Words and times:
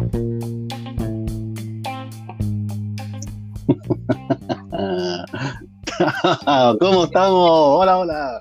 ¿Cómo 6.80 7.04
estamos? 7.04 7.50
Hola, 7.50 7.98
hola. 7.98 8.40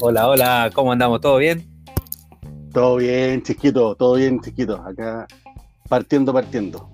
Hola, 0.00 0.28
hola, 0.28 0.70
¿cómo 0.74 0.92
andamos? 0.92 1.20
¿Todo 1.20 1.36
bien? 1.38 1.66
Todo 2.72 2.96
bien, 2.96 3.42
chiquito, 3.42 3.94
todo 3.94 4.14
bien, 4.14 4.40
chiquito. 4.40 4.76
Acá 4.76 5.26
partiendo, 5.88 6.32
partiendo. 6.32 6.88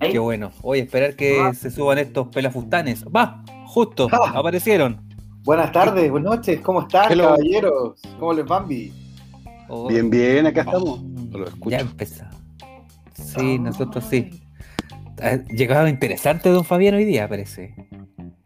Qué 0.00 0.18
bueno. 0.18 0.50
Voy 0.60 0.80
a 0.80 0.82
esperar 0.82 1.16
que 1.16 1.52
se 1.54 1.70
suban 1.70 1.98
estos 1.98 2.28
pelafustanes. 2.28 3.04
Va, 3.04 3.42
justo, 3.66 4.08
Ah. 4.12 4.32
aparecieron. 4.36 5.00
Buenas 5.44 5.72
tardes, 5.72 6.10
buenas 6.10 6.36
noches, 6.36 6.60
¿cómo 6.60 6.82
están, 6.82 7.10
Hello. 7.12 7.24
caballeros? 7.24 8.00
¿Cómo 8.18 8.32
les 8.32 8.46
van? 8.46 8.66
Oh, 9.68 9.88
Bien, 9.88 10.08
bien, 10.10 10.46
acá 10.46 10.62
estamos. 10.62 11.00
Lo 11.30 11.46
Ya 11.70 11.78
empezó. 11.80 12.24
Sí, 13.14 13.58
nosotros 13.58 14.04
sí. 14.04 14.42
Ha 15.22 15.36
llegado 15.44 15.86
interesante 15.88 16.48
don 16.50 16.64
Fabián 16.64 16.94
hoy 16.96 17.04
día, 17.04 17.28
parece. 17.28 17.74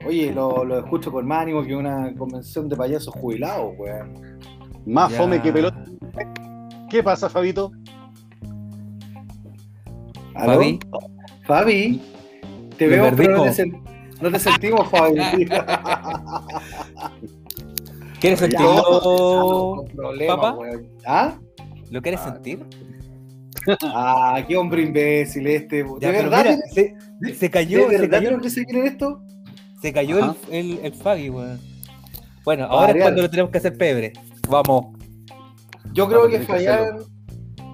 Oye, 0.06 0.32
lo, 0.32 0.64
lo 0.64 0.78
escucho 0.78 1.10
con 1.10 1.26
más 1.26 1.42
ánimo 1.42 1.62
que 1.64 1.74
una 1.74 2.14
convención 2.14 2.68
de 2.68 2.76
payasos 2.76 3.14
jubilados, 3.14 3.74
weón. 3.78 4.38
Más 4.86 5.10
Ya. 5.10 5.18
fome 5.18 5.40
que 5.42 5.52
pelota. 5.52 5.82
¿Qué 6.90 7.02
pasa, 7.02 7.28
Fabito? 7.28 7.72
¿Aló? 10.34 10.52
Fabi, 10.54 10.78
Fabi, 11.46 12.02
te 12.76 12.86
Me 12.86 12.96
veo, 12.96 13.12
pero 13.16 13.36
no 13.38 13.42
te, 13.44 13.50
sen- 13.50 13.82
no 14.20 14.30
te 14.30 14.38
sentimos, 14.38 14.88
Fabi. 14.88 15.18
¿quieres 18.20 18.38
sentirlo? 18.38 18.82
con 19.76 19.86
problemas, 19.88 20.36
papá? 20.36 20.56
¿Ah? 21.06 21.34
¿Lo 21.90 22.00
quieres 22.02 22.20
Ah, 22.22 22.32
sentir? 22.32 22.64
Ah, 23.82 24.42
qué 24.46 24.56
hombre 24.56 24.82
imbécil 24.82 25.46
este. 25.46 25.84
¿De 25.84 25.88
Ya, 26.00 26.10
pero 26.10 26.30
verdad? 26.30 26.44
mira, 26.44 26.56
se, 26.72 26.94
se 27.34 27.38
¿De 27.46 27.50
cayó, 27.50 27.88
se 27.90 27.98
verdad 27.98 28.40
que 28.40 28.50
seguir 28.50 28.76
en 28.76 28.86
esto? 28.86 29.22
se 29.80 29.92
cayó 29.92 30.22
Ajá. 30.22 30.36
el, 30.50 30.72
el, 30.72 30.80
el 30.86 30.92
Fabi, 30.94 31.30
weón. 31.30 31.60
Bueno, 32.44 32.64
ahora 32.64 32.92
es 32.92 33.02
cuando 33.02 33.22
lo 33.22 33.30
tenemos 33.30 33.50
que 33.50 33.58
hacer 33.58 33.76
pebre. 33.76 34.12
Vamos. 34.48 34.86
Yo 35.92 36.06
creo 36.08 36.22
Vamos 36.22 36.34
a 36.34 36.38
que 36.38 36.44
Fabián. 36.46 36.86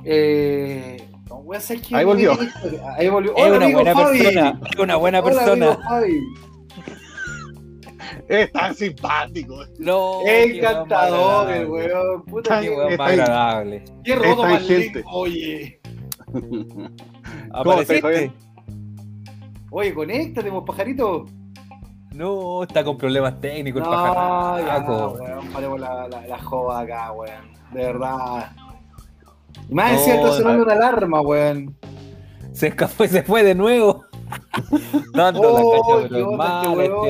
Eh, 0.05 0.97
no, 1.28 1.42
¿sabes 1.61 1.83
qué? 1.87 1.97
Ahí 1.97 2.05
volvió. 2.05 2.33
Ahí 2.97 3.09
volvió. 3.09 3.34
Es 3.37 3.47
una 3.53 3.56
amigo 3.65 3.81
buena 3.81 3.95
Fabi. 3.95 4.19
persona. 4.19 4.61
Es 4.72 4.78
una 4.81 4.97
buena 4.97 5.20
Hola, 5.20 5.31
persona. 5.31 5.67
amigo 5.67 5.83
Fabi. 5.89 6.20
Es 8.28 8.53
tan 8.53 8.75
simpático. 8.75 9.65
No, 9.78 10.20
Encantador, 10.27 11.48
weón 11.48 11.56
el 11.61 11.69
más 11.69 11.92
weón. 11.95 12.25
Puta 12.25 12.61
que 12.61 12.70
weón 12.70 12.97
más 12.97 13.11
agradable. 13.11 13.84
Qué 14.05 14.15
roto 14.17 14.28
Está 14.31 14.48
más 14.48 14.62
oye. 15.12 15.81
¿Cómo 17.63 17.81
estás, 17.81 17.99
¿Apareciste? 17.99 18.33
Oye, 19.71 19.95
conéctate, 19.95 20.51
vos, 20.51 20.65
pajarito. 20.67 21.27
No, 22.13 22.63
está 22.63 22.85
con 22.85 22.97
problemas 22.97 23.41
técnicos 23.41 23.83
el 23.83 23.89
No, 23.91 23.93
ya, 23.93 24.15
pajarraco. 24.15 25.19
weón, 25.21 25.49
paremos 25.49 25.81
la, 25.81 26.09
la, 26.09 26.27
la 26.27 26.39
joda 26.39 26.81
acá, 26.81 27.12
weón. 27.12 27.53
De 27.73 27.85
verdad. 27.87 28.53
Y 29.69 29.75
más 29.75 29.93
No, 29.93 29.99
decía, 29.99 30.15
está 30.17 30.33
sonando 30.33 30.62
una 30.65 30.73
alarma, 30.75 31.21
weón. 31.23 31.77
Se 32.53 32.69
escapó 32.69 33.05
y 33.05 33.09
se 33.09 33.23
fue 33.25 33.43
de 33.43 33.55
nuevo. 33.57 34.05
Dando 35.12 35.41
Oh, 35.43 35.53
la 35.55 35.61
qué 35.61 36.07
cacha, 36.07 36.09
pero 36.09 36.33
mal 36.37 36.81
este 36.81 37.03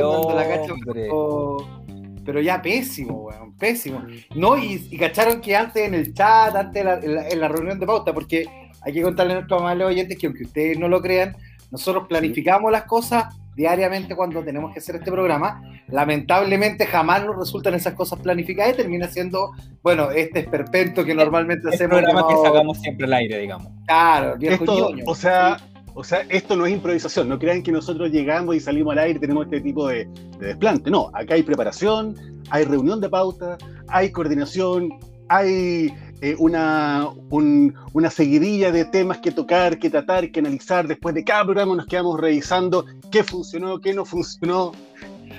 cacha, 2.25 2.41
ya 2.41 2.63
pésimo, 2.63 3.15
weón, 3.25 3.53
pésimo. 3.59 4.03
No, 4.35 4.57
y, 4.57 4.89
y 4.91 4.97
cacharon 4.97 5.43
que 5.43 5.55
antes 5.55 5.87
en 5.87 5.93
el 5.95 6.15
chat, 6.15 6.55
antes 6.57 6.81
en 6.81 6.87
la, 6.87 6.95
en 6.95 7.15
la- 7.15 7.29
en 7.29 7.41
la 7.41 7.49
reunión 7.49 7.79
de 7.79 7.87
pauta, 7.87 8.15
porque 8.15 8.47
hay 8.85 8.93
que 8.93 9.03
contarle 9.03 9.33
a 9.33 9.37
nuestros 9.37 9.61
amables 9.61 9.87
oyentes 9.87 10.19
que 10.19 10.27
aunque 10.27 10.45
ustedes 10.45 10.79
no 10.79 10.89
lo 10.89 11.01
crean, 11.01 11.37
nosotros 11.71 12.07
planificamos 12.09 12.71
las 12.71 12.85
cosas 12.85 13.25
diariamente 13.57 14.17
cuando 14.17 14.43
tenemos 14.43 14.73
que 14.73 14.81
hacer 14.81 14.97
este 14.97 15.11
programa. 15.13 15.63
Lamentablemente 15.89 16.87
jamás 16.87 17.25
nos 17.25 17.37
resultan 17.37 17.75
esas 17.75 17.95
cosas 17.95 18.19
planificadas 18.21 18.75
y 18.75 18.77
termina 18.77 19.09
siendo, 19.09 19.51
bueno, 19.83 20.11
este 20.11 20.41
esperpento 20.41 21.05
que 21.05 21.15
normalmente 21.15 21.69
El 21.69 21.75
hacemos. 21.75 21.99
programa 21.99 22.27
que 22.29 22.35
llamado- 22.35 22.45
sacamos 22.53 22.79
siempre 22.81 23.07
al 23.07 23.13
aire, 23.15 23.39
digamos. 23.39 23.69
Claro, 23.87 24.37
viejo 24.39 24.65
Esto, 24.65 24.91
ñoño. 24.91 25.05
o 25.07 25.15
sea, 25.15 25.57
o 25.95 26.03
sea, 26.05 26.23
esto 26.29 26.57
no 26.57 26.67
es 26.67 26.73
improvisación. 26.73 27.29
No 27.29 27.39
crean 27.39 27.63
que 27.63 27.71
nosotros 27.73 28.11
llegamos 28.11 28.55
y 28.57 28.61
salimos 28.61 28.93
al 28.93 28.99
aire 28.99 29.17
y 29.19 29.21
tenemos 29.21 29.45
este 29.47 29.61
tipo 29.61 29.87
de, 29.89 30.07
de 30.39 30.47
desplante. 30.49 30.91
No, 30.91 31.11
acá 31.15 31.35
hay 31.35 31.43
preparación, 31.45 32.17
hay 32.51 32.65
reunión 32.65 33.01
de 33.01 33.09
pauta, 33.09 33.57
hay 33.89 34.11
coordinación, 34.11 34.91
hay 35.29 35.95
eh, 36.25 36.35
una, 36.39 37.07
un- 37.31 37.75
una 37.93 38.09
seguidilla 38.11 38.73
de 38.73 38.85
temas 38.87 39.19
que 39.19 39.31
tocar, 39.31 39.79
que 39.79 39.91
tratar, 39.91 40.31
que 40.31 40.41
analizar. 40.41 40.87
Después 40.89 41.15
de 41.15 41.23
cada 41.23 41.45
programa 41.45 41.77
nos 41.77 41.87
quedamos 41.87 42.19
revisando 42.19 42.87
qué 43.11 43.23
funcionó, 43.23 43.79
qué 43.81 43.93
no 43.93 44.05
funcionó. 44.07 44.73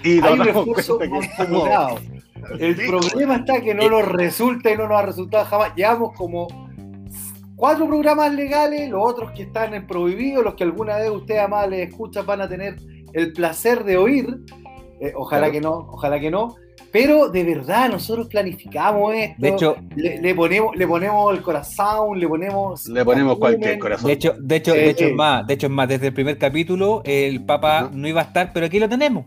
Y 0.04 0.22
Hay 0.24 0.34
un 0.40 0.44
que 0.74 0.82
estamos- 0.82 1.10
mancomunado. 1.38 1.98
El 2.60 2.76
problema 2.76 3.38
está 3.38 3.60
que 3.62 3.74
no 3.74 3.90
nos 3.90 4.06
resulta 4.08 4.72
y 4.72 4.78
no 4.78 4.88
nos 4.88 5.00
ha 5.00 5.06
resultado 5.08 5.46
jamás. 5.46 5.74
Llevamos 5.76 6.12
como 6.16 6.48
cuatro 7.56 7.88
programas 7.88 8.32
legales, 8.36 8.88
los 8.90 9.02
otros 9.04 9.32
que 9.32 9.44
están 9.44 9.74
en 9.74 9.88
prohibido, 9.88 10.44
los 10.44 10.54
que 10.54 10.64
alguna 10.66 10.98
vez 10.98 11.10
ustedes, 11.10 11.42
amables 11.42 11.90
escuchas, 11.90 12.24
van 12.26 12.42
a 12.42 12.48
tener 12.50 12.76
el 13.14 13.34
placer 13.34 13.84
de 13.84 13.98
oír. 13.98 14.28
Eh, 15.00 15.14
ojalá 15.16 15.48
Claro. 15.50 15.52
que 15.54 15.62
no, 15.62 15.74
ojalá 15.92 16.20
que 16.20 16.32
no. 16.32 16.56
Pero 16.92 17.28
de 17.30 17.44
verdad, 17.44 17.90
nosotros 17.90 18.28
planificamos 18.28 19.14
esto. 19.14 19.36
De 19.38 19.50
hecho, 19.50 19.76
le, 19.98 20.22
le 20.22 20.34
ponemos, 20.34 20.76
le 20.78 20.88
ponemos 20.88 21.34
el 21.36 21.42
corazón, 21.42 22.18
le 22.18 22.26
ponemos. 22.28 22.88
Le 22.88 23.04
ponemos 23.04 23.38
cualquier 23.38 23.78
corazón. 23.80 24.08
de 24.08 24.14
hecho, 24.14 24.34
de 24.40 24.56
hecho, 24.56 24.72
de 24.74 24.86
Eh, 24.88 24.90
es 24.92 25.02
eh. 25.02 25.12
más, 25.14 25.46
de 25.46 25.54
hecho 25.56 25.68
es 25.68 25.74
más, 25.74 25.90
desde 25.90 26.08
el 26.08 26.14
primer 26.14 26.38
capítulo 26.38 27.02
el 27.04 27.44
Papa 27.44 27.90
no 27.92 28.08
iba 28.08 28.22
a 28.22 28.24
estar, 28.26 28.52
pero 28.54 28.66
aquí 28.68 28.80
lo 28.80 28.88
tenemos. 28.88 29.26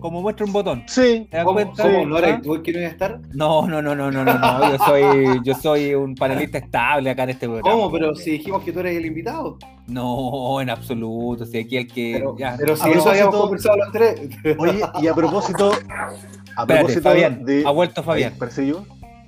Como 0.00 0.20
muestra 0.22 0.46
un 0.46 0.52
botón. 0.52 0.82
Sí, 0.86 1.26
¿Te 1.30 1.36
das 1.38 1.44
¿Cómo, 1.44 1.54
cuenta? 1.56 1.82
cómo, 1.82 2.06
¿No 2.06 2.18
eres 2.18 2.34
¿Ah? 2.34 2.40
tú 2.42 2.62
que 2.62 2.72
no 2.72 2.78
iba 2.78 2.88
a 2.88 2.90
estar? 2.90 3.20
No, 3.32 3.66
no, 3.68 3.80
no, 3.82 3.94
no, 3.94 4.10
no, 4.10 4.24
no, 4.24 4.38
no. 4.38 4.70
Yo 4.72 4.78
soy, 4.84 5.40
yo 5.44 5.54
soy 5.54 5.94
un 5.94 6.14
panelista 6.14 6.58
estable 6.58 7.10
acá 7.10 7.24
en 7.24 7.30
este 7.30 7.46
programa. 7.48 7.70
¿Cómo? 7.70 7.90
Pero 7.92 8.14
si 8.14 8.32
dijimos 8.32 8.62
que 8.62 8.72
tú 8.72 8.80
eres 8.80 8.96
el 8.96 9.06
invitado. 9.06 9.58
No, 9.86 10.60
en 10.60 10.70
absoluto. 10.70 11.44
Si 11.46 11.58
aquí 11.58 11.76
el 11.76 11.86
que. 11.88 12.12
Pero, 12.14 12.36
ya. 12.38 12.56
pero 12.58 12.76
si 12.76 12.88
A 12.88 12.92
eso 12.92 13.10
habíamos 13.10 13.36
conversado 13.36 13.76
los 13.76 13.92
tres. 13.92 14.20
Oye, 14.58 14.80
y 15.00 15.06
a 15.08 15.14
propósito, 15.14 15.70
a 15.72 15.74
Espérate, 15.74 16.66
propósito 16.66 17.02
Fabián. 17.02 17.44
de. 17.44 17.64
Ha 17.66 17.70
vuelto 17.70 18.02
Fabián. 18.02 18.32
Ay, 18.32 18.38
¿parece 18.38 18.66
yo? 18.66 18.84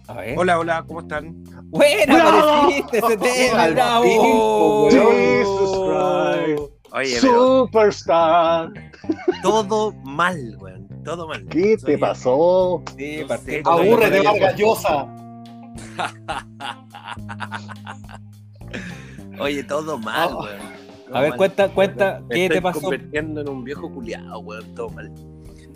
A 0.07 0.13
ver. 0.15 0.39
Hola, 0.39 0.59
hola, 0.59 0.85
¿cómo 0.87 1.01
están? 1.01 1.43
¡Buena! 1.65 2.15
¡Bravo! 2.15 2.39
¡Apareciste 2.61 2.99
ese 2.99 3.17
tema! 3.51 3.69
¡Bravo! 3.69 4.91
Jesus 4.91 5.71
Christ. 6.47 6.71
Oye, 6.93 7.17
pero 7.21 7.67
Superstar. 7.67 8.71
Todo 9.43 9.93
mal, 10.05 10.57
weón. 10.61 10.89
Todo 11.05 11.29
mal. 11.29 11.47
¿Qué 11.49 11.77
Soy- 11.79 11.93
te 11.93 11.99
pasó? 11.99 12.83
Sí, 12.97 13.19
No 13.29 13.37
sé, 13.39 13.63
Vargas 13.63 14.57
de- 14.57 14.59
Llosa. 14.63 15.07
Oye, 19.41 19.65
todo 19.65 19.99
mal, 19.99 20.29
Ah. 20.31 20.37
weón. 20.37 20.59
Todo 21.07 21.17
A 21.17 21.21
ver, 21.21 21.31
mal. 21.31 21.37
cuenta, 21.39 21.69
cuenta, 21.69 22.21
Me 22.29 22.35
¿qué 22.35 22.43
estoy 22.45 22.59
te 22.59 22.63
pasó? 22.63 22.81
convirtiendo 22.81 23.41
en 23.43 23.49
un 23.49 23.65
viejo 23.65 23.91
culiado, 23.93 24.39
weón. 24.41 24.75
Todo 24.75 24.89
mal. 24.91 25.13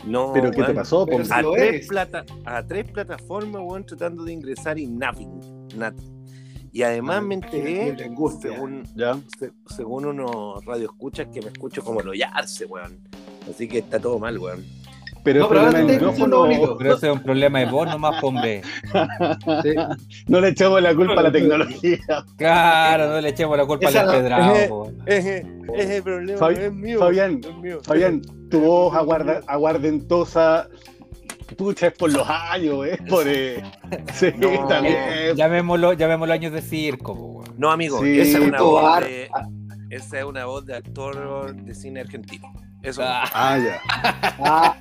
No, 0.06 0.32
¿Pero 0.32 0.50
qué 0.50 0.62
te 0.62 0.74
pasó? 0.74 1.06
Si 1.06 1.32
A 1.32 1.42
lo 1.42 1.52
tres, 1.52 1.86
plata, 1.88 2.24
a 2.46 2.62
tres 2.66 2.90
plataformas, 2.90 3.60
weón, 3.64 3.84
tratando 3.84 4.24
de 4.24 4.32
ingresar 4.32 4.78
y 4.78 4.86
nothing. 4.86 5.40
Nada. 5.76 5.94
Y 6.72 6.82
además 6.82 7.22
me 7.22 7.34
enteré, 7.34 7.96
según, 8.40 8.84
se- 9.38 9.52
según 9.74 10.04
unos 10.06 10.64
radioescuchas, 10.64 11.28
que 11.32 11.40
me 11.40 11.48
escucho 11.48 11.82
como 11.82 12.00
lo 12.00 12.14
yarse, 12.14 12.66
weón. 12.66 12.98
Así 13.48 13.66
que 13.68 13.78
está 13.78 13.98
todo 13.98 14.18
mal, 14.18 14.38
weón. 14.38 14.64
Pero 15.24 15.40
No, 15.40 15.46
el 15.46 15.48
pero 15.50 15.60
problema 15.70 15.92
escuchando 15.92 16.46
micrófono. 16.46 16.78
Pero 16.78 16.94
ese 16.94 17.06
es 17.08 17.12
un 17.12 17.22
problema 17.22 17.58
de 17.58 17.66
vos 17.66 17.86
nomás, 17.88 18.22
hombre. 18.22 18.62
Sí. 19.62 19.74
No 20.28 20.40
le 20.40 20.48
echamos 20.48 20.80
la 20.80 20.94
culpa 20.94 21.14
a 21.20 21.22
la 21.24 21.32
tecnología. 21.32 21.98
Claro, 22.36 23.08
no 23.08 23.20
le 23.20 23.28
echemos 23.30 23.56
la 23.58 23.66
culpa 23.66 23.88
Esa 23.88 24.00
al 24.02 24.06
empedrado. 24.14 24.54
Ese- 24.54 24.68
po. 24.68 24.92
Ese, 25.06 25.46
ese 25.74 26.02
problema 26.02 26.38
Fabi- 26.38 26.56
no 26.58 26.62
es 26.62 26.72
mío. 26.72 26.98
Fabián, 27.00 27.40
no 27.40 27.48
es 27.48 27.56
mío. 27.56 27.78
Fabián, 27.82 28.22
tu 28.50 28.60
voz 28.60 28.94
aguarda- 28.94 29.42
aguardentosa. 29.46 30.68
Pucha, 31.56 31.86
es 31.88 31.92
por 31.94 32.12
los 32.12 32.28
años, 32.28 32.86
es 32.86 32.98
por. 33.08 33.26
eh, 33.26 33.62
Sí, 34.12 34.32
No. 34.36 34.66
también. 34.68 35.34
Llamémoslo, 35.34 35.92
llamémoslo 35.94 36.34
años 36.34 36.52
de 36.52 36.60
circo, 36.62 37.12
weón. 37.14 37.54
No, 37.56 37.70
amigo, 37.70 38.00
Sí, 38.02 38.20
esa, 38.20 38.38
es 38.38 38.44
una 38.48 38.60
voz 38.62 39.00
de, 39.00 39.30
esa 39.90 40.18
es 40.18 40.24
una 40.24 40.44
voz 40.44 40.66
de 40.66 40.76
actor 40.76 41.54
de 41.54 41.74
cine 41.74 42.00
argentino. 42.00 42.52
Eso. 42.82 43.02
Ah, 43.04 43.24
Ah, 43.34 43.58
ya. 43.58 43.80
Ah, 44.40 44.76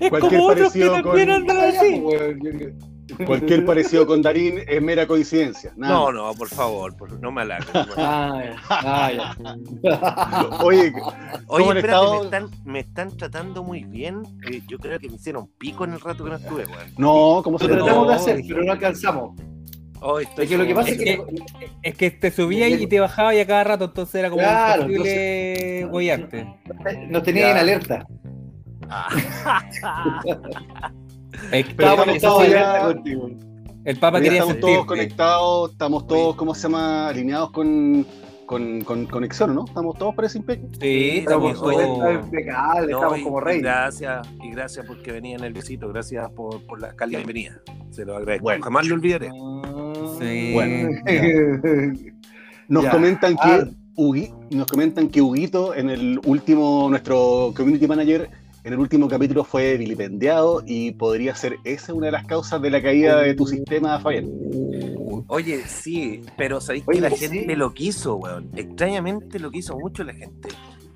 es 0.00 0.10
Cualquier 0.10 0.40
como 0.40 0.46
otros 0.52 0.72
que 0.72 0.80
también 0.80 1.02
con- 1.02 1.30
andan 1.30 1.56
ya, 1.72 1.80
así. 1.80 2.00
pues, 2.00 2.20
weón, 2.20 2.40
yo- 2.42 2.93
Cualquier 3.26 3.64
parecido 3.66 4.06
con 4.06 4.22
Darín 4.22 4.60
es 4.66 4.80
mera 4.82 5.06
coincidencia. 5.06 5.72
nada 5.76 5.94
no, 5.94 6.12
no, 6.12 6.34
por 6.34 6.48
favor, 6.48 6.96
por- 6.96 7.20
no 7.20 7.30
me 7.32 7.42
alargues. 7.42 7.70
Ah. 7.96 8.42
Ah. 8.70 10.56
Oye, 10.62 10.92
Oye, 11.48 11.64
espérate, 11.66 11.78
estado? 11.88 12.18
me 12.18 12.24
están, 12.24 12.50
me 12.64 12.80
están 12.80 13.16
tratando 13.16 13.62
muy 13.62 13.84
bien. 13.84 14.22
Eh, 14.50 14.62
yo 14.66 14.78
creo 14.78 14.98
que 14.98 15.08
me 15.08 15.16
hicieron 15.16 15.48
pico 15.58 15.84
en 15.84 15.92
el 15.92 16.00
rato 16.00 16.24
que 16.24 16.30
no 16.30 16.36
estuve, 16.36 16.64
no, 16.98 17.40
¿cómo 17.44 17.58
se 17.58 17.68
tratamos 17.68 18.08
de 18.08 18.14
hacer, 18.14 18.40
pero 18.48 18.64
no 18.64 18.72
alcanzamos. 18.72 19.38
Oh, 20.00 20.18
Es 20.18 20.28
que 20.28 20.58
lo 20.58 20.66
que 20.66 20.74
pasa 20.74 20.90
es 20.90 20.98
Es 20.98 21.04
que. 21.04 21.04
que, 21.04 21.68
es 21.82 21.94
que 21.96 22.10
te 22.10 22.30
subía 22.30 22.68
y 22.68 22.86
te 22.86 23.00
bajaba 23.00 23.34
y 23.34 23.40
a 23.40 23.46
cada 23.46 23.64
rato, 23.64 23.84
entonces 23.86 24.14
era 24.16 24.28
como 24.28 24.42
Claro, 24.42 24.82
imposible 24.82 25.86
huearte. 25.90 26.46
Nos 27.08 27.22
tenía 27.22 27.50
en 27.52 27.56
alerta. 27.56 28.06
Es 31.52 31.66
que- 31.66 31.74
Pero 31.74 31.88
Estábamos 31.90 32.16
estamos 32.16 32.36
todos 32.36 32.44
en 32.46 32.50
ya- 32.52 32.70
alerta 32.70 32.94
contigo. 32.94 33.30
el 33.84 33.96
Papa 33.98 34.18
Ya 34.18 34.22
quería 34.24 34.38
estamos 34.40 34.60
todos 34.60 34.72
sentirte. 34.74 34.86
conectados, 34.86 35.70
estamos 35.72 36.06
todos, 36.06 36.36
¿cómo 36.36 36.54
se 36.54 36.62
llama? 36.62 37.08
Alineados 37.08 37.50
con, 37.50 38.06
con, 38.46 38.80
con 38.82 39.06
conexión, 39.06 39.54
¿no? 39.54 39.64
Estamos 39.66 39.98
todos 39.98 40.14
para 40.14 40.26
ese 40.26 40.38
impeque. 40.38 40.66
Sí, 40.80 41.18
Estamos 41.18 41.52
estamos 41.54 41.74
oye, 41.76 41.84
todos 41.86 41.98
No, 41.98 42.88
estamos 42.88 43.18
y- 43.18 43.22
como 43.22 43.40
reyes. 43.40 43.62
Gracias, 43.62 44.28
y 44.42 44.50
gracias 44.50 44.86
porque 44.86 45.12
venía 45.12 45.36
en 45.36 45.44
el 45.44 45.52
visito, 45.52 45.88
gracias 45.88 46.30
por, 46.30 46.60
por 46.66 46.80
la 46.80 46.94
calidad 46.94 47.18
bienvenida. 47.20 47.60
Se 47.90 48.04
lo 48.04 48.16
agradezco. 48.16 48.44
Bueno. 48.44 48.64
Jamás 48.64 48.86
lo 48.86 48.94
olvidaré. 48.96 49.30
Sí. 50.18 50.52
Bueno. 50.52 50.88
Nos 52.68 52.84
Ya. 52.84 52.90
comentan 52.90 53.34
que 53.36 53.40
Ah. 53.50 53.64
Hugui- 53.96 54.32
nos 54.50 54.66
comentan 54.66 55.08
que 55.08 55.20
Huguito 55.22 55.74
en 55.74 55.88
el 55.90 56.18
último, 56.24 56.88
nuestro 56.90 57.52
community 57.56 57.86
manager, 57.86 58.28
en 58.64 58.72
el 58.72 58.78
último 58.78 59.08
capítulo 59.08 59.44
fue 59.44 59.76
vilipendiado 59.76 60.62
y 60.66 60.92
podría 60.92 61.34
ser 61.34 61.56
esa 61.64 61.92
una 61.94 62.06
de 62.06 62.12
las 62.12 62.26
causas 62.26 62.60
de 62.62 62.70
la 62.70 62.82
caída 62.82 63.20
de 63.20 63.34
tu 63.34 63.46
sistema, 63.46 63.98
Fabián. 64.00 64.26
Oye, 65.26 65.62
sí, 65.66 66.22
pero 66.36 66.60
sabéis 66.60 66.84
Oye, 66.86 66.98
que 66.98 67.02
la 67.02 67.10
sí. 67.10 67.28
gente 67.28 67.56
lo 67.56 67.72
quiso, 67.74 68.16
weón. 68.16 68.50
Extrañamente 68.56 69.38
lo 69.38 69.50
quiso 69.50 69.78
mucho 69.78 70.02
la 70.04 70.14
gente. 70.14 70.48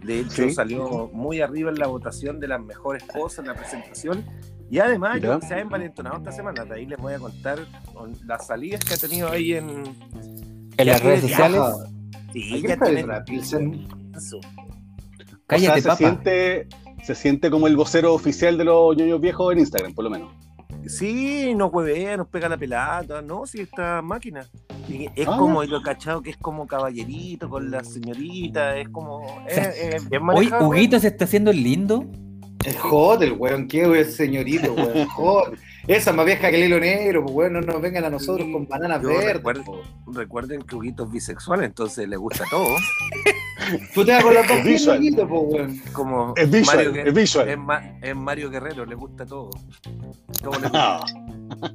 De 0.02 0.20
hecho, 0.20 0.44
Sí. 0.48 0.50
salió 0.52 1.10
muy 1.12 1.40
arriba 1.40 1.70
en 1.70 1.78
la 1.78 1.86
votación 1.88 2.38
de 2.40 2.48
las 2.48 2.60
mejores 2.60 3.02
cosas, 3.04 3.46
la 3.46 3.54
presentación. 3.54 4.24
Y 4.70 4.78
además, 4.78 5.16
Mira. 5.16 5.38
yo, 5.40 5.46
se 5.46 5.54
ha 5.54 5.60
envalentonado 5.60 6.18
esta 6.18 6.32
semana. 6.32 6.64
De 6.64 6.74
ahí 6.74 6.86
les 6.86 6.98
voy 6.98 7.14
a 7.14 7.18
contar 7.18 7.58
con 7.92 8.12
las 8.26 8.46
salidas 8.46 8.84
que 8.84 8.94
ha 8.94 8.96
tenido 8.98 9.28
ahí 9.30 9.54
en. 9.54 9.82
En 10.76 10.86
las 10.86 11.02
redes 11.02 11.22
sociales. 11.22 11.60
Sí, 12.32 12.50
¿A 12.58 12.60
qué 12.62 12.68
ya 12.68 12.74
está 12.74 12.86
tienen-. 12.86 13.06
Cállate, 15.46 15.80
o 15.80 15.82
sea, 15.82 15.82
se 15.82 15.82
Papa. 15.82 15.96
siente, 15.96 16.68
se 17.02 17.14
siente 17.14 17.50
como 17.50 17.66
el 17.66 17.76
vocero 17.76 18.14
oficial 18.14 18.58
de 18.58 18.64
los 18.64 18.96
ñoños 18.96 19.20
viejos 19.20 19.52
en 19.52 19.60
Instagram, 19.60 19.94
por 19.94 20.04
lo 20.04 20.10
menos. 20.10 20.30
Sí, 20.86 21.54
nos 21.54 21.72
huevea, 21.72 22.16
nos 22.16 22.28
pega 22.28 22.48
la 22.48 22.56
pelata, 22.56 23.20
no, 23.20 23.46
si 23.46 23.60
esta 23.60 24.00
máquina. 24.00 24.46
Es 25.16 25.28
Ah. 25.28 25.36
como, 25.38 25.62
y 25.62 25.66
lo 25.66 25.82
cachado 25.82 26.22
que 26.22 26.30
es 26.30 26.36
como 26.38 26.66
caballerito 26.66 27.48
con 27.50 27.70
la 27.70 27.84
señorita, 27.84 28.76
es 28.78 28.88
como. 28.88 29.44
Es, 29.46 29.58
es 29.58 30.08
bien 30.08 30.22
Hoy 30.30 30.50
Huguito 30.60 30.98
se 30.98 31.08
está 31.08 31.24
haciendo 31.24 31.50
el 31.50 31.62
lindo. 31.62 32.06
Es 32.64 32.76
hot 32.78 33.22
el 33.22 33.32
weón, 33.32 33.68
qué 33.68 33.86
weón, 33.86 34.04
señorito, 34.06 34.72
weón, 34.72 35.06
hot. 35.16 35.54
Esa 35.86 36.10
es 36.10 36.16
más 36.16 36.26
vieja 36.26 36.50
que 36.50 36.56
el 36.56 36.64
hilo 36.64 36.80
negro, 36.80 37.22
pues 37.24 37.34
weón, 37.34 37.52
no 37.54 37.60
nos 37.60 37.80
vengan 37.80 38.04
a 38.04 38.10
nosotros 38.10 38.46
Sí, 38.46 38.52
con 38.52 38.66
bananas 38.68 39.02
verdes. 39.02 39.40
po. 39.64 39.80
Recuerden 40.12 40.62
que 40.62 40.76
Huguito 40.76 41.04
es 41.04 41.10
bisexual, 41.10 41.64
entonces 41.64 42.06
le 42.08 42.16
gusta 42.16 42.44
todo. 42.50 42.76
Tú 43.94 44.04
te 44.04 44.12
vas 44.12 44.22
con 44.24 44.34
las 44.34 44.48
dos 44.48 44.56
Es 44.58 44.64
visual. 44.64 44.98
piernas, 45.00 45.26
po, 45.28 45.40
weón. 45.40 45.78
Como 45.92 46.34
Es 46.36 46.50
visual, 46.50 46.76
Mario, 46.86 47.04
es 47.06 47.14
visual. 47.14 47.48
es 47.48 47.58
Ma- 47.58 47.82
es 48.02 48.16
Mario 48.16 48.50
Guerrero, 48.50 48.84
le 48.86 48.94
gusta 48.94 49.24
todo. 49.24 49.50
Todo 50.42 50.52
le 50.52 50.68
gusta. 50.68 51.00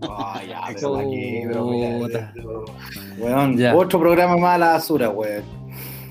Ah, 0.10 0.42
ya, 0.48 0.62
pero 0.76 0.98
aquí, 0.98 1.42
pero, 1.48 1.66
mira, 1.68 1.98
Puta. 2.00 2.32
pero- 2.36 2.66
Weón, 3.20 3.58
Ya. 3.58 3.76
otro 3.76 4.00
programa 4.00 4.38
más 4.38 4.56
a 4.56 4.58
la 4.60 4.68
basura, 4.74 5.10
weón. 5.10 5.44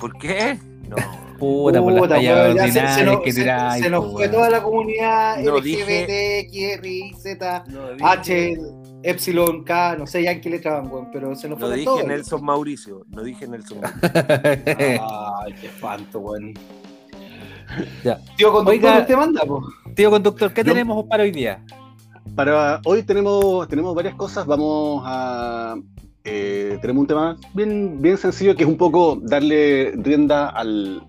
¿Por 0.00 0.16
qué? 0.18 0.58
No. 0.96 1.32
Puta, 1.38 1.80
por 1.82 1.92
las 1.92 2.08
tallas 2.08 2.72
se- 2.94 3.04
nos- 3.04 3.20
que 3.22 3.32
se- 3.32 3.40
tiráis, 3.40 3.82
se 3.82 3.90
nos 3.90 4.04
po, 4.04 4.12
fue 4.12 4.28
toda 4.28 4.48
la 4.48 4.62
comunidad 4.62 5.38
No 5.38 5.56
LGBT, 5.58 6.48
Y, 6.52 7.14
Z, 7.14 7.64
dije, 7.66 8.04
H, 8.04 8.56
Epsilon, 9.02 9.64
K, 9.64 9.96
no 9.96 10.06
sé 10.06 10.22
ya 10.22 10.30
en 10.30 10.40
qué 10.40 10.50
letra 10.50 10.78
van, 10.80 10.92
weón, 10.92 11.08
pero 11.12 11.34
se 11.34 11.48
nos 11.48 11.58
lo 11.58 11.66
fue 11.66 11.74
dije 11.74 11.84
todo. 11.86 12.06
Nelson 12.06 12.44
Mauricio. 12.44 13.04
Lo 13.10 13.24
dije 13.24 13.48
Nelson 13.48 13.80
Mauricio. 13.80 14.10
Ay, 15.44 15.54
qué 15.60 15.66
espanto, 15.66 16.20
weón. 16.20 16.54
Ya. 18.04 18.18
Tío 18.36 18.52
conductor, 18.52 18.90
Oiga- 18.90 19.00
usted 19.00 19.16
manda, 19.16 19.40
po. 19.44 19.62
Tío 19.96 20.10
conductor, 20.10 20.52
¿qué 20.52 20.62
Yo- 20.62 20.72
tenemos 20.72 21.04
para 21.06 21.22
hoy 21.24 21.32
día? 21.32 21.64
Para 22.36 22.80
hoy 22.84 23.02
tenemos, 23.02 23.66
tenemos 23.66 23.94
varias 23.94 24.14
cosas. 24.14 24.46
Vamos 24.46 25.02
a. 25.04 25.74
eh, 26.24 26.78
tenemos 26.80 27.02
un 27.02 27.06
tema 27.06 27.36
bien, 27.54 28.00
bien 28.00 28.16
sencillo 28.16 28.54
que 28.54 28.62
es 28.62 28.69
un 28.69 28.76
poco 28.76 29.19
darle 29.22 29.92
rienda 29.96 30.48
al, 30.48 31.02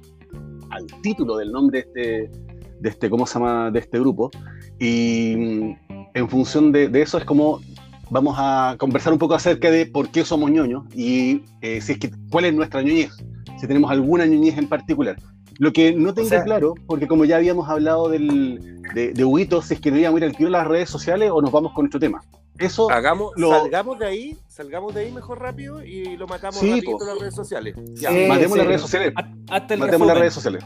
al 0.69 0.85
título 1.01 1.37
del 1.37 1.51
nombre 1.51 1.83
de 1.93 2.19
este, 2.29 2.31
de 2.79 2.89
este, 2.89 3.09
¿cómo 3.09 3.25
se 3.25 3.35
llama? 3.39 3.71
De 3.71 3.79
este 3.79 3.99
grupo. 3.99 4.31
Y 4.79 5.35
mm, 5.37 5.75
en 6.15 6.29
función 6.29 6.71
de, 6.71 6.87
de 6.89 7.01
eso 7.01 7.17
es 7.17 7.25
como 7.25 7.61
vamos 8.09 8.35
a 8.37 8.75
conversar 8.77 9.13
un 9.13 9.19
poco 9.19 9.33
acerca 9.33 9.71
de 9.71 9.85
por 9.85 10.09
qué 10.09 10.23
somos 10.25 10.51
ñoños 10.51 10.83
y 10.93 11.41
eh, 11.61 11.79
si 11.81 11.93
es 11.93 11.97
que, 11.99 12.11
cuál 12.29 12.45
es 12.45 12.53
nuestra 12.53 12.81
ñoñez, 12.81 13.11
si 13.59 13.65
tenemos 13.67 13.89
alguna 13.91 14.25
ñoñez 14.25 14.57
en 14.57 14.67
particular. 14.67 15.15
Lo 15.59 15.71
que 15.71 15.93
no 15.93 16.13
tengo 16.13 16.27
sea- 16.27 16.43
claro, 16.43 16.73
porque 16.87 17.07
como 17.07 17.25
ya 17.25 17.37
habíamos 17.37 17.69
hablado 17.69 18.09
del, 18.09 18.81
de, 18.95 19.13
de 19.13 19.23
Huguito, 19.25 19.61
si 19.61 19.75
es 19.75 19.79
que 19.79 19.91
no 19.91 19.97
íbamos 19.97 20.21
a 20.21 20.25
ir 20.25 20.29
al 20.31 20.35
tiro 20.35 20.49
a 20.49 20.51
las 20.51 20.67
redes 20.67 20.89
sociales 20.89 21.29
o 21.31 21.41
nos 21.41 21.51
vamos 21.51 21.71
con 21.73 21.83
nuestro 21.85 21.99
tema. 21.99 22.21
Eso, 22.59 22.89
Hagamos, 22.89 23.31
Lo- 23.35 23.49
salgamos 23.49 23.97
de 23.99 24.05
ahí, 24.05 24.37
salgamos 24.47 24.93
de 24.93 25.01
ahí 25.01 25.11
mejor 25.11 25.39
rápido 25.41 25.83
y 25.83 26.15
lo 26.17 26.27
matamos 26.27 26.57
Sí, 26.59 26.69
rapidito 26.69 26.97
po. 26.97 27.03
en 27.03 27.09
las 27.09 27.19
redes 27.19 27.35
sociales. 27.35 27.75
Ya. 27.95 28.09
Sí. 28.11 28.25
matemos 28.27 28.57
las 28.57 28.67
redes 28.67 28.81
sociales. 28.81 29.13
Hasta 29.49 29.73
el 29.73 29.79
Matemos 29.79 30.07
las 30.07 30.17
redes 30.17 30.33
sociales. 30.33 30.63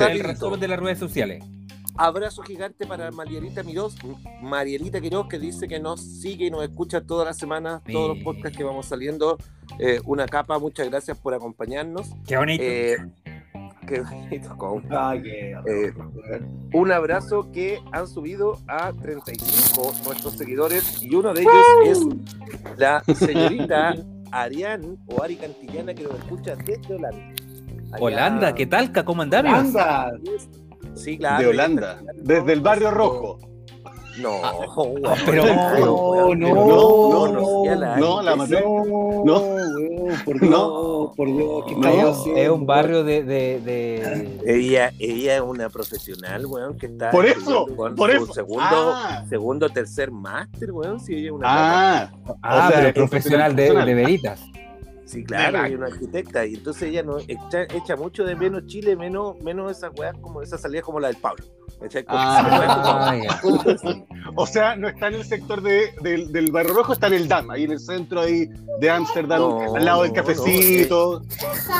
El 0.00 0.20
resumen 0.20 0.60
de 0.60 0.68
las 0.68 0.78
redes 0.80 0.98
sociales. 0.98 1.44
Abrazo 1.98 2.42
gigante 2.42 2.86
para 2.86 3.10
Marielita 3.10 3.62
Mirós, 3.62 3.96
Marielita 4.40 4.98
Quiroz, 5.00 5.28
que 5.28 5.38
dice 5.38 5.68
que 5.68 5.78
nos 5.78 6.00
sigue 6.02 6.46
y 6.46 6.50
nos 6.50 6.62
escucha 6.62 7.02
todas 7.02 7.26
las 7.26 7.36
semanas, 7.36 7.82
todos 7.90 8.16
los 8.16 8.24
podcasts 8.24 8.56
que 8.56 8.64
vamos 8.64 8.86
saliendo. 8.86 9.36
Eh, 9.78 10.00
una 10.06 10.26
capa, 10.26 10.58
muchas 10.58 10.88
gracias 10.88 11.18
por 11.18 11.34
acompañarnos. 11.34 12.08
Qué 12.26 12.36
bonito. 12.38 12.62
Eh, 12.64 12.96
qué 13.86 14.00
bonito, 14.00 14.56
qué 15.22 15.56
Eh, 15.66 15.92
un 16.74 16.92
abrazo 16.92 17.50
que 17.52 17.80
han 17.92 18.06
subido 18.06 18.58
a 18.68 18.92
35 18.92 19.92
nuestros 20.04 20.34
seguidores 20.36 21.02
y 21.02 21.14
uno 21.14 21.32
de 21.34 21.42
ellos 21.42 21.54
es 21.86 22.78
la 22.78 23.02
señorita 23.14 23.94
Arián 24.30 24.96
o 25.06 25.22
Ari 25.22 25.36
Cantillana 25.36 25.94
que 25.94 26.04
nos 26.04 26.14
escucha 26.14 26.56
desde 26.56 26.94
Holanda. 26.94 27.34
Allá- 27.92 28.00
Holanda, 28.04 28.54
¿qué 28.54 28.66
tal? 28.66 28.90
¿Cómo 29.04 29.22
andamos? 29.22 29.52
Anda. 29.52 30.12
Sí, 30.94 31.18
claro. 31.18 31.42
de 31.42 31.48
Holanda, 31.48 32.02
desde 32.22 32.52
el 32.52 32.60
barrio 32.60 32.90
rojo. 32.90 33.38
No, 34.18 34.40
Ah, 34.44 34.52
pero- 35.26 35.44
No, 35.46 36.34
no, 36.34 36.54
No, 36.54 37.28
no, 37.32 37.64
la- 37.74 37.96
No, 37.96 38.22
la 38.22 38.30
No, 38.32 38.36
maté. 38.36 38.60
no, 38.60 39.44
por 40.24 40.40
Dios, 40.40 40.50
No. 40.50 41.12
por 41.16 41.26
Dios, 41.28 41.64
¿qué 41.66 41.74
No. 41.76 41.88
estamos 41.88 42.26
Es, 42.36 42.48
un 42.50 42.66
barrio 42.66 43.04
de, 43.04 43.22
de, 43.22 43.60
de- 43.60 44.40
Ella, 44.44 44.92
ella 44.98 45.36
es 45.36 45.40
una 45.40 45.68
profesional, 45.70 46.44
weón, 46.46 46.76
que 46.76 46.86
está 46.86 47.10
Por 47.10 47.26
eso, 47.26 47.66
por 47.76 47.96
su 47.96 48.04
eso. 48.24 48.32
segundo, 48.34 48.64
Ah. 48.70 49.24
segundo, 49.28 49.68
tercer 49.70 50.10
máster, 50.10 50.72
weón, 50.72 51.00
si 51.00 51.14
ella 51.14 51.26
es 51.26 51.32
una 51.32 51.46
Ah, 51.48 52.10
Ah, 52.42 52.66
O 52.66 52.68
sea, 52.68 52.76
pero 52.76 52.88
es 52.88 52.94
profesional 52.94 53.56
de, 53.56 53.66
profesional. 53.68 53.86
de 53.86 53.94
veritas. 53.94 54.40
Sí, 55.12 55.24
claro, 55.24 55.66
y 55.68 55.74
una 55.74 55.86
arquitecta. 55.88 56.46
Y 56.46 56.54
entonces 56.54 56.84
ella 56.84 57.02
no 57.02 57.18
echa, 57.18 57.62
echa 57.74 57.96
mucho 57.96 58.24
de 58.24 58.34
menos 58.34 58.66
Chile, 58.66 58.96
menos, 58.96 59.38
menos 59.42 59.70
esas 59.70 59.92
weas 59.98 60.16
como 60.22 60.40
esas 60.40 60.60
salidas 60.62 60.84
como 60.84 61.00
la 61.00 61.08
del 61.08 61.16
Pablo. 61.18 61.44
Ah, 62.06 63.12
o 64.36 64.46
sea, 64.46 64.76
no 64.76 64.88
está 64.88 65.08
en 65.08 65.14
el 65.14 65.24
sector 65.24 65.60
de- 65.62 65.92
del, 66.00 66.30
del 66.32 66.50
barrio 66.52 66.74
rojo, 66.74 66.92
está 66.92 67.08
en 67.08 67.14
el 67.14 67.28
DAM, 67.28 67.50
ahí 67.50 67.64
en 67.64 67.72
el 67.72 67.80
centro 67.80 68.20
ahí 68.20 68.48
de 68.80 68.90
Ámsterdam, 68.90 69.40
No, 69.40 69.74
al 69.74 69.84
lado 69.84 70.02
del 70.04 70.12
no, 70.12 70.16
cafecito. 70.16 71.22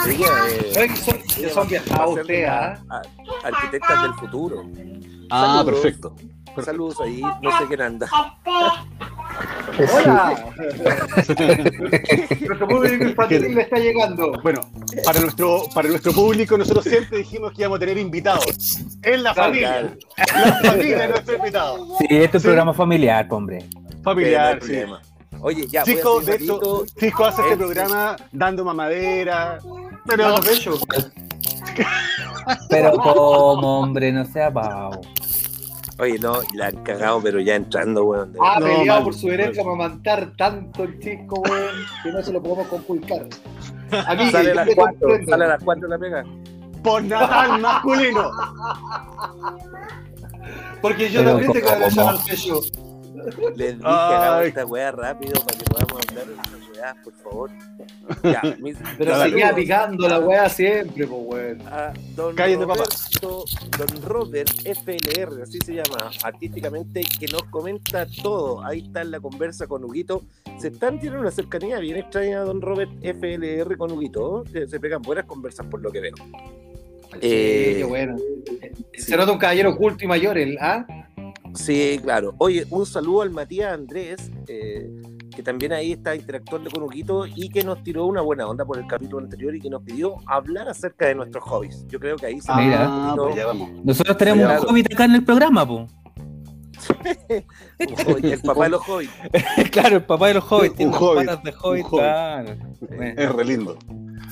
Ella, 0.08 0.26
eh, 0.50 0.72
Ay, 0.80 0.88
que 1.36 1.48
son, 1.50 1.68
viajados 1.68 2.18
ustedes, 2.18 2.48
¿ah? 2.48 2.82
a- 2.90 3.02
arquitectas 3.46 4.02
del 4.02 4.14
futuro. 4.14 4.64
ah, 5.30 5.58
Saludos. 5.58 5.80
perfecto. 5.80 6.16
Saludos 6.62 7.00
ahí, 7.00 7.22
no 7.40 7.56
sé 7.58 7.64
quién 7.66 7.80
anda. 7.80 8.08
Hola. 9.94 10.52
Nuestro 12.40 12.68
público 12.68 13.04
infantil 13.04 13.54
le 13.54 13.62
está 13.62 13.78
llegando. 13.78 14.32
Bueno, 14.42 14.60
para 15.04 15.20
nuestro, 15.20 15.62
para 15.74 15.88
nuestro 15.88 16.12
público, 16.12 16.58
nosotros 16.58 16.84
siempre 16.84 17.18
dijimos 17.18 17.52
que 17.52 17.62
íbamos 17.62 17.76
a 17.76 17.80
tener 17.80 17.98
invitados. 17.98 18.44
En 19.02 19.22
la 19.22 19.34
familia. 19.34 19.96
La 20.16 20.70
familia 20.72 21.04
es 21.04 21.10
nuestro 21.10 21.36
invitado. 21.36 21.86
Sí, 21.98 22.06
este 22.10 22.36
es 22.36 22.44
un 22.44 22.48
programa 22.48 22.74
familiar, 22.74 23.26
hombre. 23.30 23.64
Familiar, 24.02 24.58
sí. 24.62 24.82
Oye, 25.40 25.66
ya, 25.66 25.82
voy 25.82 25.92
a 25.92 25.96
Chico, 25.96 26.18
hacer 26.20 26.38
de 26.38 26.44
hecho, 26.44 27.24
hace 27.24 27.42
este 27.42 27.54
Eh, 27.54 27.56
programa 27.56 28.16
dando 28.30 28.64
mamadera. 28.64 29.58
Pero 30.06 30.34
Pero 32.68 32.92
como, 32.92 33.80
hombre, 33.80 34.12
no 34.12 34.24
sea 34.24 34.52
pavo. 34.52 35.00
Oye, 35.98 36.18
no, 36.18 36.38
la 36.54 36.66
han 36.68 36.76
cagado, 36.82 37.20
pero 37.22 37.38
ya 37.40 37.54
entrando, 37.54 38.04
weón. 38.04 38.32
de- 38.32 38.38
ha 38.42 38.58
No, 38.58 38.66
peleado 38.66 38.86
mal, 38.86 39.04
por 39.04 39.14
su 39.14 39.28
derecho 39.28 39.60
a 39.60 39.64
amamantar 39.64 40.32
tanto 40.36 40.84
el 40.84 40.98
chico, 40.98 41.40
weón, 41.40 41.74
que 42.02 42.12
no 42.12 42.22
se 42.22 42.32
lo 42.32 42.42
podemos 42.42 42.66
conculcar. 42.68 43.26
A 44.06 44.14
mí, 44.14 44.30
Sale 44.30 44.52
a 44.52 44.54
las 44.54 44.68
te 44.68 44.74
4, 44.74 44.98
comprendo. 45.00 45.30
sale 45.30 45.44
a 45.44 45.48
las 45.48 45.62
4 45.64 45.88
la 45.88 45.98
pega. 45.98 46.24
postnatal 46.82 47.60
masculino. 47.60 48.30
Porque 50.80 51.10
yo 51.10 51.20
Pero 51.20 51.30
también 51.32 51.52
tengo 51.52 51.66
¿cómo? 51.68 51.78
derecho 51.80 52.08
al 52.08 52.18
pecho. 52.24 52.60
Les 53.56 53.76
dije, 53.78 53.88
Ay. 53.88 54.14
hagamos 54.14 54.44
esta 54.46 54.66
weá 54.66 54.90
rápido 54.92 55.32
para 55.44 55.58
que 55.58 55.64
podamos 55.64 56.08
hablar 56.08 56.26
weá, 56.82 56.96
por 57.02 57.12
favor. 57.14 57.50
Ya, 58.22 58.42
mis- 58.60 58.76
Pero 58.98 59.12
Claro. 59.12 59.30
seguía 59.30 59.54
picando 59.54 60.08
la 60.08 60.18
weá 60.20 60.48
siempre, 60.48 61.06
pues 61.06 61.22
weón. 61.24 61.58
don 62.16 62.34
Cállate, 62.34 62.66
papá. 62.66 62.84
Roberto, 62.84 63.44
don 63.78 64.02
Robert 64.02 64.50
FLR, 64.64 65.42
así 65.42 65.58
se 65.64 65.74
llama 65.74 66.10
artísticamente, 66.24 67.02
que 67.18 67.26
nos 67.26 67.42
comenta 67.44 68.06
todo. 68.22 68.64
Ahí 68.64 68.80
está 68.86 69.02
en 69.02 69.10
la 69.10 69.20
conversa 69.20 69.66
con 69.66 69.84
Huguito. 69.84 70.22
Se 70.58 70.68
están 70.68 70.96
teniendo 70.96 71.20
una 71.20 71.30
cercanía 71.30 71.78
bien 71.78 71.96
extraña 71.98 72.40
don 72.40 72.60
Robert 72.60 72.90
FLR 73.02 73.76
con 73.76 73.92
Huguito. 73.92 74.44
Se, 74.52 74.66
se 74.66 74.78
pegan 74.80 75.02
buenas 75.02 75.24
conversas 75.24 75.66
por 75.66 75.80
lo 75.80 75.90
que 75.90 76.00
veo. 76.00 76.14
Eh, 77.20 77.74
Sí, 77.78 77.82
bueno. 77.84 78.16
Se 78.94 79.16
nota 79.16 79.32
un 79.32 79.38
caballero 79.38 79.70
oculto 79.70 80.04
y 80.04 80.06
mayor, 80.08 80.38
el 80.38 80.56
¿ah? 80.60 80.86
Sí, 81.54 81.98
claro. 82.02 82.34
Oye, 82.38 82.64
un 82.70 82.86
saludo 82.86 83.22
al 83.22 83.30
Matías 83.30 83.72
Andrés, 83.74 84.30
eh, 84.48 84.88
que 85.32 85.42
también 85.42 85.72
ahí 85.72 85.92
está 85.92 86.14
interactuando 86.14 86.70
con 86.70 86.82
Huguito 86.82 87.26
y 87.26 87.48
que 87.48 87.64
nos 87.64 87.82
tiró 87.82 88.06
una 88.06 88.20
buena 88.20 88.46
onda 88.46 88.64
por 88.64 88.78
el 88.78 88.86
capítulo 88.86 89.24
anterior 89.24 89.54
y 89.54 89.60
que 89.60 89.70
nos 89.70 89.82
pidió 89.82 90.16
hablar 90.26 90.68
acerca 90.68 91.06
de 91.06 91.14
nuestros 91.14 91.42
hobbies. 91.44 91.86
Yo 91.88 91.98
creo 91.98 92.16
que 92.16 92.26
ahí 92.26 92.40
se 92.40 92.54
Mira. 92.54 92.86
Ah, 92.88 93.14
pues 93.16 93.34
ya 93.34 93.46
vamos. 93.46 93.70
Nosotros 93.84 94.16
tenemos 94.16 94.62
un 94.62 94.68
hobbit 94.68 94.92
acá 94.92 95.04
en 95.04 95.14
el 95.14 95.24
programa, 95.24 95.66
po. 95.66 95.86
El 97.78 98.40
papá 98.42 98.64
de 98.64 98.70
los 98.70 98.82
hobbies. 98.82 99.10
claro, 99.70 99.96
el 99.96 100.04
papá 100.04 100.28
de 100.28 100.34
los 100.34 100.44
hobbits 100.50 100.70
Un 100.72 100.76
tiene 100.76 100.96
hobbit, 100.96 101.26
patas 101.26 101.44
de 101.44 101.54
hobbit, 101.60 101.86
claro. 101.86 102.56
Es 103.16 103.32
re 103.32 103.44
lindo. 103.44 103.76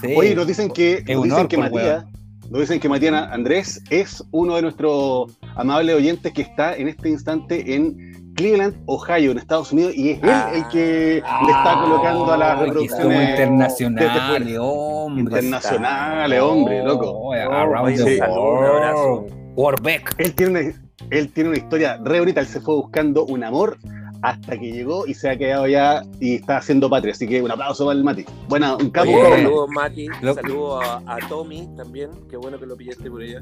sí. 0.00 0.14
Oye, 0.16 0.35
nos 0.35 0.47
dicen 0.47 0.71
que, 0.71 1.04
Es 1.07 1.14
nos 1.14 1.16
un 1.16 1.28
dicen 1.28 1.49
que 1.49 1.57
orco, 1.57 1.75
Matías, 1.76 2.04
nos 2.50 2.61
dicen 2.61 2.80
que 2.80 2.88
Matías 2.88 3.14
Andrés 3.30 3.83
es 3.90 4.25
uno 4.33 4.57
de 4.57 4.62
nuestros 4.62 5.38
amables 5.54 5.95
oyentes 5.95 6.33
que 6.33 6.42
está 6.42 6.75
en 6.76 6.88
este 6.88 7.09
instante 7.09 7.75
en 7.75 8.20
Cleveland, 8.40 8.76
Ohio, 8.87 9.30
en 9.32 9.38
Estados 9.38 9.73
Unidos, 9.73 9.92
y 9.94 10.11
es 10.11 10.23
él 10.23 10.30
Ah. 10.30 10.50
el 10.54 10.66
que 10.68 11.23
le 11.47 11.50
está 11.52 11.80
colocando 11.85 12.37
las 12.37 12.59
Ay, 12.61 12.70
que 12.70 12.88
somos 12.88 12.88
reproducciones 12.88 13.30
internacionales, 13.30 14.59
hombre. 14.61 15.23
internacionales, 15.23 16.40
hombre, 16.40 16.82
loco. 16.85 17.11
Oh, 17.11 17.32
around 17.35 17.97
the 17.97 18.16
un 18.16 18.23
abrazo. 18.64 19.04
world. 19.20 19.32
Warbeck. 19.56 20.14
Él 20.18 20.35
tiene 20.35 20.50
una, 20.61 20.73
él 21.11 21.32
tiene 21.32 21.50
una 21.50 21.59
historia 21.59 21.99
re 22.02 22.20
bonita, 22.20 22.40
él 22.40 22.47
se 22.47 22.61
fue 22.61 22.75
buscando 22.76 23.25
un 23.26 23.44
amor 23.44 23.76
hasta 24.23 24.59
que 24.59 24.70
llegó 24.73 25.06
y 25.06 25.14
se 25.14 25.28
ha 25.30 25.37
quedado 25.37 25.66
ya 25.66 26.02
y 26.20 26.37
está 26.37 26.59
haciendo 26.59 26.88
patria, 26.90 27.12
así 27.12 27.26
que 27.26 27.40
un 27.42 27.50
aplauso 27.50 27.85
para 27.87 27.97
el 27.99 28.04
Mati. 28.04 28.25
Buena, 28.49 28.76
un 28.76 28.90
capo, 28.90 29.11
Oye, 29.11 29.37
saludos 29.42 29.68
Mati, 29.70 30.09
Lo- 30.23 30.35
saludos 30.35 30.85
a, 30.85 31.02
a 31.06 31.18
Tommy 31.28 31.68
también, 31.76 32.11
qué 32.28 32.37
bueno 32.37 32.59
que 32.59 32.66
lo 32.66 32.76
pillaste 32.76 33.11
por 33.11 33.23
allá. 33.23 33.40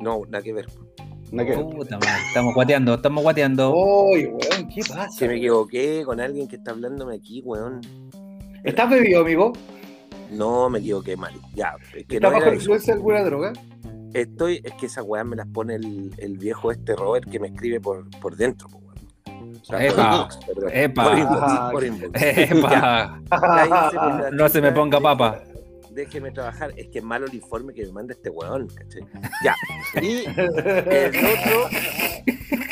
No, 0.00 0.20
nada 0.28 0.42
que 0.42 0.52
ver. 0.52 0.66
Ver. 1.30 1.54
Puta 1.62 1.98
madre, 1.98 2.22
estamos 2.28 2.54
guateando, 2.54 2.94
estamos 2.94 3.22
guateando. 3.22 3.72
Oye, 3.74 4.28
weón, 4.28 4.68
¿qué 4.68 4.80
pasa? 4.88 5.08
Que 5.18 5.28
me 5.28 5.36
equivoqué 5.36 6.02
con 6.04 6.20
alguien 6.20 6.48
que 6.48 6.56
está 6.56 6.70
hablándome 6.70 7.16
aquí, 7.16 7.42
weón. 7.44 7.80
¿Estás 8.64 8.88
bebido, 8.90 9.20
amigo? 9.20 9.52
No, 10.30 10.68
me 10.70 10.78
equivoqué 10.78 11.16
mal. 11.16 11.32
Ya, 11.54 11.74
es 11.94 12.06
que 12.06 12.16
¿Estás 12.16 12.32
no 12.32 12.38
bajo 12.38 12.52
influencia 12.54 12.94
de 12.94 12.98
alguna 12.98 13.22
droga? 13.24 13.52
Estoy, 14.14 14.60
es 14.64 14.72
que 14.74 14.86
esa 14.86 15.02
weá 15.02 15.22
me 15.22 15.36
las 15.36 15.46
pone 15.48 15.74
el, 15.74 16.12
el 16.18 16.38
viejo 16.38 16.72
este 16.72 16.96
Robert 16.96 17.30
que 17.30 17.38
me 17.38 17.48
escribe 17.48 17.80
por, 17.80 18.08
por 18.20 18.36
dentro, 18.36 18.68
po, 18.68 18.78
weón. 18.78 19.56
O 19.60 19.64
sea, 19.64 19.78
por 19.78 19.86
Epa, 19.86 20.14
inbox, 20.14 20.38
epa. 20.72 21.04
Por 21.04 21.18
inbox, 21.18 21.42
Ajá. 21.42 21.70
por 21.70 21.84
inbox. 21.84 22.10
Epa, 22.22 23.20
la 23.30 24.30
no 24.32 24.48
se 24.48 24.62
me 24.62 24.72
ponga 24.72 25.00
papa. 25.00 25.42
Déjeme 25.98 26.30
trabajar. 26.30 26.72
Es 26.76 26.86
que 26.90 26.98
es 27.00 27.04
malo 27.04 27.26
el 27.26 27.34
informe 27.34 27.74
que 27.74 27.84
me 27.86 27.90
manda 27.90 28.14
este 28.14 28.30
weón, 28.30 28.68
¿cachai? 28.68 29.02
Ya. 29.42 29.52
Y 30.00 30.26
el 30.26 31.26
otro, 31.26 31.68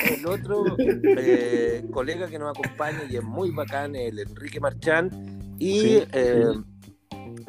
el 0.09 0.27
otro 0.27 0.65
eh, 0.79 1.83
colega 1.91 2.29
que 2.29 2.39
nos 2.39 2.57
acompaña 2.57 3.01
y 3.11 3.17
es 3.17 3.25
muy 3.25 3.51
bacán, 3.51 3.97
el 3.97 4.21
Enrique 4.21 4.61
Marchán, 4.61 5.11
y 5.59 5.81
Sí. 5.81 6.05
eh, 6.13 6.45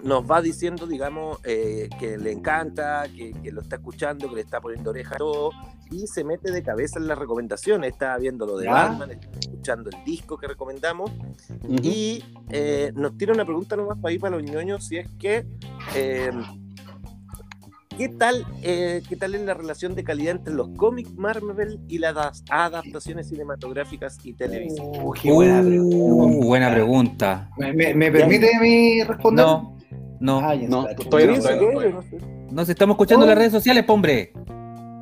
nos 0.03 0.29
va 0.29 0.41
diciendo, 0.41 0.85
digamos, 0.85 1.39
eh, 1.43 1.89
que 1.99 2.17
le 2.17 2.31
encanta, 2.31 3.03
que, 3.15 3.33
que 3.33 3.51
lo 3.51 3.61
está 3.61 3.77
escuchando, 3.77 4.29
que 4.29 4.35
le 4.35 4.41
está 4.41 4.61
poniendo 4.61 4.91
oreja 4.91 5.15
a 5.15 5.17
todo, 5.17 5.51
y 5.91 6.05
se 6.07 6.23
mete 6.23 6.51
de 6.51 6.61
cabeza 6.63 6.99
en 6.99 7.07
las 7.07 7.17
recomendaciones. 7.17 7.91
Está 7.93 8.17
viendo 8.17 8.45
lo 8.45 8.57
de 8.57 8.65
¿Ya? 8.65 8.71
Batman, 8.73 9.11
está 9.11 9.27
escuchando 9.39 9.89
el 9.89 10.03
disco 10.05 10.37
que 10.37 10.47
recomendamos, 10.47 11.11
y 11.83 12.23
eh, 12.49 12.91
nos 12.95 13.17
tiene 13.17 13.33
una 13.33 13.45
pregunta 13.45 13.75
nomás 13.75 13.97
para 13.99 14.13
ir 14.13 14.19
para 14.19 14.37
los 14.37 14.43
ñoños, 14.49 14.85
si 14.85 14.97
es 14.97 15.07
que... 15.19 15.45
eh, 15.95 16.31
¿Qué 17.97 18.09
tal, 18.09 18.45
eh, 18.61 19.01
¿Qué 19.09 19.15
tal 19.15 19.33
es 19.33 19.41
la 19.41 19.55
relación 19.55 19.95
de 19.95 20.03
calidad 20.03 20.35
entre 20.35 20.53
los 20.53 20.69
cómics 20.77 21.15
Marvel 21.15 21.79
y 21.87 21.97
las 21.97 22.43
adaptaciones 22.47 23.27
cinematográficas 23.27 24.19
y 24.23 24.33
televisivas? 24.33 24.99
Uh, 25.03 25.11
qué 25.13 25.31
buena 25.31 25.61
Uh, 25.61 25.65
pregunta. 25.65 26.45
buena 26.45 26.71
pregunta. 26.71 27.49
¿Me, 27.57 27.73
me- 27.73 27.95
me 27.95 28.11
permite 28.11 28.55
a 28.55 28.59
mí 28.59 29.01
responder? 29.01 29.43
No, 29.47 29.76
no, 30.19 30.51
en 30.51 30.69
No, 30.69 30.87
todavía 31.09 31.37
no, 31.37 31.41
todavía 31.41 31.89
no, 31.89 32.03
nos 32.51 32.69
estamos 32.69 32.95
escuchando 32.95 33.25
en 33.25 33.29
las 33.29 33.37
redes 33.37 33.51
sociales, 33.51 33.83
hombre. 33.87 34.31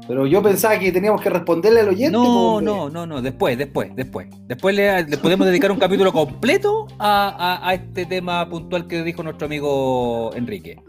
Pero 0.08 0.28
yo 0.28 0.42
pensaba 0.44 0.78
que 0.78 0.92
teníamos 0.92 1.20
que 1.20 1.32
responderle 1.32 1.80
al 1.80 1.90
oyente. 1.90 2.12
No, 2.12 2.62
no, 2.62 2.90
no, 2.90 3.08
no, 3.08 3.22
después, 3.24 3.58
después, 3.58 3.90
después. 3.96 4.28
Después 4.48 4.76
le, 4.76 5.04
le 5.04 5.18
podemos 5.18 5.48
dedicar 5.48 5.72
un 5.72 5.80
capítulo 5.80 6.14
completo 6.14 6.86
a, 7.00 7.30
a- 7.30 7.70
a 7.70 7.74
este 7.74 8.06
tema 8.06 8.48
puntual 8.48 8.86
que 8.88 9.02
dijo 9.04 9.24
nuestro 9.24 9.48
amigo 9.48 10.30
Enrique. 10.36 10.80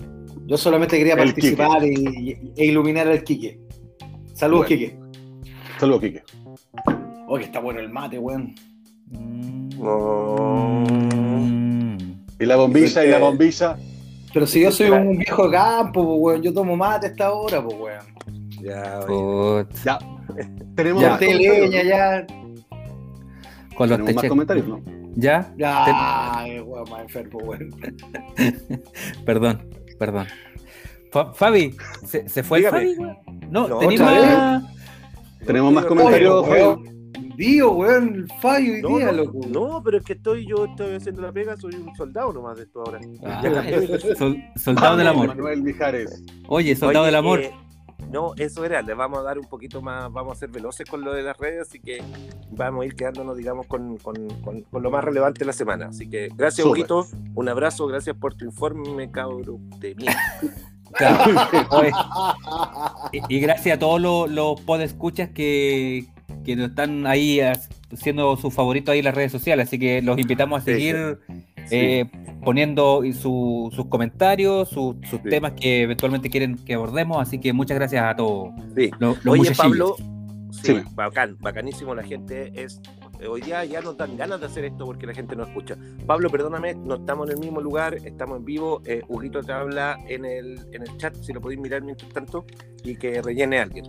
Yo 0.46 0.56
solamente 0.58 0.98
quería 0.98 1.14
El 1.14 1.18
participar 1.20 1.82
y, 1.84 1.94
y- 1.94 2.52
e 2.56 2.66
iluminar 2.66 3.08
al 3.08 3.24
Quique. 3.24 3.58
Saludos, 4.34 4.66
Bueno. 4.68 4.82
Quique. 4.82 4.98
Saludos, 5.80 6.00
Quique. 6.02 6.22
Oh, 7.26 7.38
que 7.38 7.44
está 7.44 7.60
bueno 7.60 7.80
el 7.80 7.88
mate, 7.88 8.18
weón. 8.18 8.54
Mm. 9.10 9.70
Y 12.38 12.44
la 12.44 12.56
bombilla, 12.56 13.04
y 13.04 13.08
la 13.10 13.18
bombilla. 13.18 13.76
Pero 14.36 14.46
si 14.46 14.60
yo 14.60 14.70
soy 14.70 14.90
un 14.90 15.16
viejo 15.16 15.46
de 15.48 15.56
campo, 15.56 16.04
po, 16.04 16.14
weón, 16.16 16.42
yo 16.42 16.52
tomo 16.52 16.76
mate 16.76 17.06
a 17.06 17.08
esta 17.08 17.32
hora, 17.32 17.64
pues, 17.64 17.74
weón. 17.80 18.04
Ya. 18.62 19.00
Put, 19.06 19.72
Ya. 19.82 19.98
Tenemos 20.74 21.00
Ya, 21.02 21.08
más 21.08 21.18
te 21.20 21.26
comentarios. 21.26 21.70
leña, 21.70 21.82
ya. 21.84 22.26
Con 23.74 23.88
los 23.88 23.98
Tenemos 23.98 24.14
más 24.22 24.28
comentarios, 24.28 24.68
¿no? 24.68 24.80
¿Ya? 25.14 25.54
Ya, 25.56 26.44
el 26.48 26.60
weón 26.64 26.84
más 26.90 27.00
enfermo, 27.00 27.38
weón. 27.44 27.70
Perdón, 29.24 29.70
perdón. 29.98 30.26
Fa- 31.12 31.32
Fabi, 31.32 31.74
¿se, 32.04 32.28
se 32.28 32.42
fue 32.42 32.58
el. 32.58 32.66
Fabi? 32.66 32.94
weón? 32.98 33.16
No, 33.48 33.68
No, 33.68 33.78
tenía 33.78 34.02
otra 34.02 34.12
más- 34.12 34.76
Tenemos 35.46 35.72
más 35.72 35.86
comentarios, 35.86 36.46
weón. 36.46 36.95
Dio, 37.36 37.72
weón, 37.72 38.14
el 38.14 38.28
fallo 38.40 38.72
hoy 38.74 38.82
No, 38.82 38.96
día, 38.96 39.06
no, 39.06 39.12
loco. 39.12 39.40
no, 39.48 39.82
pero 39.84 39.98
es 39.98 40.04
que 40.04 40.14
estoy, 40.14 40.46
yo 40.46 40.64
estoy 40.66 40.94
haciendo 40.94 41.22
la 41.22 41.32
pega, 41.32 41.56
soy 41.56 41.74
un 41.74 41.94
soldado 41.94 42.32
nomás 42.32 42.56
de 42.56 42.62
esto 42.64 42.80
ahora. 42.80 43.00
Sol- 44.18 44.42
soldado 44.56 44.96
del 44.96 45.06
amor. 45.08 45.28
Manuel 45.28 45.62
Mijares. 45.62 46.22
Oye, 46.48 46.74
soldado 46.74 47.02
Oye, 47.04 47.06
del 47.06 47.14
amor. 47.16 47.40
eh, 47.40 47.50
no, 48.12 48.34
eso 48.36 48.64
era, 48.64 48.82
le 48.82 48.94
vamos 48.94 49.18
a 49.18 49.22
dar 49.22 49.38
un 49.38 49.46
poquito 49.46 49.82
más, 49.82 50.12
vamos 50.12 50.32
a 50.36 50.40
ser 50.40 50.48
veloces 50.50 50.88
con 50.88 51.02
lo 51.02 51.12
de 51.12 51.22
las 51.22 51.36
redes, 51.38 51.68
así 51.68 51.80
que 51.80 52.02
vamos 52.52 52.82
a 52.82 52.86
ir 52.86 52.94
quedándonos, 52.94 53.36
digamos, 53.36 53.66
con, 53.66 53.96
con- 53.98 54.28
con- 54.42 54.62
con 54.62 54.82
lo 54.82 54.90
más 54.90 55.02
relevante 55.04 55.40
de 55.40 55.46
la 55.46 55.52
semana. 55.52 55.88
Así 55.88 56.08
que 56.08 56.28
gracias. 56.34 56.66
Huguito, 56.66 57.06
un 57.34 57.48
abrazo, 57.48 57.86
gracias 57.86 58.16
por 58.16 58.34
tu 58.34 58.44
informe, 58.44 59.10
cabrón 59.10 59.68
de 59.80 59.94
mierda. 59.94 60.20
Claro. 60.92 61.40
Oye, 61.70 61.90
y, 63.12 63.36
y 63.36 63.40
gracias 63.40 63.76
a 63.76 63.78
todos 63.78 64.00
los, 64.00 64.30
los 64.30 64.60
podescuchas 64.60 65.30
que, 65.30 66.06
que 66.46 66.56
nos 66.56 66.68
están 66.70 67.06
ahí 67.06 67.40
haciendo 67.40 68.36
sus 68.36 68.54
favoritos 68.54 68.92
ahí 68.92 69.00
en 69.00 69.04
las 69.04 69.14
redes 69.14 69.32
sociales. 69.32 69.68
Así 69.68 69.78
que 69.78 70.00
los 70.00 70.18
invitamos 70.18 70.62
a 70.62 70.64
Sí, 70.64 70.70
seguir 70.72 71.18
eh, 71.70 72.04
poniendo 72.44 73.02
su- 73.12 73.70
sus 73.74 73.86
comentarios, 73.86 74.68
sus, 74.68 74.94
sus 75.10 75.20
Sí. 75.22 75.28
temas 75.28 75.52
que 75.52 75.82
eventualmente 75.82 76.30
quieren 76.30 76.56
que 76.56 76.74
abordemos. 76.74 77.18
Así 77.20 77.38
que 77.40 77.52
muchas 77.52 77.76
gracias 77.76 78.04
a 78.04 78.14
todos 78.16 78.50
Sí. 78.76 78.90
los, 79.00 79.24
los 79.24 79.38
Oye. 79.38 79.52
Pablo, 79.56 79.96
sí, 80.52 80.76
Sí. 80.76 80.82
bacán, 80.94 81.36
bacanísimo 81.40 81.94
la 81.94 82.02
gente. 82.04 82.52
es 82.54 82.80
Hoy 83.26 83.40
día 83.40 83.64
ya 83.64 83.80
nos 83.80 83.96
dan 83.96 84.14
ganas 84.18 84.40
de 84.40 84.46
hacer 84.46 84.66
esto 84.66 84.84
porque 84.84 85.06
la 85.06 85.14
gente 85.14 85.34
no 85.34 85.44
escucha. 85.44 85.74
Pablo, 86.06 86.28
perdóname, 86.28 86.74
no 86.74 86.96
estamos 86.96 87.30
en 87.30 87.36
el 87.36 87.40
mismo 87.40 87.62
lugar, 87.62 87.94
estamos 88.04 88.36
en 88.40 88.44
vivo. 88.44 88.82
Eh, 88.84 89.00
Huguito 89.08 89.42
te 89.42 89.52
habla 89.52 89.96
en 90.06 90.26
el, 90.26 90.60
en 90.72 90.82
el 90.82 90.96
chat, 90.98 91.14
si 91.22 91.32
lo 91.32 91.40
podéis 91.40 91.58
mirar 91.58 91.82
mientras 91.82 92.12
tanto, 92.12 92.44
y 92.84 92.94
que 92.94 93.22
rellene 93.22 93.58
a 93.58 93.62
alguien. 93.62 93.86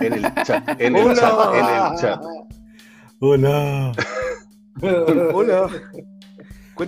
En 0.00 0.12
el 0.12 0.22
chat, 0.44 0.80
en 0.80 0.96
el 0.96 1.04
Hola. 1.06 1.14
chat, 1.14 1.54
en 1.54 1.64
el 1.94 2.00
chat. 2.00 2.20
Hola. 3.20 3.92
Hola. 5.34 5.68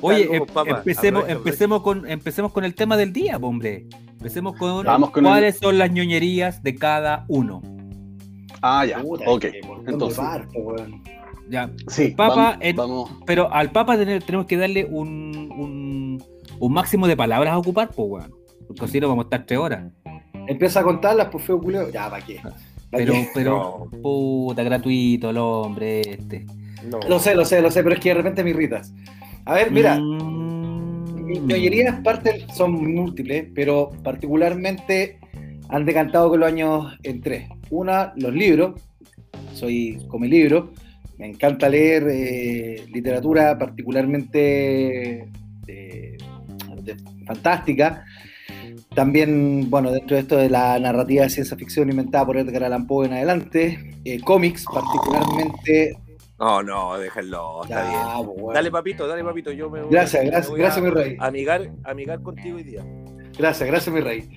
Oye, 0.00 0.36
em- 0.36 0.46
papá. 0.46 0.78
empecemos, 0.78 1.22
Aprovecha, 1.22 1.38
empecemos, 1.38 1.82
con, 1.82 2.10
empecemos 2.10 2.52
con 2.52 2.64
el 2.64 2.74
tema 2.74 2.96
del 2.96 3.12
día, 3.12 3.36
hombre. 3.36 3.86
Empecemos 4.12 4.56
con, 4.56 4.84
Vamos 4.84 5.10
con 5.10 5.22
cuáles 5.24 5.58
son 5.58 5.78
las 5.78 5.90
ñoñerías 5.92 6.62
de 6.62 6.74
cada 6.74 7.24
uno. 7.28 7.62
Ah, 8.62 8.84
ya. 8.84 9.00
Puta, 9.00 9.24
Ok. 9.28 9.44
Entonces, 9.86 10.18
weón. 10.54 11.02
Ya, 11.48 11.70
sí. 11.86 12.08
Papa, 12.08 12.34
vamos, 12.34 12.56
en- 12.60 12.76
vamos. 12.76 13.10
Pero 13.24 13.52
al 13.52 13.70
Papa 13.70 13.96
tenemos 13.96 14.46
que 14.46 14.56
darle 14.56 14.84
un, 14.86 15.48
un, 15.56 16.24
un 16.58 16.72
máximo 16.72 17.06
de 17.06 17.16
palabras 17.16 17.52
a 17.52 17.58
ocupar, 17.58 17.90
pues, 17.94 18.08
weón. 18.10 18.34
Porque 18.66 18.88
si 18.88 18.98
no 18.98 19.08
vamos 19.08 19.24
a 19.24 19.26
estar 19.26 19.46
tres 19.46 19.60
horas. 19.60 19.92
Empieza 20.46 20.80
a 20.80 20.82
contarlas, 20.84 21.28
pues 21.30 21.44
feo 21.44 21.60
culeo. 21.60 21.90
Ya, 21.90 22.08
¿para 22.10 22.24
qué? 22.24 22.40
Pero, 22.90 23.12
pero, 23.34 23.88
puta, 24.02 24.62
gratuito 24.62 25.30
el 25.30 25.38
hombre 25.38 26.00
este. 26.02 26.46
No. 26.88 27.00
Lo 27.08 27.18
sé, 27.18 27.34
lo 27.34 27.44
sé, 27.44 27.60
lo 27.60 27.70
sé, 27.70 27.82
pero 27.82 27.94
es 27.96 28.00
que 28.00 28.10
de 28.10 28.14
repente 28.16 28.44
me 28.44 28.50
irritas. 28.50 28.92
A 29.44 29.54
ver, 29.54 29.70
mira, 29.70 29.98
Mm. 29.98 31.24
mis 31.24 31.40
ñoñerías 31.42 32.00
parte 32.02 32.46
son 32.54 32.72
múltiples, 32.72 33.46
pero 33.54 33.90
particularmente 34.04 35.18
han 35.68 35.84
decantado 35.84 36.30
con 36.30 36.40
los 36.40 36.48
años 36.48 36.96
en 37.02 37.20
tres. 37.20 37.48
Una, 37.70 38.12
los 38.16 38.32
libros. 38.32 38.80
Soy 39.52 39.98
come 40.08 40.28
libro. 40.28 40.72
Me 41.18 41.26
encanta 41.26 41.68
leer 41.68 42.06
eh, 42.10 42.84
literatura 42.92 43.56
particularmente 43.58 45.28
eh, 45.66 46.16
de- 46.82 46.96
fantástica. 47.26 48.04
También, 48.96 49.68
bueno, 49.70 49.90
dentro 49.92 50.16
de 50.16 50.22
esto 50.22 50.36
de 50.38 50.48
la 50.48 50.78
narrativa 50.78 51.22
de 51.24 51.30
ciencia 51.30 51.56
ficción 51.56 51.90
inventada 51.90 52.24
por 52.24 52.38
Edgar 52.38 52.64
Allan 52.64 52.86
Poe 52.86 53.06
en 53.06 53.12
adelante, 53.12 53.94
eh, 54.04 54.18
cómics, 54.20 54.64
particularmente. 54.72 55.98
No, 56.38 56.62
no, 56.62 56.98
déjenlo, 56.98 57.62
está 57.64 57.82
Ya, 57.84 57.88
bien. 57.90 58.26
pues, 58.26 58.40
bueno. 58.40 58.54
Dale, 58.54 58.70
papito, 58.70 59.06
dale, 59.06 59.22
papito. 59.22 59.52
Yo 59.52 59.68
me 59.70 59.82
voy 59.82 59.90
Gracias, 59.90 60.24
me 60.24 60.30
gracias, 60.30 60.50
voy 60.50 60.60
gracias, 60.60 60.78
a 60.84 60.88
mi 60.88 60.90
rey. 60.94 61.16
Amigar, 61.20 61.70
amigar 61.84 62.22
contigo 62.22 62.56
hoy 62.56 62.62
día. 62.64 62.84
Gracias, 63.38 63.68
gracias, 63.68 63.94
mi 63.94 64.00
rey. 64.00 64.28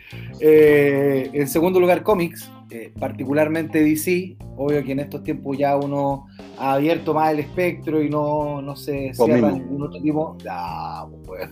Eh, 0.41 1.29
en 1.33 1.47
segundo 1.47 1.79
lugar, 1.79 2.03
cómics, 2.03 2.51
eh, 2.71 2.91
particularmente 2.99 3.83
DC. 3.83 4.37
Obvio 4.57 4.83
que 4.83 4.91
en 4.91 4.99
estos 4.99 5.23
tiempos 5.23 5.57
ya 5.57 5.75
uno 5.77 6.27
ha 6.57 6.73
abierto 6.73 7.13
más 7.13 7.31
el 7.31 7.39
espectro 7.39 8.01
y 8.01 8.09
no, 8.09 8.61
no 8.61 8.75
se 8.75 9.13
cierra 9.13 9.49
mismo. 9.51 9.51
ningún 9.51 9.83
otro 9.83 10.01
tipo. 10.01 10.37
Ah, 10.49 11.07
pues. 11.25 11.49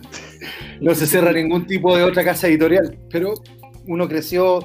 No 0.80 0.94
se 0.94 1.06
cierra 1.06 1.32
ningún 1.32 1.66
tipo 1.66 1.96
de 1.96 2.04
otra 2.04 2.24
casa 2.24 2.48
editorial. 2.48 2.98
Pero 3.10 3.34
uno 3.86 4.06
creció 4.06 4.60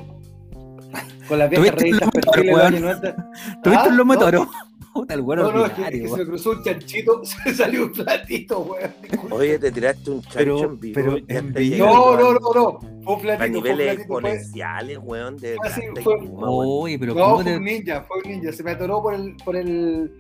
con 1.28 1.40
las 1.40 1.50
viejas 1.50 1.70
¿Tuviste 1.70 1.84
revistas 1.84 2.08
un 2.08 2.12
perfiles 2.12 2.46
de 2.46 2.52
los 2.52 2.56
weón? 2.56 2.68
años 2.68 2.82
90. 2.82 3.32
¿Tuviste 3.64 3.90
un 3.90 3.98
lomo 3.98 4.14
de? 4.14 4.48
Puta, 4.94 5.14
el 5.16 5.22
bueno 5.22 5.44
No, 5.44 5.52
no, 5.52 5.66
es 5.66 5.72
que, 5.74 5.82
es 5.84 5.90
que 5.90 6.08
se 6.08 6.26
cruzó 6.26 6.52
un 6.52 6.64
chanchito, 6.64 7.22
se 7.46 7.54
salió 7.54 7.86
un 7.86 7.92
platito, 7.92 8.60
weón. 8.60 8.92
Oye, 9.32 9.58
te 9.58 9.72
tiraste 9.72 10.12
un 10.12 10.22
chancho 10.22 10.38
Pero- 10.38 10.64
en 10.66 10.80
vivo. 10.80 10.94
pero 10.96 11.18
en 11.28 11.78
No, 11.80 12.14
a- 12.14 12.18
no, 12.20 12.34
no, 12.34 12.40
no. 12.54 12.80
Fue 13.04 13.14
un 13.16 13.20
A 13.20 13.22
platito, 13.22 13.46
un 13.46 13.52
niveles 13.52 13.76
platito. 13.96 13.96
Fue, 13.96 13.96
exponenciales, 14.32 15.00
weón, 15.02 15.38
de 15.38 15.58
Ah, 15.64 15.70
sí, 15.70 15.82
fue- 16.04 16.16
espuma, 16.16 16.50
weón. 16.50 16.68
Uy, 16.84 16.98
pero 16.98 17.14
No, 17.16 17.22
¿cómo 17.24 17.36
fue 17.38 17.44
te... 17.46 17.58
un 17.58 17.64
ninja, 17.64 18.04
fue 18.04 18.18
un 18.24 18.32
ninja. 18.32 18.52
Se 18.54 18.64
me 18.64 18.72
atoró 18.72 19.02
por 19.02 19.14
el. 19.16 19.36
por 19.44 19.56
el. 19.56 20.12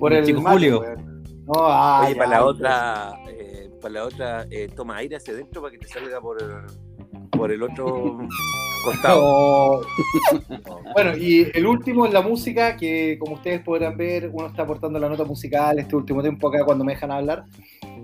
por 0.00 0.12
el. 0.12 0.24
Chico 0.26 0.40
mate, 0.40 0.54
Julio. 0.56 0.80
weón. 0.80 1.24
No, 1.46 1.52
ah, 1.56 2.00
Oye, 2.04 2.12
ya, 2.14 2.18
para 2.18 2.30
la 2.30 2.36
ya. 2.36 2.44
otra, 2.44 3.12
eh, 3.28 3.70
para 3.80 3.94
la 3.94 4.04
otra, 4.04 4.46
eh, 4.50 4.68
toma 4.74 4.96
aire 4.96 5.16
hacia 5.16 5.34
adentro 5.34 5.60
para 5.62 5.72
que 5.72 5.78
te 5.78 5.86
salga 5.88 6.20
por 6.20 6.42
el, 6.42 7.28
por 7.30 7.52
el 7.52 7.62
otro 7.62 8.18
bueno, 10.94 11.16
y 11.16 11.50
el 11.54 11.66
último 11.66 12.06
en 12.06 12.12
la 12.12 12.22
música, 12.22 12.76
que 12.76 13.18
como 13.18 13.34
ustedes 13.34 13.60
podrán 13.60 13.96
ver, 13.96 14.30
uno 14.32 14.46
está 14.46 14.62
aportando 14.62 14.98
la 14.98 15.08
nota 15.08 15.24
musical 15.24 15.78
este 15.78 15.96
último 15.96 16.22
tiempo 16.22 16.48
acá 16.48 16.64
cuando 16.64 16.84
me 16.84 16.92
dejan 16.92 17.10
hablar. 17.10 17.44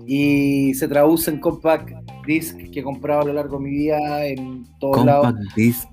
Y 0.05 0.73
se 0.73 0.87
traduce 0.87 1.31
en 1.31 1.39
compact 1.39 1.91
disc 2.25 2.57
que 2.71 2.79
he 2.79 2.83
comprado 2.83 3.21
a 3.21 3.25
lo 3.25 3.33
largo 3.33 3.57
de 3.57 3.63
mi 3.63 3.69
vida 3.71 4.25
en 4.25 4.65
todos 4.79 5.05
lados. 5.05 5.27
Compact 5.27 5.55
disc. 5.55 5.87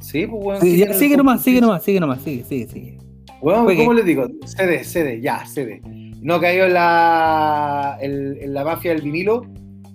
Sí, 0.00 0.26
pues 0.26 0.42
bueno. 0.42 0.60
Sí, 0.60 0.72
¿qué 0.72 0.72
ya, 0.72 0.76
tiene 0.76 0.92
el 0.92 0.98
sigue 0.98 1.16
nomás, 1.16 1.42
sigue 1.42 1.60
nomás, 1.60 1.82
sigue 1.82 2.00
nomás, 2.00 2.22
sigue, 2.22 2.44
sigue, 2.44 2.68
sigue. 2.68 2.98
Bueno, 3.42 3.64
Juegue. 3.64 3.80
¿cómo 3.80 3.94
les 3.94 4.04
digo? 4.04 4.26
CD, 4.44 4.84
CD, 4.84 5.20
ya, 5.20 5.44
CD. 5.46 5.80
No 6.20 6.40
cayó 6.40 6.66
en 6.66 6.74
la, 6.74 7.98
en, 8.00 8.36
en 8.40 8.54
la 8.54 8.64
mafia 8.64 8.92
del 8.92 9.02
vinilo, 9.02 9.46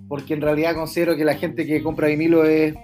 porque 0.08 0.34
en 0.34 0.40
realidad 0.40 0.74
considero 0.74 1.16
que 1.16 1.24
la 1.24 1.34
gente 1.34 1.66
que 1.66 1.82
compra 1.82 2.08
vinilo 2.08 2.44
es, 2.44 2.74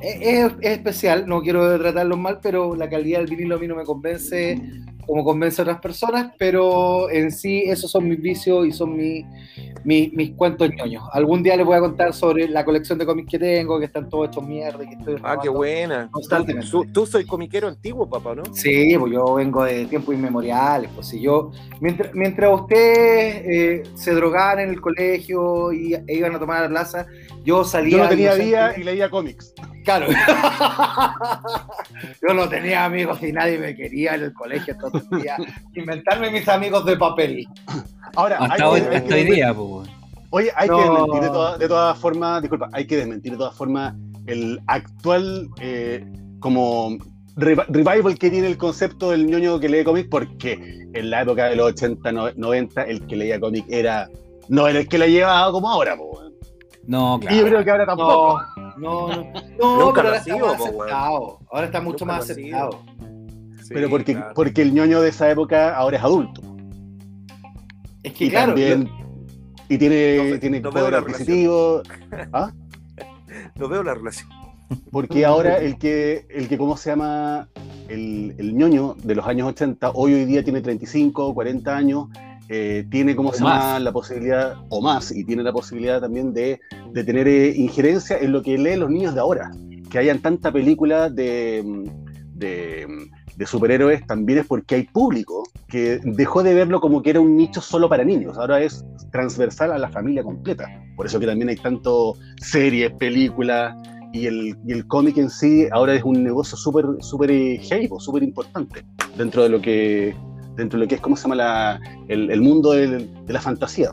es, 0.00 0.16
es- 0.22 0.52
es 0.60 0.70
especial. 0.78 1.26
No 1.26 1.40
quiero 1.42 1.78
tratarlos 1.78 2.18
mal, 2.18 2.38
pero 2.42 2.74
la 2.74 2.88
calidad 2.88 3.20
del 3.20 3.28
vinilo 3.28 3.56
a 3.56 3.58
mí 3.58 3.66
no 3.66 3.76
me 3.76 3.84
convence 3.84 4.60
como 5.06 5.24
convence 5.24 5.60
a 5.60 5.64
otras 5.64 5.80
personas, 5.80 6.32
pero 6.38 7.10
en 7.10 7.32
sí 7.32 7.64
esos 7.66 7.90
son 7.90 8.06
mis 8.08 8.20
vicios 8.20 8.64
y 8.66 8.70
son 8.70 8.96
mi- 8.96 9.24
mi- 9.82 10.12
mis 10.14 10.32
cuentos 10.36 10.70
ñoños. 10.72 11.02
Algún 11.12 11.42
día 11.42 11.56
les 11.56 11.66
voy 11.66 11.74
a 11.76 11.80
contar 11.80 12.12
sobre 12.12 12.46
la 12.48 12.64
colección 12.64 12.96
de 12.96 13.06
cómics 13.06 13.28
que 13.30 13.38
tengo, 13.40 13.80
que 13.80 13.86
están 13.86 14.08
todos 14.08 14.28
hechos 14.28 14.46
mierda 14.46 14.78
que 14.86 14.94
estoy 14.94 15.16
Ah, 15.24 15.36
qué 15.42 15.48
buena. 15.48 16.08
Constantemente. 16.12 16.70
tú, 16.70 16.84
tú 16.92 17.06
soy 17.06 17.24
comiquero 17.24 17.66
antiguo, 17.66 18.08
papá, 18.08 18.36
¿no? 18.36 18.42
Sí, 18.54 18.94
pues 18.96 19.12
yo 19.12 19.34
vengo 19.34 19.64
de 19.64 19.86
tiempos 19.86 20.14
inmemoriales. 20.14 20.88
Pues 20.94 21.08
si 21.08 21.20
yo, 21.20 21.50
mientras, 21.80 22.14
mientras 22.14 22.60
ustedes 22.60 23.42
eh, 23.46 23.82
se 23.94 24.12
drogaban 24.12 24.60
en 24.60 24.68
el 24.70 24.80
colegio 24.80 25.72
y, 25.72 25.94
e 25.94 26.04
iban 26.14 26.36
a 26.36 26.38
tomar 26.38 26.62
la 26.62 26.68
plaza, 26.68 27.06
yo 27.44 27.64
salía. 27.64 27.98
Yo 27.98 28.02
no 28.04 28.08
tenía 28.08 28.34
día 28.34 28.74
y 28.78 28.82
leía 28.84 29.10
cómics. 29.10 29.52
Claro. 29.84 30.06
yo 32.22 32.34
no 32.34 32.48
tenía 32.48 32.84
amigos 32.84 33.22
y 33.22 33.32
nadie 33.32 33.58
me 33.58 33.74
quería 33.74 34.14
en 34.14 34.24
el 34.24 34.32
colegio. 34.32 34.74
Entonces 34.74 35.02
quería 35.10 35.36
inventarme 35.74 36.30
mis 36.30 36.48
amigos 36.48 36.84
de 36.84 36.96
papel. 36.96 37.46
Ahora, 38.14 38.36
hay 38.38 38.44
Hasta 38.44 38.56
que- 38.56 38.62
hoy, 38.64 38.80
hay 38.80 38.88
que 38.90 38.96
hasta 38.96 39.14
hoy 39.14 39.24
día, 39.24 39.54
pues. 39.54 39.88
Oye, 40.32 40.50
hay 40.54 40.68
No. 40.68 40.76
que 40.76 40.82
desmentir 40.84 41.20
de, 41.22 41.28
toda- 41.28 41.58
de 41.58 41.68
todas 41.68 41.98
formas, 41.98 42.42
disculpa, 42.42 42.68
hay 42.72 42.86
que 42.86 42.96
desmentir 42.96 43.32
de 43.32 43.38
todas 43.38 43.56
formas 43.56 43.94
el 44.26 44.60
actual 44.68 45.48
eh, 45.60 46.04
como 46.38 46.90
revi- 47.36 47.64
revival 47.68 48.16
que 48.18 48.30
tiene 48.30 48.46
el 48.46 48.56
concepto 48.56 49.10
del 49.10 49.26
ñoño 49.26 49.58
que 49.58 49.68
lee 49.68 49.82
cómics, 49.82 50.08
porque 50.08 50.86
en 50.92 51.10
la 51.10 51.22
época 51.22 51.46
de 51.46 51.56
los 51.56 51.66
80, 51.68 52.12
no- 52.12 52.30
90, 52.36 52.82
el 52.84 53.06
que 53.06 53.16
leía 53.16 53.40
cómic 53.40 53.64
era 53.68 54.08
no 54.48 54.66
era 54.68 54.80
el 54.80 54.88
que 54.88 54.98
la 54.98 55.06
llevaba 55.06 55.50
como 55.52 55.68
ahora, 55.70 55.96
po, 55.96 56.20
No, 56.90 57.20
Y 57.22 57.36
yo 57.36 57.44
creo 57.44 57.62
claro. 57.62 57.64
que 57.64 57.70
ahora 57.70 57.86
tampoco. 57.86 58.40
No, 58.78 59.08
no, 59.08 59.08
no. 59.08 59.32
No, 59.60 59.78
Nunca 59.78 59.94
pero 60.02 60.08
ahora 60.08 60.16
está 60.18 60.34
sido, 60.34 60.46
más 60.46 60.60
aceptado. 60.60 61.38
Ahora 61.52 61.66
está 61.66 61.80
mucho 61.80 62.04
Nunca 62.04 62.16
más 62.16 62.30
aceptado. 62.30 62.82
Sí, 63.62 63.68
pero 63.74 63.88
porque, 63.90 64.12
claro. 64.14 64.32
porque 64.34 64.62
el 64.62 64.74
ñoño 64.74 65.00
de 65.00 65.10
esa 65.10 65.30
época 65.30 65.76
ahora 65.76 65.98
es 65.98 66.02
adulto. 66.02 66.40
Es 68.02 68.12
que 68.14 68.24
y 68.24 68.30
claro, 68.30 68.48
también 68.48 68.88
y 69.68 69.78
tiene, 69.78 70.30
No- 70.32 70.38
tiene 70.40 70.60
no 70.60 70.72
veo 70.72 70.82
poder 70.86 70.92
la 70.92 70.98
adquisitivo. 70.98 71.82
¿Ah? 72.32 72.50
No 73.54 73.68
veo 73.68 73.82
la 73.84 73.94
relación. 73.94 74.28
Porque 74.90 75.24
ahora 75.24 75.58
el 75.58 75.78
que, 75.78 76.26
el 76.30 76.48
que 76.48 76.58
¿cómo 76.58 76.76
se 76.76 76.90
llama? 76.90 77.48
El, 77.88 78.34
el 78.38 78.56
ñoño 78.56 78.96
de 79.02 79.14
los 79.14 79.26
años 79.26 79.48
80, 79.48 79.90
hoy 79.94 80.14
hoy 80.14 80.24
día 80.24 80.42
tiene 80.42 80.60
35, 80.60 81.32
40 81.34 81.76
años, 81.76 82.08
eh, 82.52 82.84
tiene, 82.90 83.14
¿cómo 83.14 83.30
O 83.30 83.32
se 83.32 83.38
llama? 83.38 83.78
La 83.78 83.92
posibilidad, 83.92 84.56
o 84.68 84.82
más, 84.82 85.12
y 85.12 85.24
tiene 85.24 85.44
la 85.44 85.52
posibilidad 85.52 86.00
también 86.00 86.34
de, 86.34 86.58
de 86.92 87.04
tener 87.04 87.28
eh, 87.28 87.54
injerencia 87.56 88.18
en 88.18 88.32
lo 88.32 88.42
que 88.42 88.58
leen 88.58 88.80
los 88.80 88.90
niños 88.90 89.14
de 89.14 89.20
ahora. 89.20 89.52
Que 89.88 89.98
hayan 89.98 90.18
tanta 90.18 90.50
película 90.50 91.08
de, 91.08 91.64
de, 92.34 92.86
de 93.36 93.46
superhéroes 93.46 94.04
también 94.06 94.40
es 94.40 94.46
porque 94.46 94.74
hay 94.74 94.82
público 94.82 95.44
que 95.68 96.00
dejó 96.02 96.42
de 96.42 96.54
verlo 96.54 96.80
como 96.80 97.02
que 97.02 97.10
era 97.10 97.20
un 97.20 97.36
nicho 97.36 97.60
solo 97.60 97.88
para 97.88 98.04
niños, 98.04 98.36
ahora 98.36 98.60
es 98.60 98.84
transversal 99.12 99.72
a 99.72 99.78
la 99.78 99.88
familia 99.88 100.24
completa. 100.24 100.66
Por 100.96 101.06
eso 101.06 101.20
que 101.20 101.26
también 101.26 101.48
hay 101.50 101.56
tanto 101.56 102.16
series, 102.40 102.92
películas, 102.92 103.76
y 104.12 104.26
el, 104.26 104.56
y 104.66 104.72
el 104.72 104.86
cómic 104.88 105.18
en 105.18 105.30
sí 105.30 105.68
ahora 105.70 105.94
es 105.94 106.02
un 106.02 106.24
negocio 106.24 106.56
súper 106.56 107.30
heavy, 107.60 107.86
po, 107.86 108.00
súper 108.00 108.24
importante 108.24 108.84
dentro 109.16 109.44
de 109.44 109.48
lo 109.48 109.60
que 109.60 110.14
dentro 110.60 110.78
de 110.78 110.84
lo 110.84 110.88
que 110.88 110.94
es 110.96 111.00
cómo 111.00 111.16
se 111.16 111.22
llama 111.24 111.34
la, 111.34 111.80
el, 112.08 112.30
el 112.30 112.40
mundo 112.40 112.72
del- 112.72 113.08
de 113.26 113.32
la 113.32 113.40
fantasía. 113.40 113.92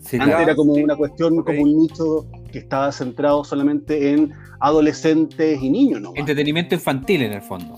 Sí, 0.00 0.16
Antes 0.16 0.28
claro. 0.28 0.42
era 0.44 0.54
como 0.56 0.74
sí. 0.74 0.82
una 0.84 0.96
cuestión, 0.96 1.42
como 1.42 1.62
un 1.62 1.76
nicho 1.78 2.26
que 2.52 2.58
estaba 2.60 2.90
centrado 2.92 3.42
solamente 3.44 4.12
en 4.12 4.32
adolescentes 4.60 5.60
y 5.60 5.68
niños, 5.68 6.00
¿no? 6.00 6.12
Entretenimiento 6.14 6.74
infantil 6.76 7.22
en 7.22 7.32
el 7.32 7.42
fondo. 7.42 7.74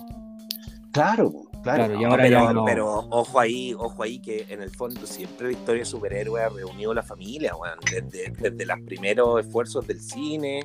Claro, 0.93 1.33
claro. 1.63 1.85
Claro, 1.87 2.01
y 2.01 2.05
ahora 2.05 2.23
pero, 2.23 2.41
ya 2.45 2.53
no. 2.53 2.65
pero 2.65 2.87
ojo 3.11 3.41
ahí, 3.41 3.75
ojo 3.75 4.03
ahí 4.03 4.19
que 4.21 4.47
en 4.49 4.63
el 4.63 4.71
fondo 4.71 5.07
siempre 5.07 5.49
la 5.49 5.53
historia 5.53 5.81
de 5.81 5.85
superhéroes 5.87 6.45
ha 6.45 6.49
reunido 6.51 6.93
a 6.93 6.95
la 6.95 7.03
familia, 7.03 7.53
weón. 7.57 7.79
Desde, 7.91 8.31
desde 8.39 8.67
los 8.67 8.81
primeros 8.87 9.45
esfuerzos 9.45 9.87
del 9.87 10.01
cine, 10.01 10.63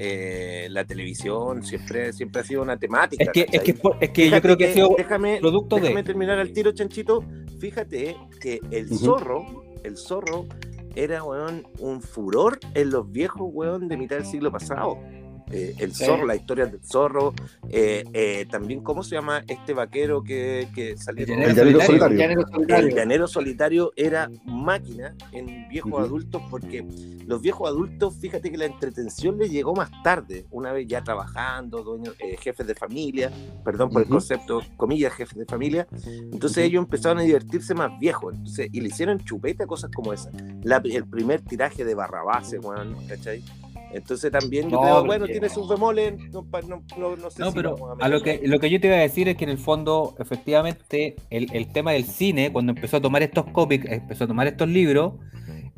eh, 0.00 0.68
la 0.70 0.84
televisión, 0.84 1.64
siempre, 1.64 2.12
siempre 2.12 2.40
ha 2.40 2.44
sido 2.44 2.62
una 2.62 2.76
temática. 2.76 3.24
Es 3.24 3.30
que, 3.30 3.46
es 3.50 3.62
que, 3.62 3.76
es 4.00 4.10
que 4.10 4.30
yo 4.30 4.40
creo 4.40 4.56
que 4.56 4.68
ha 4.68 4.72
sido 4.72 4.94
déjame, 4.96 5.38
producto 5.40 5.76
déjame 5.76 5.96
de. 5.96 6.02
terminar 6.04 6.38
al 6.38 6.52
tiro, 6.52 6.70
chanchito. 6.70 7.24
Fíjate 7.58 8.16
que 8.40 8.60
el 8.70 8.88
zorro, 8.96 9.64
el 9.82 9.96
zorro 9.96 10.46
era 10.94 11.24
weón, 11.24 11.66
un 11.80 12.00
furor 12.00 12.60
en 12.74 12.90
los 12.90 13.10
viejos 13.10 13.50
weón 13.52 13.88
de 13.88 13.96
mitad 13.96 14.16
del 14.16 14.26
siglo 14.26 14.52
pasado. 14.52 14.98
Eh, 15.50 15.74
el 15.78 15.94
Sí. 15.94 16.04
zorro, 16.04 16.26
la 16.26 16.36
historia 16.36 16.66
del 16.66 16.80
zorro, 16.84 17.32
eh, 17.70 18.04
eh, 18.12 18.46
también 18.50 18.80
cómo 18.82 19.02
se 19.02 19.14
llama 19.14 19.42
este 19.48 19.72
vaquero 19.74 20.22
que, 20.22 20.68
que 20.74 20.96
salió 20.96 21.24
El 21.24 21.30
con- 21.34 21.42
El 21.42 21.54
llanero 21.56 21.80
solitario. 21.80 22.18
Llanero 22.18 22.42
el 22.68 22.94
llanero 22.94 23.26
solitario 23.28 23.92
era 23.96 24.30
máquina 24.44 25.14
en 25.32 25.68
viejos 25.68 25.92
Ujú. 25.92 26.00
adultos 26.02 26.42
porque 26.50 26.84
los 27.26 27.40
viejos 27.42 27.68
adultos, 27.68 28.16
fíjate 28.16 28.50
que 28.50 28.56
la 28.58 28.64
entretención 28.66 29.38
les 29.38 29.50
llegó 29.50 29.74
más 29.74 29.90
tarde, 30.02 30.46
una 30.50 30.72
vez 30.72 30.86
ya 30.88 31.02
trabajando, 31.04 31.82
dueños, 31.82 32.14
eh, 32.18 32.36
jefes 32.38 32.66
de 32.66 32.74
familia, 32.74 33.30
perdón 33.64 33.90
por 33.90 34.02
el 34.02 34.08
Ujú. 34.08 34.14
concepto, 34.14 34.62
comillas, 34.76 35.12
jefes 35.12 35.38
de 35.38 35.44
familia. 35.44 35.86
Entonces 36.32 36.58
Ujú. 36.58 36.66
ellos 36.66 36.84
empezaron 36.84 37.18
a 37.18 37.22
divertirse 37.22 37.74
más 37.74 37.98
viejos, 37.98 38.34
entonces, 38.34 38.68
y 38.72 38.80
le 38.80 38.88
hicieron 38.88 39.18
chupete 39.24 39.64
a 39.64 39.66
cosas 39.66 39.90
como 39.94 40.12
esas. 40.12 40.32
La- 40.62 40.82
el 40.84 41.04
primer 41.06 41.40
tiraje 41.42 41.84
de 41.84 41.94
Barrabás, 41.94 42.54
¿cachai? 43.08 43.42
Entonces 43.92 44.30
también 44.30 44.64
yo 44.68 44.76
No, 44.76 44.80
creo, 44.82 44.94
porque- 44.96 45.06
bueno, 45.06 45.26
tiene 45.26 45.48
sus 45.48 45.68
bemoles, 45.68 46.14
no, 46.30 46.44
pa- 46.44 46.60
no, 46.62 46.82
no, 46.98 47.16
no 47.16 47.30
sé 47.30 47.40
No, 47.40 47.50
si 47.50 47.56
pero 47.56 47.76
a 48.00 48.08
lo 48.08 48.20
que, 48.22 48.40
lo 48.44 48.58
que 48.60 48.68
yo 48.70 48.78
te 48.80 48.86
iba 48.88 48.96
a 48.96 49.00
decir 49.00 49.28
es 49.28 49.36
que 49.36 49.44
en 49.44 49.50
el 49.50 49.58
fondo, 49.58 50.14
efectivamente, 50.18 51.16
el, 51.30 51.48
el 51.54 51.68
tema 51.72 51.92
del 51.92 52.04
cine, 52.04 52.52
cuando 52.52 52.72
empezó 52.72 52.98
a 52.98 53.00
tomar 53.00 53.22
estos 53.22 53.46
cómics, 53.46 53.86
empezó 53.90 54.24
a 54.24 54.26
tomar 54.26 54.46
estos 54.46 54.68
libros, 54.68 55.14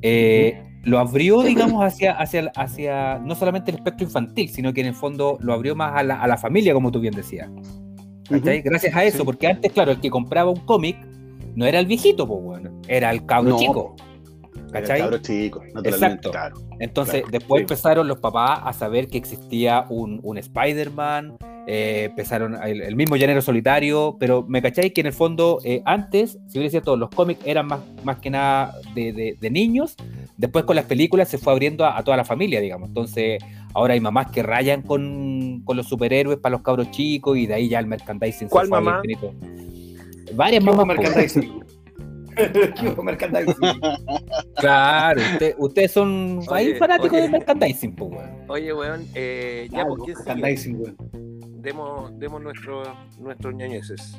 eh, 0.03 0.63
lo 0.83 0.99
abrió, 0.99 1.43
digamos, 1.43 1.85
hacia, 1.85 2.13
hacia, 2.13 2.51
hacia 2.57 3.19
no 3.19 3.35
solamente 3.35 3.71
el 3.71 3.77
espectro 3.77 4.07
infantil, 4.07 4.49
sino 4.49 4.73
que 4.73 4.81
en 4.81 4.89
el 4.89 4.95
fondo 4.95 5.37
lo 5.41 5.53
abrió 5.53 5.77
más 5.77 5.93
a 5.95 6.03
la, 6.03 6.21
a 6.21 6.27
la 6.27 6.37
familia, 6.39 6.73
como 6.73 6.91
tú 6.91 7.01
bien 7.01 7.15
decías. 7.15 7.51
¿Cachai? 8.29 8.63
Gracias 8.63 8.95
a 8.95 9.05
eso, 9.05 9.19
Sí. 9.19 9.25
porque 9.25 9.47
antes, 9.49 9.73
claro, 9.73 9.91
el 9.93 10.01
que 10.01 10.09
compraba 10.09 10.51
un 10.51 10.61
cómic 10.61 10.97
no 11.55 11.67
era 11.67 11.81
el 11.81 11.87
viejito, 11.87 12.27
pues 12.27 12.43
bueno, 12.43 12.71
era 12.89 13.11
el 13.11 13.27
cabro 13.27 13.51
No, 13.51 13.59
chico. 13.59 13.95
¿Cachai? 14.73 15.01
Cabros 15.01 15.23
chicos, 15.23 15.63
naturalmente, 15.75 15.97
Exacto. 16.07 16.31
claro. 16.31 16.57
Entonces, 16.79 17.15
Claro, 17.23 17.29
después 17.33 17.59
sí. 17.61 17.63
empezaron 17.63 18.09
los 18.09 18.19
papás 18.21 18.61
a 18.65 18.73
saber 18.73 19.09
que 19.09 19.19
existía 19.19 19.85
un, 19.89 20.21
un 20.23 20.39
Spider-Man, 20.39 21.37
eh, 21.67 22.05
empezaron 22.11 22.55
el, 22.63 22.81
el 22.83 22.97
mismo 22.97 23.17
Llanero 23.17 23.43
Solitario, 23.43 24.17
pero 24.19 24.45
me 24.49 24.63
cacháis 24.63 24.93
que 24.93 25.01
en 25.03 25.09
el 25.09 25.13
fondo, 25.13 25.59
eh, 25.65 25.83
antes, 25.85 26.39
si 26.49 26.59
hubiera 26.59 26.71
sido 26.71 26.83
todos 26.83 26.99
los 26.99 27.11
cómics 27.11 27.41
eran 27.45 27.67
más, 27.67 27.81
más 28.03 28.19
que 28.19 28.31
nada 28.31 28.73
de, 28.95 29.13
de- 29.13 29.37
de 29.39 29.51
niños, 29.51 29.95
después 30.37 30.65
con 30.65 30.75
las 30.77 30.87
películas 30.87 31.29
se 31.29 31.37
fue 31.39 31.53
abriendo 31.53 31.85
a, 31.85 31.99
a 31.99 32.03
toda 32.03 32.17
la 32.17 32.25
familia, 32.25 32.61
digamos. 32.61 32.89
Entonces, 32.89 33.43
ahora 33.75 33.95
hay 33.95 34.01
mamás 34.01 34.31
que 34.31 34.43
rayan 34.43 34.83
con, 34.83 35.61
con 35.65 35.77
los 35.77 35.87
superhéroes 35.87 36.39
para 36.39 36.53
los 36.53 36.63
cabros 36.63 36.91
chicos 36.91 37.37
y 37.37 37.47
de 37.47 37.55
ahí 37.55 37.69
ya 37.69 37.79
el 37.79 37.87
merchandising 37.87 38.49
¿Cuál 38.49 38.67
se 38.67 38.69
fue 38.71 38.79
al 38.79 38.85
mamá? 38.85 39.03
infinito. 39.05 39.35
Varias 40.35 40.65
¿Qué 40.65 40.71
hubo 40.71 40.77
mamás. 40.79 40.97
merchandising? 40.97 41.61
¿Qué 42.81 42.89
hubo 42.89 43.03
merchandising? 43.03 43.55
Claro, 44.57 45.21
usted- 45.33 45.55
ustedes 45.59 45.93
son 45.93 46.41
ahí 46.51 46.75
fanáticos 46.75 47.13
oye. 47.13 47.23
del 47.23 47.31
merchandising, 47.33 47.95
pues, 47.97 48.11
weón. 48.11 48.31
Oye, 48.49 48.73
weón, 48.73 49.07
eh, 49.15 49.69
ya, 49.71 49.85
pues, 49.87 50.01
weón. 50.75 50.97
Demos, 51.63 52.19
demos 52.19 52.41
nuestro, 52.43 52.83
nuestros 53.19 53.55
ñoñeces. 53.55 54.17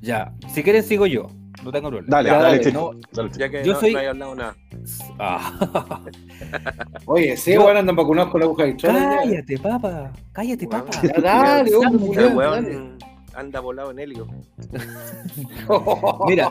Ya, 0.00 0.32
si 0.52 0.62
quieren 0.62 0.82
sigo 0.82 1.06
yo, 1.06 1.28
no 1.62 1.70
tengo 1.70 1.88
problema. 1.88 2.16
Dale, 2.16 2.28
Ya, 2.30 2.42
dale, 2.42 2.58
dale, 2.58 2.72
no. 2.72 2.90
Ya 3.38 3.48
que 3.48 3.64
Yo 3.64 3.74
no, 3.74 3.80
soy- 3.80 3.92
no 3.92 3.98
hay 4.00 4.06
hablado 4.06 4.34
nada. 4.34 4.56
Ah. 5.18 6.00
Oye, 7.06 7.36
sí, 7.36 7.56
weón, 7.56 7.76
andan 7.76 7.94
vacunados 7.94 8.30
con 8.30 8.40
la 8.40 8.46
aguja 8.46 8.64
de 8.64 8.76
cállate, 8.76 9.58
papá, 9.58 10.12
cállate, 10.32 10.66
Weón. 10.66 10.84
papá. 10.86 11.02
Ya, 11.02 11.12
hombre, 11.78 12.16
dale. 12.16 12.34
weón 12.36 12.98
anda 13.34 13.60
volado 13.60 13.90
en 13.90 13.98
helio. 13.98 14.26
Mira. 16.28 16.50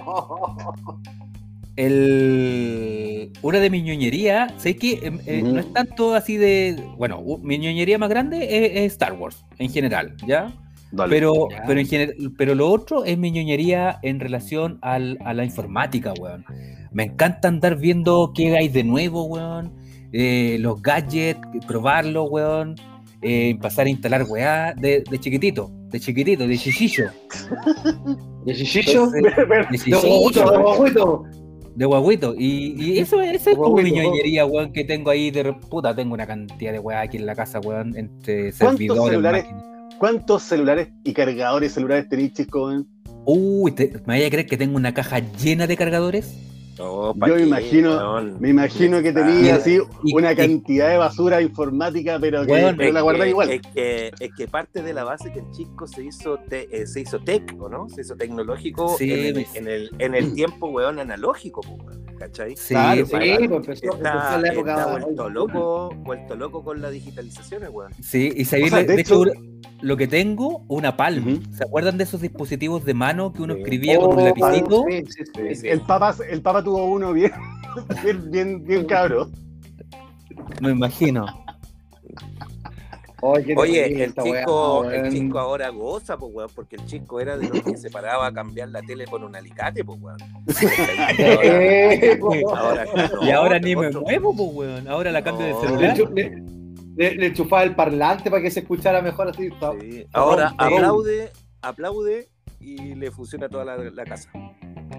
El... 1.76 3.32
Una 3.42 3.60
de 3.60 3.70
mis 3.70 3.84
ñoñerías, 3.84 4.52
sé 4.58 4.76
que 4.76 5.00
em, 5.02 5.20
eh, 5.26 5.42
no 5.42 5.60
es 5.60 5.72
tanto 5.74 6.14
así 6.14 6.36
de. 6.38 6.76
Bueno, 6.98 7.24
mi 7.42 7.58
ñoñería 7.58 7.98
más 7.98 8.10
grande 8.10 8.44
es, 8.44 8.72
es 8.86 8.92
Star 8.94 9.14
Wars, 9.14 9.46
en 9.60 9.70
general, 9.72 10.16
¿ya? 10.28 10.52
Dale. 10.92 11.10
Pero, 11.10 11.48
Ya. 11.50 11.64
pero, 11.68 11.80
en 11.80 11.86
general, 11.88 12.16
pero 12.38 12.56
lo 12.56 12.70
otro 12.70 13.06
es 13.06 13.18
mi 13.18 13.32
ñoñería 13.32 14.00
en 14.02 14.20
relación 14.20 14.80
al- 14.82 15.18
a 15.24 15.34
la 15.34 15.46
informática, 15.46 16.14
weón. 16.20 16.44
Me 16.92 17.04
encanta 17.04 17.48
andar 17.48 17.78
viendo 17.78 18.34
qué 18.36 18.58
hay 18.58 18.68
de 18.70 18.84
nuevo, 18.84 19.24
weón. 19.26 19.72
eh, 20.12 20.58
los 20.60 20.82
gadgets, 20.82 21.40
probarlo, 21.68 22.24
weón. 22.24 22.76
eh, 23.22 23.58
pasar 23.62 23.86
a 23.86 23.90
instalar 23.90 24.24
weá 24.28 24.74
de, 24.76 25.04
de 25.10 25.20
chiquitito, 25.20 25.70
de 25.92 26.00
chiquitito, 26.00 26.48
de 26.48 26.58
chichillo. 26.58 27.10
¿De? 28.46 28.52
Entonces, 28.54 28.56
De 28.56 28.56
chichillo, 28.56 29.10
de 29.12 30.58
guaguito. 30.58 31.24
de 31.76 31.86
guaguito. 31.86 32.36
Y, 32.38 32.76
y 32.78 33.00
eso, 33.00 33.22
eso 33.22 33.50
es 33.52 33.56
como 33.56 33.76
mi 33.78 33.90
Guaguito, 33.90 34.02
ñoñería, 34.10 34.46
weón, 34.46 34.72
que 34.74 34.84
tengo 34.86 35.10
ahí 35.10 35.32
de 35.32 35.54
puta, 35.54 35.96
tengo 35.96 36.14
una 36.14 36.26
cantidad 36.28 36.72
de 36.72 36.80
weá 36.80 37.02
aquí 37.02 37.18
en 37.18 37.26
la 37.26 37.36
casa, 37.36 37.60
weón, 37.60 37.96
entre 37.98 38.52
¿Cuántos 38.54 38.58
servidores, 38.78 39.10
celulares? 39.12 39.46
¿Cuántos 39.98 40.44
celulares 40.44 40.90
y 41.04 41.14
cargadores 41.14 41.74
celulares 41.74 42.08
tenéis, 42.10 42.34
chico? 42.34 42.66
weón? 42.66 42.88
Uy, 43.26 43.72
te- 43.74 43.92
¿me 44.06 44.14
vaya 44.16 44.28
a 44.28 44.30
creer 44.30 44.46
que 44.48 44.58
tengo 44.58 44.76
una 44.78 44.94
caja 44.94 45.20
llena 45.20 45.68
de 45.68 45.76
cargadores? 45.78 46.34
No, 46.80 47.14
¿pa' 47.14 47.28
Yo 47.28 47.36
me 47.36 47.42
imagino-? 47.44 48.22
Me 48.40 48.50
imagino 48.50 49.02
que 49.02 49.12
tenía 49.12 49.56
así 49.56 49.80
una 50.14 50.34
cantidad 50.36 50.90
de 50.90 50.98
basura 50.98 51.42
informática, 51.42 52.18
pero 52.20 52.46
que 52.46 52.54
Weón, 52.54 52.76
pero 52.78 52.94
la 52.94 53.24
que- 53.24 53.30
igual. 53.30 53.50
Es 53.52 53.62
que, 53.74 54.12
es 54.20 54.30
que 54.36 54.48
parte 54.48 54.82
de 54.82 54.94
la 54.94 55.04
base 55.04 55.32
que 55.32 55.40
el 55.40 55.52
chico 55.52 55.86
se 55.88 56.06
hizo 56.06 56.38
te- 56.48 56.68
eh, 56.82 56.88
se 56.88 57.02
hizo 57.02 57.20
tech, 57.20 57.54
¿o 57.60 57.68
no? 57.70 57.90
Se 57.90 58.02
hizo 58.02 58.16
tecnológico 58.16 58.96
Sí, 58.98 59.12
en, 59.12 59.20
el, 59.26 59.34
pues. 59.34 59.56
en, 59.56 59.68
el, 59.68 59.92
en 60.00 60.16
el 60.16 60.34
tiempo, 60.34 60.68
weón, 60.70 61.00
analógico, 61.00 61.62
pues, 61.62 61.98
¿cachai? 62.18 62.56
Sí, 62.56 62.74
Claro, 62.74 63.06
Sí, 63.06 63.12
pa- 63.12 63.18
pues 63.20 63.32
empezó, 63.42 63.96
Está, 63.96 64.36
en 64.36 64.42
la 64.42 64.48
está 64.48 64.54
época. 64.54 64.86
vuelto 65.00 65.30
loco, 65.30 65.90
vuelto 65.98 66.36
loco 66.36 66.64
con 66.64 66.82
las 66.82 66.92
digitalizaciones, 66.92 67.70
weón. 67.72 67.92
sí, 68.02 68.32
y 68.36 68.46
sabéis, 68.46 68.68
O 68.68 68.76
sea, 68.78 68.80
de, 68.86 68.96
de 68.96 69.02
hecho, 69.02 69.26
hecho- 69.26 69.34
lo 69.82 69.98
que 69.98 70.08
tengo, 70.08 70.64
una 70.68 70.98
palm. 70.98 71.28
Ujú. 71.28 71.42
¿Se 71.54 71.64
acuerdan 71.64 71.98
de 71.98 72.04
esos 72.04 72.22
dispositivos 72.22 72.86
de 72.86 72.94
mano 72.94 73.32
que 73.34 73.42
uno 73.42 73.54
escribía 73.54 73.98
con 73.98 74.14
un 74.14 74.20
Oh, 74.20 74.26
lapicito? 74.26 74.86
sí, 74.90 75.04
sí, 75.08 75.24
sí. 75.36 75.56
Sí. 75.56 75.68
El 75.70 75.82
papa, 75.82 76.16
el 76.30 76.42
papa 76.42 76.64
tuvo 76.64 76.86
uno 76.86 77.14
bien, 77.14 77.32
bien, 78.04 78.32
bien, 78.32 78.66
bien 78.66 78.86
cabro. 78.86 79.30
Me 80.62 80.72
imagino. 80.72 81.26
Oye, 83.22 83.52
el 84.06 84.14
chico, 84.16 84.80
weá, 84.82 84.96
el 84.96 85.12
chico 85.12 85.40
ahora 85.40 85.68
goza, 85.70 86.18
pues, 86.18 86.32
weón, 86.34 86.50
porque 86.56 86.78
el 86.78 86.86
chico 86.86 87.20
era 87.20 87.38
de 87.38 87.50
los 87.50 87.62
que 87.64 87.76
se 87.76 87.90
paraba 87.90 88.28
a 88.28 88.34
cambiar 88.34 88.70
la 88.70 88.82
tele 88.82 89.06
con 89.08 89.24
un 89.26 89.36
alicate, 89.36 89.84
pues, 89.84 90.00
weón. 90.02 90.18
Ahora, 92.56 92.86
ahora, 92.86 92.86
y 93.22 93.32
ahora 93.32 93.60
ni 93.60 93.76
me 93.76 93.92
muevo, 93.92 94.34
pues, 94.36 94.50
weón. 94.54 94.88
Ahora 94.88 95.12
la 95.12 95.22
cambio 95.22 95.48
de 95.48 95.52
No. 95.54 95.62
Celular. 95.62 95.98
Le- 97.00 97.16
le- 97.16 97.26
enchufaba 97.28 97.64
el 97.64 97.76
parlante 97.76 98.30
para 98.30 98.42
que 98.44 98.52
se 98.52 98.60
escuchara 98.60 99.02
mejor 99.02 99.30
así. 99.30 99.50
Sí. 99.82 100.06
Ahora 100.14 100.54
aplaude, 100.58 101.30
aplaude 101.62 102.28
y 102.60 102.96
le 102.96 103.10
funciona 103.12 103.48
toda 103.50 103.66
la, 103.66 103.78
la 103.78 104.04
casa. 104.04 104.30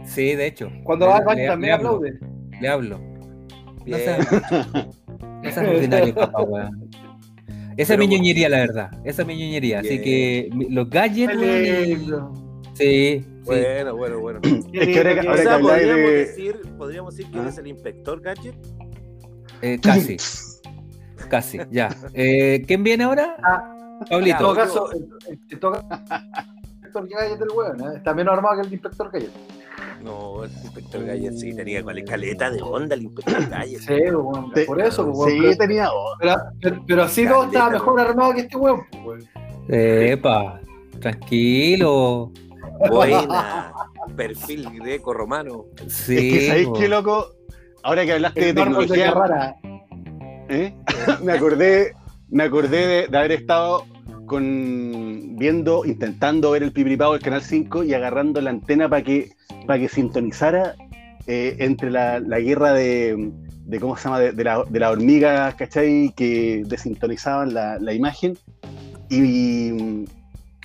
Sí, 0.05 0.35
de 0.35 0.47
hecho. 0.47 0.71
Cuando 0.85 1.07
va 1.07 1.19
al 1.19 1.25
baño 1.25 1.47
también 1.47 1.75
hablo, 1.75 1.89
aplaude. 1.97 2.19
Le 2.61 2.69
hablo. 2.69 3.01
No 3.87 3.97
seas, 3.97 4.33
no 5.43 5.51
seas 5.51 5.59
ordinario, 5.69 6.15
papá, 6.15 6.43
weón. 6.43 6.91
Esa 7.77 7.95
es 7.95 7.99
mi 7.99 8.09
ñoñería, 8.09 8.49
la 8.49 8.59
verdad. 8.59 8.91
Esa 9.05 9.23
es 9.23 9.29
mi 9.29 9.37
ñoñería. 9.37 9.81
Así 9.81 10.01
que 10.03 10.51
los 10.71 10.89
gadgets, 10.91 11.33
Sí, 12.75 12.87
sí. 13.25 13.27
Bueno, 13.45 13.97
bueno, 13.97 14.21
bueno. 14.21 14.41
Es 14.73 14.87
que 14.89 14.99
ahora, 14.99 15.21
que- 15.21 15.29
O 15.29 15.33
que 15.33 15.39
sea, 15.43 15.59
podríamos 15.59 15.97
de. 15.97 16.13
decir, 16.13 16.61
podríamos 16.79 17.17
decir 17.17 17.33
que 17.33 17.39
Ah. 17.39 17.43
eres 17.43 17.59
el 17.59 17.67
inspector 17.67 18.21
gadget. 18.21 18.55
Eh, 19.63 19.79
casi, 19.83 20.17
casi, 21.31 21.59
ya. 21.71 21.89
Eh, 22.13 22.63
¿Quién 22.67 22.83
viene 22.85 23.05
ahora? 23.05 23.37
En 23.37 24.01
todo 24.03 24.09
Pablito. 24.11 24.55
caso, 24.55 24.93
en- 24.93 25.41
en 25.49 25.61
todo 25.61 25.73
caso, 25.73 25.87
el 25.91 26.75
inspector 26.75 27.09
Gadget 27.09 27.39
del 27.39 27.49
weón, 27.57 27.81
¿eh? 27.81 27.97
Está 27.97 28.13
menos 28.15 28.35
armado 28.35 28.57
que 28.61 28.67
el 28.67 28.73
inspector 28.75 29.11
Gadget. 29.11 29.31
No, 30.03 30.45
el 30.45 30.51
inspector 30.51 31.05
gadget 31.05 31.35
sí 31.35 31.55
tenía 31.55 31.83
cual 31.83 32.03
caleta 32.05 32.51
de 32.51 32.61
onda 32.63 32.95
el 32.95 33.03
inspector 33.03 33.49
gadget. 33.51 33.81
Sí, 33.81 33.95
Te- 34.55 34.65
por 34.65 34.81
eso. 34.81 35.13
Sí, 35.27 35.39
pero, 35.41 35.57
tenía 35.57 35.91
voz. 35.91 36.17
pero, 36.19 36.35
pero- 36.61 36.85
pero 36.87 37.03
así 37.05 37.27
todo 37.27 37.45
estaba 37.45 37.71
mejor 37.71 38.01
armado 38.01 38.33
que 38.35 38.41
este 38.41 38.57
weón, 38.57 38.81
pues. 39.05 39.25
Epa, 39.69 40.59
tranquilo. 41.01 42.33
Buena. 42.91 43.73
Perfil 44.17 44.71
greco 44.81 45.13
romano. 45.13 45.67
Sí. 45.87 46.17
es 46.17 46.35
que, 46.35 46.47
¿sabéis 46.49 46.69
qué, 46.79 46.89
loco? 46.89 47.27
Ahora 47.83 48.05
que 48.05 48.13
hablaste 48.13 48.41
de 48.41 48.49
El 48.51 48.55
de 48.55 48.63
tecnología, 48.63 49.13
Carrara. 49.13 49.57
¿Eh? 50.51 50.75
me 51.25 51.33
acordé, 51.33 51.93
me 52.29 52.45
acordé 52.45 52.87
de, 52.87 53.07
de 53.09 53.19
haber 53.19 53.33
estado 53.33 53.85
con 54.27 55.37
viendo, 55.37 55.85
intentando 55.85 56.51
ver 56.53 56.63
el 56.63 56.73
Pipiripao 56.73 57.13
del 57.15 57.23
Canal 57.23 57.43
5 57.43 57.85
y 57.85 57.95
agarrando 57.95 58.41
la 58.41 58.51
antena 58.51 58.89
para 58.89 59.03
que, 59.03 59.31
para 59.67 59.79
que 59.81 59.89
sintonizara 59.89 60.75
eh, 61.27 61.57
entre 61.59 61.91
la, 61.91 62.21
la 62.21 62.39
guerra 62.41 62.73
de, 62.73 63.31
de, 63.65 63.81
¿cómo 63.81 63.97
se 63.97 64.05
llama? 64.05 64.21
De, 64.21 64.33
de 64.33 64.45
la- 64.45 64.65
de 64.69 64.79
las 64.81 64.91
hormigas, 64.93 65.55
¿cachai? 65.57 66.13
Que 66.17 66.63
desintonizaban 66.67 67.55
la, 67.55 67.79
la 67.81 67.93
imagen. 67.93 68.37
Y, 69.09 70.05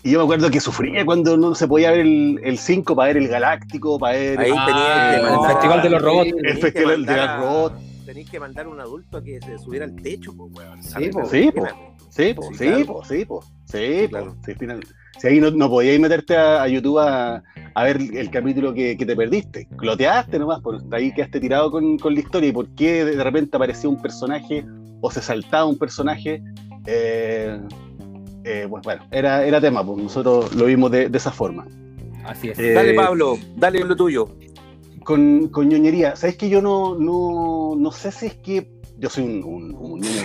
y 0.03 0.11
yo 0.11 0.19
me 0.19 0.23
acuerdo 0.25 0.51
que 0.51 0.59
sufría 0.59 1.03
cuando 1.03 1.35
no 1.35 1.55
se 1.55 1.67
podía 1.67 1.89
ver 1.91 2.01
el, 2.01 2.39
el 2.43 2.57
5 2.59 2.95
para 2.95 3.07
ver 3.07 3.17
el 3.17 3.27
Galáctico, 3.27 3.97
para 3.97 4.17
ver 4.17 4.39
Ahí 4.39 4.51
Ah, 4.55 4.65
tenía 4.67 5.29
que 5.29 5.33
el. 5.35 5.47
Festival 5.53 5.81
de 5.81 5.89
los 5.89 6.01
Robots. 6.03 6.31
el 6.43 6.57
Festival 6.59 7.05
de 7.05 7.15
los 7.17 7.37
Robots. 7.37 7.75
Tenéis 8.15 8.31
que 8.31 8.39
mandar 8.39 8.65
a 8.65 8.69
un 8.69 8.79
adulto 8.79 9.17
a 9.17 9.21
que 9.21 9.41
se 9.41 9.59
subiera 9.59 9.83
al 9.83 9.93
techo, 9.97 10.33
pues, 10.37 10.49
weón. 10.53 10.81
Sí, 10.81 11.09
po. 11.11 11.25
Sí, 11.25 11.51
po. 11.53 11.67
Sí, 12.09 12.33
po, 12.33 12.43
Sí, 12.43 12.49
sí, 12.53 12.57
claro. 12.63 12.85
po, 12.85 13.03
sí, 13.03 13.25
po, 13.25 13.41
sí, 13.41 13.49
Sí, 13.65 14.03
po. 14.03 14.09
claro. 14.09 14.35
Sí, 14.45 14.53
final- 14.55 14.79
Si 15.19 15.27
ahí 15.27 15.39
no, 15.41 15.51
no 15.51 15.69
podíais 15.69 15.99
meterte 15.99 16.37
a, 16.37 16.63
a 16.63 16.67
YouTube 16.69 16.97
a, 16.99 17.43
a 17.73 17.83
ver 17.83 17.97
el 18.13 18.29
capítulo 18.29 18.73
que, 18.73 18.95
que 18.95 19.05
te 19.05 19.17
perdiste. 19.17 19.67
Cloteaste 19.77 20.39
nomás, 20.39 20.61
por 20.61 20.81
ahí 20.93 21.13
quedaste 21.13 21.41
tirado 21.41 21.69
con, 21.69 21.97
con 21.97 22.13
la 22.13 22.21
historia 22.21 22.47
y 22.47 22.53
por 22.53 22.69
qué 22.69 23.03
de 23.03 23.21
repente 23.21 23.57
aparecía 23.57 23.89
un 23.89 24.01
personaje 24.01 24.65
o 25.01 25.11
se 25.11 25.21
saltaba 25.21 25.65
un 25.65 25.77
personaje. 25.77 26.41
Eh, 26.85 27.59
eh, 28.45 28.65
pues 28.69 28.81
bueno, 28.81 29.03
era, 29.11 29.45
era 29.45 29.59
tema, 29.59 29.85
pues 29.85 30.01
nosotros 30.01 30.55
lo 30.55 30.67
vimos 30.67 30.89
de, 30.89 31.09
de 31.09 31.17
esa 31.17 31.31
forma. 31.31 31.67
Así 32.23 32.47
es. 32.47 32.59
Eh, 32.59 32.71
Dale, 32.71 32.93
Pablo, 32.93 33.37
dale 33.57 33.79
lo 33.83 33.93
tuyo. 33.93 34.29
Con, 35.05 35.47
con 35.47 35.69
ñoñería. 35.69 36.17
¿Sabes 36.17 36.35
que 36.35 36.49
yo 36.49 36.61
no, 36.61 36.97
no, 36.97 37.75
no 37.77 37.91
sé 37.91 38.11
si 38.11 38.25
es 38.25 38.33
que 38.35 38.69
yo 38.97 39.09
soy 39.09 39.23
un, 39.23 39.43
un, 39.43 39.75
un 39.75 39.99
niño 40.01 40.21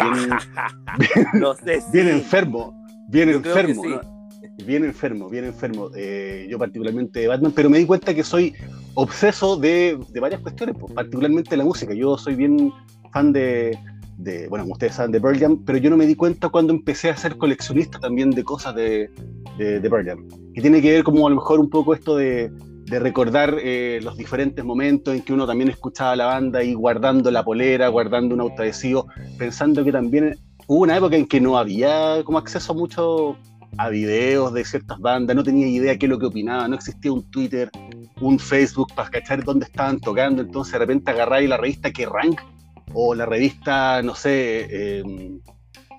bien, 0.98 1.20
no 1.40 1.54
sé 1.54 1.80
bien 1.92 2.08
enfermo, 2.08 2.74
bien 3.08 3.28
Yo 3.30 3.36
enfermo, 3.36 3.82
sí. 3.84 3.90
¿no? 3.90 4.20
bien 4.66 4.84
enfermo, 4.84 5.28
bien 5.28 5.44
enfermo. 5.44 5.90
Eh, 5.94 6.46
yo 6.50 6.58
particularmente 6.58 7.20
de 7.20 7.28
Batman, 7.28 7.52
pero 7.54 7.70
me 7.70 7.78
di 7.78 7.86
cuenta 7.86 8.14
que 8.14 8.24
soy 8.24 8.54
obseso 8.94 9.56
de, 9.56 9.98
de 10.08 10.20
varias 10.20 10.40
cuestiones, 10.40 10.76
pues, 10.78 10.92
particularmente 10.92 11.56
la 11.56 11.64
música. 11.64 11.94
Yo 11.94 12.16
soy 12.18 12.34
bien 12.34 12.72
fan 13.12 13.32
de, 13.32 13.78
de, 14.16 14.48
bueno, 14.48 14.64
como 14.64 14.74
ustedes 14.74 14.94
saben, 14.94 15.12
de 15.12 15.20
Pearl 15.20 15.38
Jam, 15.38 15.62
pero 15.64 15.78
yo 15.78 15.90
no 15.90 15.96
me 15.96 16.06
di 16.06 16.14
cuenta 16.14 16.48
cuando 16.48 16.72
empecé 16.72 17.10
a 17.10 17.16
ser 17.16 17.36
coleccionista 17.36 17.98
también 17.98 18.30
de 18.30 18.44
cosas 18.44 18.74
de, 18.74 19.10
de, 19.58 19.80
de 19.80 19.90
Pearl 19.90 20.06
Jam. 20.06 20.28
Que 20.54 20.60
tiene 20.60 20.80
que 20.80 20.92
ver 20.92 21.04
como 21.04 21.26
a 21.26 21.30
lo 21.30 21.36
mejor 21.36 21.60
un 21.60 21.70
poco 21.70 21.94
esto 21.94 22.16
de, 22.16 22.50
de 22.90 22.98
recordar 22.98 23.57
eh, 23.62 24.00
los 24.03 24.16
diferentes 24.16 24.64
momentos 24.64 25.14
en 25.14 25.22
que 25.22 25.33
uno 25.33 25.46
también 25.46 25.70
escuchaba 25.70 26.16
la 26.16 26.26
banda 26.26 26.64
y 26.64 26.74
guardando 26.74 27.31
la 27.31 27.44
polera, 27.44 27.87
guardando 27.87 28.35
un 28.35 28.40
autoadhesivo, 28.40 29.07
pensando 29.38 29.85
que 29.85 29.92
también 29.92 30.37
hubo 30.66 30.83
una 30.83 30.96
época 30.96 31.14
en 31.14 31.26
que 31.26 31.40
no 31.40 31.57
había 31.57 32.22
como 32.24 32.38
acceso 32.38 32.74
mucho 32.74 33.37
a 33.79 33.88
videos 33.88 34.53
de 34.53 34.64
ciertas 34.64 34.98
bandas, 34.98 35.37
no 35.37 35.44
tenía 35.44 35.68
idea 35.68 35.96
qué 35.96 36.07
es 36.07 36.11
lo 36.11 36.18
que 36.18 36.26
opinaba, 36.26 36.66
no 36.66 36.74
existía 36.74 37.12
un 37.12 37.31
Twitter, 37.31 37.70
un 38.20 38.40
Facebook 38.40 38.92
para 38.92 39.09
cachar 39.09 39.44
dónde 39.44 39.66
estaban 39.66 40.00
tocando, 40.00 40.42
entonces 40.42 40.72
de 40.72 40.79
repente 40.81 41.12
agarráis 41.12 41.48
la 41.48 41.59
revista 41.59 41.92
que 41.92 42.07
rank 42.07 42.40
o 42.92 43.14
la 43.14 43.24
revista, 43.24 44.03
no 44.03 44.16
sé, 44.16 44.66
eh, 44.68 45.03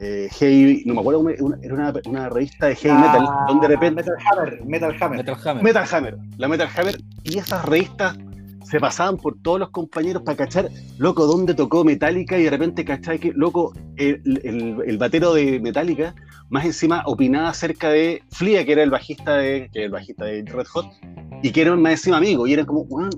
eh, 0.02 0.28
Heavy, 0.32 0.84
no 0.86 0.96
me 0.96 1.00
acuerdo, 1.02 1.30
era 1.30 1.44
una, 1.76 1.94
una 2.06 2.28
revista 2.30 2.66
de 2.68 2.76
Heavy 2.76 2.96
Metal, 3.00 3.26
Ah, 3.30 3.46
donde 3.48 3.68
de 3.68 3.76
repente 3.76 4.02
Metal 4.04 4.16
Hammer, 4.32 4.66
Metal 4.66 4.96
Hammer. 5.00 5.18
Metal 5.20 5.38
Hammer. 5.46 5.64
Metal 5.64 5.86
Hammer, 5.92 6.18
la 6.38 6.48
Metal 6.48 6.70
Hammer, 6.76 6.98
y 7.24 7.38
esas 7.38 7.64
revistas 7.66 8.18
se 8.64 8.80
pasaban 8.80 9.18
por 9.18 9.38
todos 9.42 9.60
los 9.60 9.70
compañeros 9.70 10.24
para 10.24 10.38
cachar, 10.38 10.70
loco, 10.98 11.26
dónde 11.28 11.54
tocó 11.54 11.84
Metallica, 11.84 12.38
y 12.40 12.44
de 12.46 12.50
repente 12.50 12.84
cachai 12.86 13.20
que, 13.20 13.32
loco, 13.36 13.74
el, 13.98 14.22
el- 14.44 14.78
el 14.86 14.98
batero 14.98 15.34
de 15.34 15.60
Metallica, 15.60 16.16
más 16.50 16.66
encima 16.66 17.04
opinaba 17.06 17.50
acerca 17.50 17.90
de 17.90 18.24
Flia, 18.32 18.66
que 18.66 18.72
era 18.74 18.84
el 18.84 18.90
bajista 18.90 19.38
de, 19.38 19.70
que 19.72 19.80
era 19.80 19.86
el 19.86 19.92
bajista 19.92 20.26
de 20.26 20.44
Red 20.44 20.66
Hot, 20.74 20.86
y 21.44 21.52
que 21.52 21.62
eran 21.62 21.82
más 21.82 21.92
encima 21.94 22.18
amigos, 22.18 22.50
y 22.50 22.54
eran 22.54 22.66
como, 22.66 22.82
"Weón, 22.82 23.10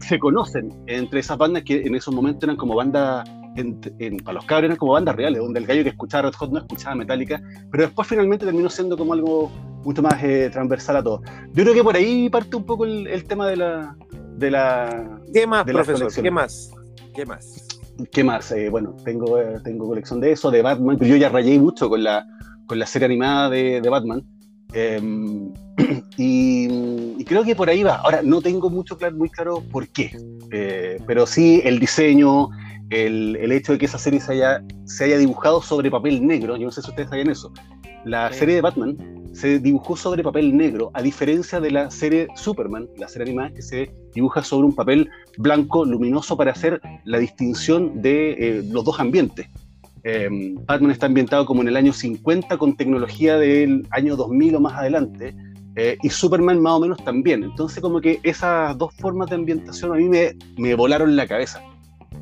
se 0.00 0.18
conocen 0.18 0.70
entre 0.86 1.20
esas 1.20 1.36
bandas 1.38 1.62
que 1.62 1.82
en 1.82 1.94
esos 1.94 2.12
momentos 2.14 2.42
eran 2.44 2.56
como 2.56 2.74
bandas, 2.74 3.28
en- 3.56 3.80
en- 3.98 4.16
para 4.18 4.34
los 4.34 4.44
cabros 4.44 4.66
eran 4.66 4.76
como 4.76 4.92
bandas 4.92 5.16
reales, 5.16 5.40
donde 5.40 5.60
el 5.60 5.66
gallo 5.66 5.82
que 5.82 5.90
escuchaba 5.90 6.22
Red 6.22 6.34
Hot 6.34 6.50
no 6.52 6.58
escuchaba 6.60 6.94
Metallica, 6.94 7.42
pero 7.70 7.84
después 7.84 8.06
finalmente 8.08 8.44
terminó 8.46 8.68
siendo 8.70 8.96
como 8.96 9.12
algo 9.12 9.50
mucho 9.84 10.02
más 10.02 10.22
eh, 10.22 10.50
transversal 10.52 10.96
a 10.96 11.02
todo. 11.02 11.22
Yo 11.52 11.62
creo 11.64 11.74
que 11.74 11.82
por 11.82 11.96
ahí 11.96 12.28
parte 12.28 12.56
un 12.56 12.64
poco 12.64 12.84
el, 12.84 13.06
el 13.06 13.24
tema 13.24 13.46
de 13.48 13.56
la, 13.56 13.96
de 14.36 14.50
la... 14.50 15.20
¿Qué 15.32 15.46
más, 15.46 15.66
de 15.66 15.72
profesor? 15.72 16.12
¿Qué 16.12 16.30
más? 16.30 16.70
¿Qué 17.14 17.26
más? 17.26 17.66
¿Qué 18.12 18.24
más? 18.24 18.52
Eh, 18.52 18.68
bueno, 18.70 18.94
tengo, 19.04 19.38
eh, 19.40 19.58
tengo 19.64 19.86
colección 19.86 20.20
de 20.20 20.32
eso, 20.32 20.50
de 20.50 20.62
Batman, 20.62 20.98
yo 20.98 21.16
ya 21.16 21.28
rayé 21.28 21.58
mucho 21.58 21.88
con 21.88 22.02
la, 22.02 22.26
con 22.66 22.78
la 22.78 22.86
serie 22.86 23.06
animada 23.06 23.50
de, 23.50 23.80
de 23.80 23.88
Batman. 23.88 24.22
Eh, 24.72 25.00
y, 26.16 26.68
y 27.18 27.24
creo 27.24 27.42
que 27.44 27.56
por 27.56 27.68
ahí 27.68 27.82
va. 27.82 27.96
Ahora, 27.96 28.20
no 28.22 28.40
tengo 28.40 28.70
mucho 28.70 28.96
claro, 28.96 29.16
muy 29.16 29.28
claro 29.28 29.62
por 29.70 29.88
qué, 29.88 30.12
eh, 30.52 30.98
pero 31.06 31.26
sí 31.26 31.60
el 31.64 31.78
diseño, 31.80 32.48
el, 32.90 33.36
el 33.36 33.52
hecho 33.52 33.72
de 33.72 33.78
que 33.78 33.86
esa 33.86 33.98
serie 33.98 34.20
se 34.20 34.32
haya, 34.32 34.62
se 34.84 35.04
haya 35.04 35.18
dibujado 35.18 35.62
sobre 35.62 35.90
papel 35.90 36.26
negro, 36.26 36.56
yo 36.56 36.66
no 36.66 36.72
sé 36.72 36.82
si 36.82 36.90
ustedes 36.90 37.08
sabían 37.08 37.30
eso. 37.30 37.52
La 38.04 38.30
Sí. 38.32 38.40
serie 38.40 38.54
de 38.56 38.60
Batman 38.60 38.96
se 39.32 39.58
dibujó 39.60 39.96
sobre 39.96 40.22
papel 40.24 40.56
negro, 40.56 40.90
a 40.94 41.02
diferencia 41.02 41.60
de 41.60 41.70
la 41.70 41.90
serie 41.90 42.26
Superman, 42.34 42.88
la 42.96 43.06
serie 43.08 43.28
animada 43.28 43.50
que 43.54 43.62
se 43.62 43.90
dibuja 44.12 44.42
sobre 44.42 44.66
un 44.66 44.74
papel 44.74 45.08
blanco 45.38 45.84
luminoso 45.84 46.36
para 46.36 46.50
hacer 46.52 46.80
la 47.04 47.18
distinción 47.18 48.02
de 48.02 48.32
eh, 48.32 48.62
los 48.70 48.84
dos 48.84 48.98
ambientes. 48.98 49.46
Eh, 50.02 50.28
Batman 50.66 50.90
está 50.90 51.06
ambientado 51.06 51.44
como 51.46 51.60
en 51.62 51.68
el 51.68 51.76
año 51.76 51.92
50 51.92 52.56
con 52.56 52.74
tecnología 52.76 53.36
del 53.36 53.86
año 53.90 54.16
2000 54.16 54.56
o 54.56 54.60
más 54.60 54.72
adelante, 54.74 55.34
eh, 55.76 55.96
y 56.02 56.08
Superman 56.08 56.60
más 56.60 56.72
o 56.72 56.80
menos 56.80 56.98
también. 57.04 57.44
Entonces 57.44 57.80
como 57.80 58.00
que 58.00 58.18
esas 58.24 58.76
dos 58.78 58.92
formas 58.94 59.28
de 59.28 59.36
ambientación 59.36 59.92
a 59.92 59.96
mí 59.96 60.08
me, 60.08 60.34
me 60.56 60.74
volaron 60.74 61.14
la 61.14 61.26
cabeza. 61.28 61.60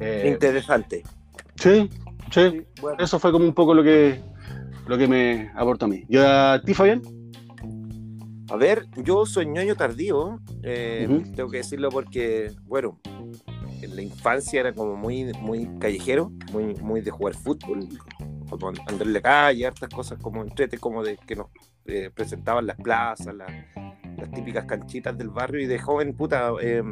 Eh, 0.00 0.30
Interesante. 0.32 1.02
sí, 1.56 1.88
sí, 2.30 2.40
Sí, 2.50 2.62
bueno. 2.80 3.02
eso 3.02 3.18
fue 3.18 3.32
como 3.32 3.44
un 3.44 3.54
poco 3.54 3.74
lo 3.74 3.82
que, 3.82 4.20
lo 4.86 4.98
que 4.98 5.08
me 5.08 5.50
aportó 5.54 5.86
a 5.86 5.88
mí. 5.88 6.04
¿Y 6.08 6.16
a 6.18 6.60
ti, 6.64 6.74
Fabián? 6.74 7.02
A 8.50 8.56
ver, 8.56 8.86
yo 9.04 9.26
soy 9.26 9.46
ñoño 9.46 9.76
tardío, 9.76 10.40
eh, 10.62 11.06
tengo 11.36 11.50
que 11.50 11.58
decirlo 11.58 11.90
porque, 11.90 12.50
bueno, 12.64 12.98
en 13.82 13.94
la 13.94 14.02
infancia 14.02 14.60
era 14.60 14.72
como 14.72 14.96
muy, 14.96 15.32
muy 15.40 15.68
callejero, 15.78 16.32
muy, 16.52 16.74
muy 16.76 17.02
de 17.02 17.10
jugar 17.10 17.34
fútbol, 17.34 17.86
como 18.48 18.68
andar 18.68 19.02
en 19.02 19.12
la 19.12 19.20
calle, 19.20 19.66
hartas 19.66 19.90
cosas 19.90 20.18
como 20.18 20.42
entrete, 20.42 20.78
como 20.78 21.02
de 21.02 21.18
que 21.18 21.36
nos 21.36 21.48
eh, 21.84 22.10
presentaban 22.14 22.66
las 22.66 22.76
plazas, 22.76 23.34
las, 23.34 23.50
las 24.16 24.30
típicas 24.30 24.64
canchitas 24.64 25.16
del 25.18 25.28
barrio, 25.28 25.60
y 25.60 25.66
de 25.66 25.78
joven, 25.78 26.14
puta, 26.14 26.52
eh, 26.62 26.82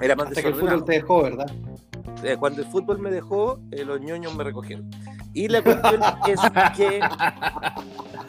era 0.00 0.14
más 0.14 0.28
Hasta 0.28 0.42
que 0.42 0.48
el 0.48 0.54
fútbol 0.54 0.84
te 0.84 0.92
dejó, 0.92 1.22
¿verdad? 1.22 1.46
Eh, 2.22 2.36
cuando 2.38 2.62
el 2.62 2.68
fútbol 2.68 2.98
me 2.98 3.10
dejó, 3.10 3.60
eh, 3.70 3.84
los 3.84 4.00
ñoños 4.00 4.34
me 4.34 4.44
recogieron. 4.44 4.90
Y 5.34 5.48
la 5.48 5.62
cuestión 5.62 6.00
es 6.26 6.40
que. 6.76 7.00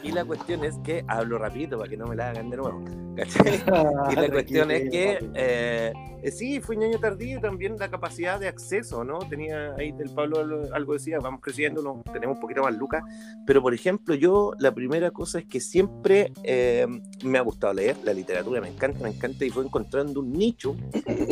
Y 0.02 0.12
la 0.12 0.22
cuestión 0.22 0.62
es 0.66 0.76
que 0.84 1.02
hablo 1.08 1.38
rapidito 1.38 1.78
para 1.78 1.88
que 1.88 1.96
no 1.96 2.06
me 2.06 2.14
la 2.14 2.28
hagan 2.28 2.50
de 2.50 2.58
nuevo. 2.58 2.84
¿cachai? 3.16 3.54
Y 4.10 4.14
la 4.16 4.28
cuestión 4.30 4.70
es 4.70 4.90
que 4.90 5.18
eh, 5.34 5.92
sí, 6.30 6.60
fui 6.60 6.76
ñoño 6.76 6.98
tardío 6.98 7.38
y 7.38 7.40
también 7.40 7.78
la 7.78 7.88
capacidad 7.88 8.38
de 8.38 8.48
acceso, 8.48 9.02
¿no? 9.02 9.18
Tenía 9.20 9.74
ahí 9.78 9.92
del 9.92 10.10
Pablo 10.10 10.40
algo- 10.74 10.92
decía, 10.92 11.20
vamos 11.20 11.40
creciendo, 11.40 11.80
nos 11.82 12.04
tenemos 12.12 12.34
un 12.36 12.40
poquito 12.42 12.62
más 12.62 12.74
lucas, 12.76 13.02
pero 13.46 13.62
por 13.62 13.72
ejemplo 13.72 14.14
yo 14.14 14.52
la 14.58 14.72
primera 14.74 15.10
cosa 15.10 15.38
es 15.38 15.46
que 15.46 15.58
siempre 15.58 16.32
eh, 16.42 16.86
me 17.24 17.38
ha 17.38 17.42
gustado 17.42 17.72
leer, 17.72 17.96
la 18.04 18.12
literatura 18.12 18.60
me 18.60 18.68
encanta, 18.68 19.02
me 19.02 19.08
encanta 19.08 19.42
y 19.46 19.48
fui 19.50 19.64
encontrando 19.64 20.20
un 20.20 20.32
nicho, 20.32 20.76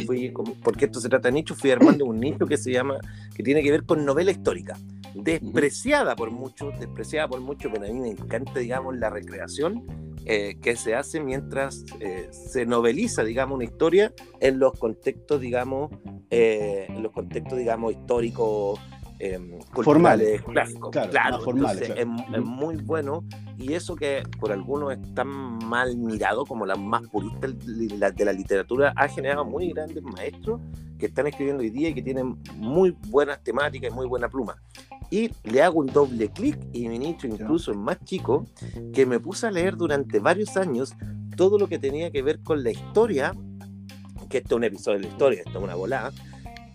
fui 0.07 0.33
como, 0.33 0.55
porque 0.63 0.87
esto 0.87 0.99
se 0.99 1.11
trata 1.11 1.29
de 1.29 1.33
nicho, 1.33 1.55
fui 1.55 1.71
armando 1.71 2.07
un 2.07 2.19
nicho 2.19 2.47
que 2.47 2.57
se 2.57 2.73
llama, 2.73 2.97
que 3.35 3.43
tiene 3.43 3.63
que 3.63 3.71
ver 3.71 3.85
con 3.85 4.03
novela 4.07 4.31
histórica, 4.31 4.79
despreciada 5.15 6.17
por 6.17 6.31
muchos, 6.31 6.79
despreciada 6.79 7.29
por 7.29 7.41
muchos, 7.41 7.71
pero 7.73 7.85
a 7.85 7.89
mí 7.89 7.99
me 7.99 8.11
encanta, 8.11 8.59
digamos, 8.59 8.97
la 8.97 9.11
recreación 9.11 9.85
eh, 10.25 10.59
que 10.63 10.77
se 10.77 10.95
hace 10.95 11.21
mientras 11.21 11.85
eh, 12.01 12.29
se 12.31 12.65
noveliza, 12.65 13.25
digamos, 13.25 13.57
una 13.57 13.65
historia 13.65 14.13
en 14.41 14.59
los 14.59 14.79
contextos, 14.79 15.41
digamos, 15.41 15.91
eh, 16.31 16.87
en 16.89 17.03
los 17.03 17.13
contextos, 17.13 17.59
digamos, 17.59 17.93
históricos, 17.93 18.79
eh, 19.23 19.39
culturales, 19.73 19.85
Formales. 19.85 20.43
clásicos. 20.43 20.91
Claro, 20.91 21.11
Claro, 21.11 21.41
formales, 21.41 21.83
entonces 21.89 22.05
claro. 22.05 22.25
Es, 22.33 22.39
es 22.39 22.45
muy 22.45 22.77
bueno 22.77 23.25
y 23.57 23.75
eso 23.75 23.95
que 23.95 24.25
por 24.41 24.51
algunos 24.51 24.93
es 24.93 25.15
tan 25.15 25.29
mal 25.29 25.97
mirado 25.97 26.45
como 26.45 26.67
la 26.67 26.75
más 26.75 27.03
purista 27.09 27.47
de 27.47 27.97
la, 27.99 28.11
de 28.11 28.25
la 28.25 28.33
literatura 28.33 28.93
ha 28.97 29.07
generado 29.07 29.45
muy 29.45 29.71
grandes 29.71 30.03
maestros 30.03 30.61
que 30.99 31.07
están 31.07 31.29
escribiendo 31.29 31.63
hoy 31.63 31.71
día 31.71 31.91
y 31.91 31.95
que 31.95 32.03
tienen 32.03 32.37
muy 32.57 32.97
buenas 33.09 33.43
temáticas 33.43 33.91
y 33.93 33.95
muy 33.95 34.07
buena 34.07 34.29
pluma. 34.29 34.57
Y 35.11 35.31
le 35.45 35.63
hago 35.63 35.79
un 35.81 35.87
doble 35.87 36.29
clic 36.31 36.59
y 36.73 36.89
mi 36.89 36.99
nicho 36.99 37.27
incluso 37.27 37.71
es 37.71 37.77
más 37.77 38.03
chico, 38.05 38.47
que 38.93 39.05
me 39.07 39.21
puse 39.21 39.47
a 39.47 39.51
leer 39.51 39.77
durante 39.77 40.19
varios 40.21 40.57
años 40.57 40.95
todo 41.37 41.59
lo 41.59 41.69
que 41.69 41.79
tenía 41.79 42.11
que 42.11 42.23
ver 42.23 42.41
con 42.43 42.63
la 42.65 42.71
historia, 42.71 43.35
que 44.29 44.39
esto 44.39 44.55
es 44.55 44.57
un 44.57 44.65
episodio 44.65 44.99
de 44.99 45.05
la 45.05 45.11
historia, 45.11 45.43
esto 45.45 45.59
es 45.59 45.65
una 45.65 45.75
volada, 45.75 46.13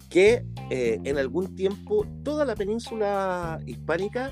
que 0.10 0.46
eh, 0.70 1.00
en 1.04 1.18
algún 1.18 1.56
tiempo 1.56 2.06
toda 2.24 2.46
la 2.46 2.56
península 2.56 3.60
hispánica 3.66 4.32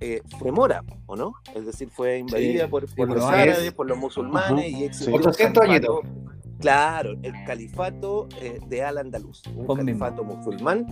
eh, 0.00 0.20
fue 0.38 0.52
mora, 0.52 0.82
¿o 1.06 1.16
no? 1.16 1.34
Es 1.54 1.64
decir, 1.66 1.88
fue 1.90 2.18
invadida 2.18 2.64
Sí, 2.64 2.70
por, 2.70 2.88
sí, 2.88 2.94
por 2.96 3.08
por 3.08 3.16
los 3.16 3.24
árabes, 3.26 3.72
por 3.72 3.86
los 3.88 3.96
musulmanes 3.98 4.66
Ajá, 4.66 4.66
y 4.66 4.84
existió 4.84 5.12
sí. 5.16 5.22
el 5.22 5.28
800 5.28 5.62
califato- 5.64 6.00
añitos. 6.00 6.24
Claro, 6.60 7.10
el 7.22 7.32
califato 7.44 8.28
eh, 8.40 8.58
de 8.68 8.82
Al 8.82 8.98
Andaluz, 8.98 9.42
un 9.56 9.66
Con 9.66 9.76
califato 9.78 10.24
musulmán. 10.24 10.86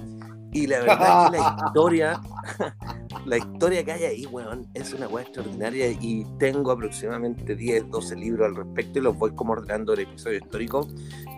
Y 0.53 0.67
la 0.67 0.81
verdad 0.81 1.25
es 1.27 1.31
que 1.31 1.39
la 1.39 1.57
historia, 1.67 2.21
la 3.27 3.39
historia 3.39 3.85
que 3.85 3.93
hay 3.93 4.05
ahí, 4.05 4.27
weón, 4.27 4.67
es 4.75 4.93
una 4.93 5.09
weá 5.09 5.23
extraordinaria 5.25 5.91
y 5.91 6.27
tengo 6.39 6.71
aproximadamente 6.73 7.57
10, 7.57 7.91
12 7.91 8.17
libros 8.17 8.47
al 8.49 8.57
respecto 8.57 8.99
y 8.99 9.03
los 9.03 9.17
voy 9.17 9.31
como 9.35 9.53
ordenando 9.53 9.95
el 9.95 10.01
episodio 10.01 10.39
histórico 10.39 10.87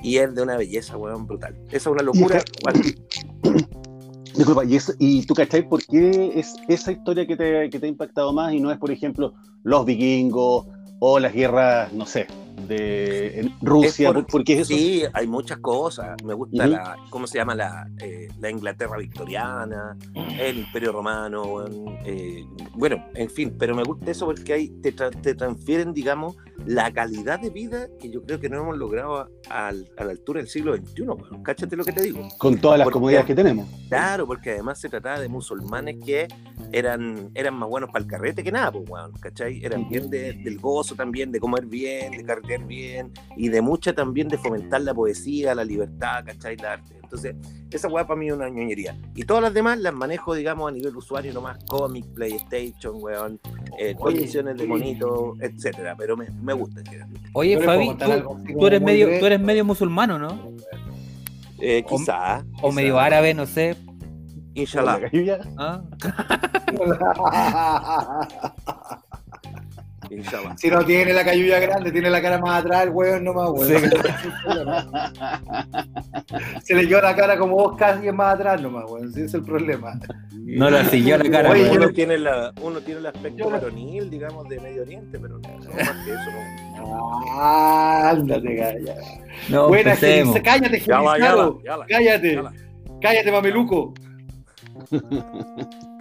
y 0.03 0.17
es 0.19 0.35
de 0.35 0.43
una 0.43 0.57
belleza, 0.57 0.97
weón, 0.97 1.27
brutal. 1.27 1.55
Esa 1.69 1.77
es 1.77 1.87
una 1.87 2.03
locura. 2.03 2.43
Disculpa, 4.37 4.65
¿y, 4.65 4.75
es- 4.77 4.97
¿y 4.99 5.25
tú 5.27 5.35
cachai 5.35 5.69
por 5.69 5.81
qué 5.87 6.33
es 6.35 6.55
esa 6.69 6.91
historia 6.91 7.25
que 7.27 7.37
te, 7.37 7.71
que 7.71 7.79
te 7.79 7.87
ha 7.87 7.89
impactado 7.89 8.33
más 8.33 8.53
y 8.53 8.59
no 8.61 8.73
es, 8.73 8.79
por 8.79 8.91
ejemplo, 8.91 9.33
los 9.63 9.87
vikingos 9.87 10.67
o 10.99 11.19
las 11.21 11.33
guerras, 11.33 11.93
no 11.93 12.05
sé, 12.05 12.27
de 12.67 13.51
Rusia, 13.61 14.09
Es 14.09 14.15
por- 14.15 14.27
porque 14.27 14.55
es 14.55 14.61
eso. 14.61 14.75
Sí, 14.75 15.03
hay 15.13 15.27
muchas 15.27 15.59
cosas. 15.59 16.17
Me 16.25 16.35
gusta 16.35 16.67
la, 16.67 16.97
¿cómo 17.11 17.27
se 17.27 17.39
llama? 17.39 17.55
La, 17.55 17.89
eh, 18.01 18.29
la 18.41 18.51
Inglaterra 18.51 18.97
victoriana, 18.97 19.97
el 20.39 20.59
Imperio 20.61 20.93
Romano, 20.93 21.65
eh, 22.05 22.45
bueno, 22.75 23.05
en 23.15 23.31
fin, 23.31 23.55
pero 23.59 23.75
me 23.75 23.83
gusta 23.83 24.11
eso 24.11 24.27
porque 24.27 24.53
ahí 24.53 24.69
te, 24.83 24.95
tra- 24.95 25.19
te 25.21 25.35
transfieren, 25.35 25.93
digamos, 25.93 26.37
la 26.67 26.93
calidad 26.93 27.41
de 27.41 27.51
vida 27.51 27.89
que 28.01 28.11
yo 28.11 28.23
creo 28.23 28.39
que 28.41 28.49
no 28.49 28.61
hemos 28.63 28.79
logrado 28.79 29.29
a, 29.51 29.73
la 29.73 30.11
altura 30.11 30.39
del 30.41 30.49
siglo 30.49 30.75
XXI, 30.77 31.03
weón. 31.03 31.43
Cáchate 31.43 31.77
lo 31.77 31.85
que 31.85 31.93
te 31.93 32.03
digo. 32.03 32.27
Con 32.39 32.59
todas 32.59 32.79
las 32.79 32.87
Porque- 32.87 32.95
comodidades 32.95 33.27
que 33.27 33.35
tenemos. 33.35 33.69
Claro, 33.89 34.27
porque 34.27 34.53
además 34.53 34.81
se 34.81 34.89
trataba 34.89 35.21
de 35.21 35.29
musulmanes 35.29 35.97
que 36.05 36.29
eran, 36.73 37.31
eran 37.35 37.55
más 37.55 37.69
buenos 37.69 37.91
para 37.91 38.05
el 38.05 38.11
carrete 38.11 38.43
que 38.43 38.53
nada, 38.53 38.73
pues, 38.73 38.89
weón, 38.89 39.13
¿cachai? 39.21 39.63
Eran 39.65 39.89
bien 39.89 40.09
de- 40.09 40.33
del 40.33 40.59
gozo 40.59 40.95
también, 40.95 41.31
de 41.33 41.41
comer 41.41 41.67
bien, 41.67 42.13
de 42.13 42.25
carretear 42.45 42.67
bien, 42.67 43.13
y 43.37 43.49
de 43.49 43.61
mucha 43.61 43.93
también 43.93 44.29
de 44.29 44.39
fomentar 44.39 44.81
la 44.83 44.95
poesía, 44.95 45.55
la 45.55 45.65
libertad, 45.65 46.25
¿cachai? 46.25 46.57
La 46.57 46.73
arte. 46.75 46.95
Entonces, 47.03 47.37
esa 47.71 47.89
weá 47.89 48.07
para 48.07 48.19
mí 48.19 48.29
es 48.29 48.35
una 48.35 48.49
ñoñería. 48.49 48.97
Y 49.15 49.25
todas 49.25 49.43
las 49.43 49.55
demás 49.55 49.79
las 49.79 49.95
manejo, 49.95 50.35
digamos, 50.35 50.69
a 50.69 50.73
nivel 50.73 50.97
usuario 50.97 51.33
nomás, 51.33 51.59
cómic, 51.67 52.05
PlayStation, 52.15 52.95
weón, 52.97 53.41
eh, 53.79 53.95
colecciones 53.95 54.57
de 54.57 54.63
sí. 54.65 54.69
monitos, 54.69 55.39
etcétera, 55.41 55.95
pero 55.97 56.17
me, 56.17 56.27
me 56.43 56.53
gusta. 56.53 56.83
Oye, 57.35 57.59
Fabi, 57.61 57.91
tú, 58.59 58.67
eres 58.67 58.83
medio, 58.83 59.19
tú 59.19 59.27
eres 59.27 59.41
medio 59.41 59.65
musulmano, 59.65 60.19
¿no? 60.19 60.53
Eh, 61.61 61.85
O- 61.89 61.97
quizá. 61.97 62.45
O 62.63 62.69
quizá. 62.69 62.75
medio 62.75 62.99
árabe, 62.99 63.35
no 63.35 63.47
sé. 63.47 63.77
Inshallah. 64.55 65.01
¿ah? 65.59 65.83
Si 70.57 70.71
no 70.71 70.85
tiene 70.85 71.13
la 71.13 71.25
cayuya 71.25 71.59
grande, 71.61 71.91
tiene 71.93 72.11
la 72.11 72.21
cara 72.23 72.39
más 72.39 72.61
atrás, 72.65 72.85
el 72.85 72.91
weón 72.91 73.25
nomás, 73.25 73.51
weón. 73.51 73.83
Se 76.63 76.75
le 76.75 76.89
quedó 76.89 77.01
la 77.01 77.15
cara 77.17 77.37
como 77.39 77.55
vos 77.57 77.77
casi 77.77 78.11
más 78.13 78.35
atrás 78.35 78.61
nomás, 78.61 78.85
weón. 78.91 79.09
Ese 79.11 79.25
es 79.25 79.35
el 79.35 79.43
problema. 79.43 79.99
No 80.33 80.71
la 80.71 80.85
siguió 80.87 81.19
la 81.19 81.31
cara. 81.31 81.51
Oye, 81.51 81.63
weón. 81.65 81.77
uno, 81.79 81.89
tiene 81.91 82.19
la, 82.19 82.53
uno 82.61 82.81
tiene 82.81 83.01
el 83.01 83.07
aspecto 83.07 83.51
varonil, 83.51 84.11
digamos, 84.11 84.49
de 84.49 84.61
Medio 84.61 84.83
Oriente, 84.83 85.19
pero 85.19 85.39
no, 85.39 85.49
no 85.49 85.71
más 85.71 86.05
que 86.05 86.13
eso. 86.13 86.31
No. 86.77 87.21
Ándate, 87.41 88.57
calla. 88.57 88.95
no, 89.49 89.69
Buena, 89.69 89.95
cállate, 89.97 90.81
Ya 90.81 91.01
va, 91.01 91.19
ya 91.19 91.25
Gelizaro. 91.31 91.55
va, 91.57 91.63
ya 91.65 91.77
va. 91.77 91.87
Cállate, 91.87 92.43
cállate, 93.01 93.33
mameluco. 93.33 93.95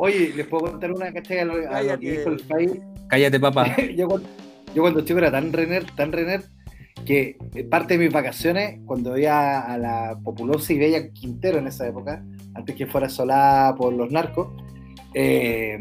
Oye, 0.00 0.32
les 0.36 0.46
puedo 0.46 0.70
contar 0.70 0.92
una 0.92 1.12
¿cachai? 1.12 1.40
a 1.40 1.44
lo, 1.44 1.54
a 1.54 1.56
lo 1.56 1.68
Cállate. 1.70 2.00
que 2.00 2.10
dijo 2.18 2.30
el 2.30 2.40
país. 2.42 2.72
Cállate, 3.08 3.40
papá. 3.40 3.76
yo, 3.96 4.06
cuando, 4.08 4.28
yo 4.74 4.82
cuando 4.82 5.00
chico 5.02 5.18
era 5.18 5.30
tan 5.30 5.52
rener, 5.52 5.84
tan 5.96 6.12
rener, 6.12 6.42
que 7.04 7.36
parte 7.70 7.96
de 7.96 8.04
mis 8.04 8.12
vacaciones, 8.12 8.80
cuando 8.84 9.12
veía 9.12 9.60
a 9.60 9.78
la 9.78 10.18
populosa 10.22 10.72
y 10.72 10.78
bella 10.78 11.10
Quintero 11.10 11.58
en 11.58 11.68
esa 11.68 11.86
época, 11.86 12.24
antes 12.54 12.74
que 12.74 12.86
fuera 12.86 13.08
solada 13.08 13.74
por 13.74 13.92
los 13.92 14.10
narcos, 14.10 14.48
eh, 15.14 15.78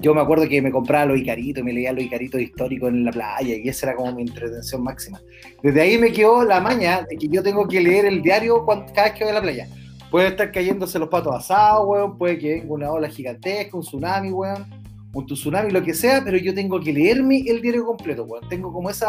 yo 0.00 0.14
me 0.14 0.20
acuerdo 0.20 0.48
que 0.48 0.62
me 0.62 0.70
compraba 0.70 1.06
los 1.06 1.18
Icaritos, 1.18 1.64
me 1.64 1.72
leía 1.72 1.92
los 1.92 2.04
Icaritos 2.04 2.40
históricos 2.40 2.90
en 2.90 3.04
la 3.04 3.10
playa, 3.10 3.56
y 3.56 3.68
esa 3.68 3.86
era 3.86 3.96
como 3.96 4.12
mi 4.12 4.22
entretención 4.22 4.82
máxima. 4.82 5.20
Desde 5.62 5.80
ahí 5.80 5.98
me 5.98 6.12
quedó 6.12 6.44
la 6.44 6.60
maña 6.60 7.04
de 7.08 7.16
que 7.16 7.28
yo 7.28 7.42
tengo 7.42 7.66
que 7.66 7.80
leer 7.80 8.06
el 8.06 8.22
diario 8.22 8.64
cada 8.66 9.08
vez 9.08 9.12
que 9.14 9.24
voy 9.24 9.32
a 9.32 9.34
la 9.34 9.42
playa. 9.42 9.68
Puede 10.10 10.28
estar 10.28 10.52
cayéndose 10.52 10.98
los 10.98 11.08
patos 11.08 11.34
asados, 11.34 11.86
weón, 11.86 12.16
puede 12.16 12.38
que 12.38 12.54
venga 12.54 12.72
una 12.72 12.90
ola 12.90 13.08
gigantesca, 13.08 13.76
un 13.76 13.82
tsunami, 13.82 14.30
weón, 14.30 14.77
un 15.12 15.26
tsunami, 15.26 15.70
lo 15.70 15.82
que 15.82 15.94
sea, 15.94 16.22
pero 16.24 16.36
yo 16.36 16.54
tengo 16.54 16.80
que 16.80 16.92
leerme 16.92 17.42
el 17.46 17.60
diario 17.60 17.86
completo, 17.86 18.24
weón. 18.24 18.48
Tengo 18.48 18.72
como 18.72 18.90
esa 18.90 19.08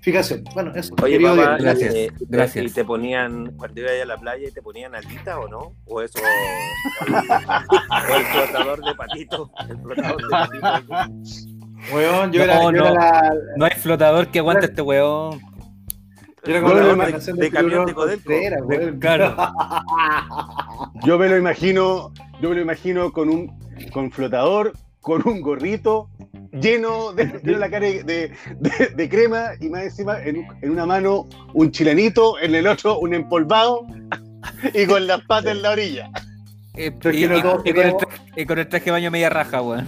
fijación. 0.00 0.44
Bueno, 0.54 0.72
eso. 0.74 0.94
Oye, 1.02 1.20
papá, 1.20 1.34
diario. 1.34 1.56
gracias, 1.64 1.94
eh, 1.94 2.12
gracias. 2.28 2.64
¿Y 2.64 2.70
te 2.70 2.84
ponían, 2.84 3.52
cuando 3.56 3.80
iba 3.80 3.90
a 3.90 4.04
la 4.06 4.16
playa, 4.16 4.48
y 4.48 4.52
te 4.52 4.62
ponían 4.62 4.94
alitas 4.94 5.36
o 5.36 5.48
no? 5.48 5.72
¿O 5.86 6.00
eso? 6.00 6.18
o 6.20 7.06
el, 7.06 7.14
o 7.14 8.16
el 8.16 8.24
flotador 8.24 8.84
de 8.84 8.94
patito. 8.94 9.50
El 9.68 9.78
flotador 9.78 10.22
de 10.22 10.28
patito. 10.28 11.36
Weón, 11.92 12.32
yo 12.32 12.38
No, 12.38 12.44
era, 12.44 12.62
yo 12.62 12.72
no. 12.72 12.78
era 12.78 12.92
la, 12.92 13.34
No 13.56 13.64
hay 13.64 13.72
flotador 13.72 14.28
que 14.28 14.38
aguante 14.38 14.66
este 14.66 14.82
weón. 14.82 15.40
yo 15.40 16.52
era 16.52 16.60
como 16.60 16.74
no, 16.74 16.96
la 16.96 17.06
de 17.06 17.32
de 17.32 17.50
camión 17.50 17.86
de 17.86 17.94
Codelco. 17.94 18.32
Claro. 19.00 19.36
Yo 21.04 21.18
me 21.18 21.28
lo 21.28 21.36
imagino, 21.36 22.12
yo 22.40 22.48
me 22.50 22.56
lo 22.56 22.62
imagino 22.62 23.12
con 23.12 23.28
un 23.28 23.52
con 23.92 24.10
flotador, 24.10 24.72
con 25.06 25.22
un 25.28 25.40
gorrito 25.40 26.08
lleno 26.50 27.12
de, 27.12 27.26
de 27.26 27.52
la 27.56 27.70
cara 27.70 27.86
de, 27.86 28.02
de- 28.02 28.32
de 28.92 29.08
crema 29.08 29.50
y 29.60 29.68
más 29.68 29.84
encima 29.84 30.20
en, 30.20 30.38
un- 30.38 30.46
en 30.62 30.70
una 30.72 30.84
mano 30.84 31.28
un 31.54 31.70
chilenito, 31.70 32.40
en 32.40 32.56
el 32.56 32.66
otro 32.66 32.98
un 32.98 33.14
empolvado 33.14 33.86
y 34.74 34.84
con 34.84 35.06
las 35.06 35.20
patas 35.26 35.52
en 35.52 35.62
la 35.62 35.70
orilla. 35.70 36.10
Eh, 36.74 36.88
y, 36.88 37.00
con 37.00 37.14
el 37.14 37.96
traje, 37.96 38.20
y 38.36 38.46
con 38.46 38.58
el 38.58 38.68
traje 38.68 38.84
de 38.86 38.90
baño 38.90 39.10
media 39.12 39.28
raja, 39.30 39.62
weón. 39.62 39.86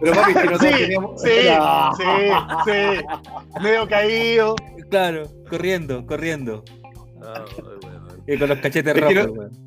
Pero 0.00 0.12
papi, 0.12 0.34
que 0.34 0.44
no 0.44 0.58
Sí, 0.58 0.66
teníamos. 0.70 1.22
sí, 1.22 1.28
sí, 1.96 2.72
sí, 2.72 3.60
medio 3.62 3.88
caído. 3.88 4.56
Claro, 4.90 5.22
corriendo, 5.48 6.04
corriendo. 6.04 6.64
Ah, 7.24 7.44
bueno. 7.80 8.02
Y 8.26 8.36
con 8.38 8.48
los 8.48 8.58
cachetes 8.58 8.98
rojos, 8.98 9.14
no- 9.14 9.32
weón. 9.34 9.61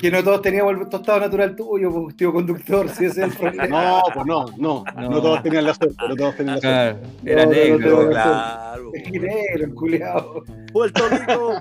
Que 0.00 0.10
no 0.10 0.22
todos 0.22 0.42
teníamos 0.42 0.74
el 0.80 0.88
tostado 0.88 1.18
natural 1.20 1.56
tuyo, 1.56 1.90
pues, 1.92 2.16
tío 2.16 2.32
conductor, 2.32 2.88
si 2.88 3.06
ese 3.06 3.24
es 3.24 3.32
el 3.32 3.36
problema. 3.38 3.66
No, 3.68 4.02
pues 4.14 4.26
no, 4.26 4.44
no, 4.56 4.84
no, 4.96 5.10
No. 5.10 5.20
todos 5.22 5.42
tenían 5.42 5.64
la 5.66 5.74
suerte, 5.74 5.96
no 6.08 6.14
todos 6.16 6.36
tenían 6.36 6.56
la 6.56 6.60
suerte. 6.60 7.00
Claro, 7.00 7.08
era 7.24 7.44
No, 7.44 7.50
no, 7.50 7.56
negro. 7.56 8.02
no, 8.04 8.08
Claro. 8.10 8.90
Es 8.94 9.10
dinero, 9.12 9.64
el 9.64 9.74
culiao. 9.74 10.44
Puerto 10.72 11.02
Rico. 11.08 11.52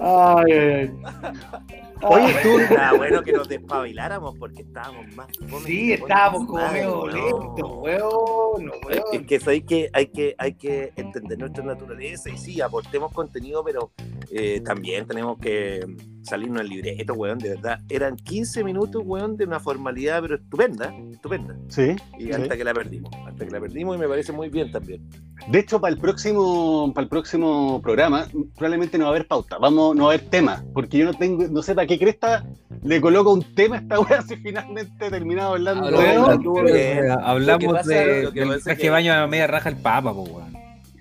Ay, 0.00 0.52
ay, 0.52 0.90
ay. 1.22 1.82
Oye, 2.02 2.34
tú, 2.42 2.58
Está 2.58 2.92
bueno 2.94 3.22
que 3.22 3.32
nos 3.32 3.48
despabiláramos 3.48 4.36
porque 4.38 4.62
estábamos 4.62 5.14
más. 5.14 5.28
Sí, 5.64 5.92
estábamos 5.92 6.46
como 6.46 6.70
medio 6.70 7.02
weón. 7.02 7.14
lentos, 7.14 7.70
weón. 7.76 8.72
Es 9.12 9.22
que 9.26 9.40
sabéis 9.40 9.64
que 9.64 9.90
hay 9.92 10.06
que 10.06 10.34
hay 10.38 10.54
que 10.54 10.92
entender 10.96 11.38
nuestra 11.38 11.64
naturaleza 11.64 12.30
y 12.30 12.38
sí, 12.38 12.60
aportemos 12.60 13.12
contenido, 13.12 13.64
pero 13.64 13.90
eh, 14.30 14.60
también 14.60 15.06
tenemos 15.06 15.38
que 15.38 15.84
salirnos 16.28 16.58
del 16.62 16.68
libreto, 16.70 17.14
weón, 17.14 17.38
de 17.38 17.50
verdad. 17.50 17.80
Eran 17.88 18.16
15 18.16 18.62
minutos, 18.64 19.02
weón, 19.04 19.36
de 19.36 19.44
una 19.44 19.60
formalidad, 19.60 20.20
pero 20.22 20.36
estupenda, 20.36 20.92
estupenda. 21.12 21.56
sí, 21.68 21.96
Y 22.18 22.24
sí. 22.26 22.32
hasta 22.32 22.56
que 22.56 22.64
la 22.64 22.74
perdimos, 22.74 23.10
hasta 23.26 23.44
que 23.44 23.50
la 23.50 23.60
perdimos 23.60 23.96
y 23.96 24.00
me 24.00 24.08
parece 24.08 24.32
muy 24.32 24.48
bien 24.48 24.70
también. 24.70 25.02
De 25.48 25.60
hecho, 25.60 25.80
para 25.80 25.92
el 25.94 26.00
próximo, 26.00 26.92
para 26.94 27.04
el 27.04 27.08
próximo 27.08 27.80
programa, 27.82 28.26
probablemente 28.56 28.98
no 28.98 29.04
va 29.04 29.10
a 29.10 29.14
haber 29.14 29.26
pauta, 29.26 29.56
vamos, 29.58 29.94
no 29.96 30.04
va 30.06 30.12
a 30.12 30.14
haber 30.14 30.28
tema, 30.28 30.64
porque 30.74 30.98
yo 30.98 31.04
no 31.06 31.14
tengo, 31.14 31.46
no 31.48 31.62
sé 31.62 31.74
para 31.74 31.86
qué 31.86 31.98
cresta 31.98 32.44
le 32.82 33.00
coloco 33.00 33.32
un 33.32 33.42
tema 33.54 33.76
a 33.76 33.78
esta 33.80 34.00
wea 34.00 34.22
si 34.28 34.36
finalmente 34.36 35.06
he 35.06 35.10
terminado 35.10 35.52
hablando. 35.54 35.86
Hablamos, 35.86 36.34
estuvo 36.34 36.62
de- 36.62 36.72
bien. 36.72 37.10
hablamos 37.10 37.46
Lo 37.46 37.58
que 37.58 37.66
pasa- 37.78 37.94
de, 37.94 38.22
lo 38.24 38.32
que 38.32 38.40
del 38.40 38.48
pasa 38.50 38.64
traje 38.64 38.78
que- 38.80 38.86
de 38.86 38.90
baño 38.90 39.12
a 39.14 39.26
media 39.26 39.46
raja 39.46 39.68
el 39.68 39.76
papa, 39.76 40.12
pues, 40.14 40.28
weón. 40.30 40.58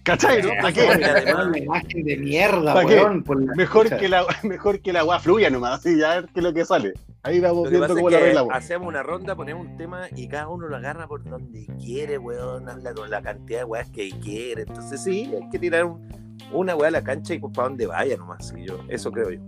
¿Cachai, 0.08 0.41
no? 0.41 0.50
¿Para 0.62 0.72
qué? 0.74 0.84
Porque 0.88 1.06
además- 1.06 1.46
Una 1.48 1.58
imagen 1.60 2.04
de 2.04 2.17
mierda, 2.17 2.74
¿Para 2.74 2.88
qué? 2.88 2.96
weón. 2.96 3.24
por 3.24 3.43
la 3.43 3.54
Mejor 3.56 3.89
que, 3.98 4.08
la, 4.10 4.26
mejor 4.43 4.80
que 4.82 4.93
la 4.93 5.00
agua 5.02 5.20
fluya 5.20 5.50
nomás, 5.50 5.80
así 5.80 5.98
ya 6.00 6.13
a 6.13 6.15
ver 6.22 6.26
qué 6.34 6.39
es 6.39 6.43
lo 6.43 6.54
que 6.54 6.65
sale. 6.65 6.93
Ahí 7.24 7.39
vamos 7.41 7.65
Lo 7.65 7.70
viendo 7.72 7.88
cómo 7.93 8.08
es 8.08 8.13
la 8.13 8.17
que 8.20 8.24
arreglamos. 8.24 8.54
hacemos 8.56 8.88
una 8.88 9.04
ronda, 9.04 9.36
ponemos 9.36 9.67
un 9.67 9.78
tema 9.78 10.04
y 10.15 10.28
cada 10.30 10.48
uno 10.48 10.67
lo 10.67 10.76
agarra 10.78 11.08
por 11.08 11.24
donde 11.24 11.67
quiere, 11.84 12.17
weón, 12.17 12.70
habla 12.70 12.93
con 12.93 13.10
la 13.10 13.22
cantidad 13.22 13.60
de 13.60 13.65
weas 13.65 13.89
que 13.91 14.10
quiere. 14.22 14.62
Entonces 14.63 15.04
sí, 15.04 15.30
hay 15.34 15.50
que 15.50 15.60
tirar 15.60 15.84
un- 15.86 16.08
una 16.54 16.76
wea 16.76 16.88
a 16.88 16.91
la 16.91 17.04
cancha 17.04 17.34
y 17.34 17.39
pues 17.39 17.54
para 17.54 17.67
donde 17.67 17.86
vaya 17.88 18.15
nomás. 18.15 18.54
y 18.58 18.65
yo, 18.65 18.80
eso 18.88 19.12
creo 19.12 19.32
yo. 19.32 19.39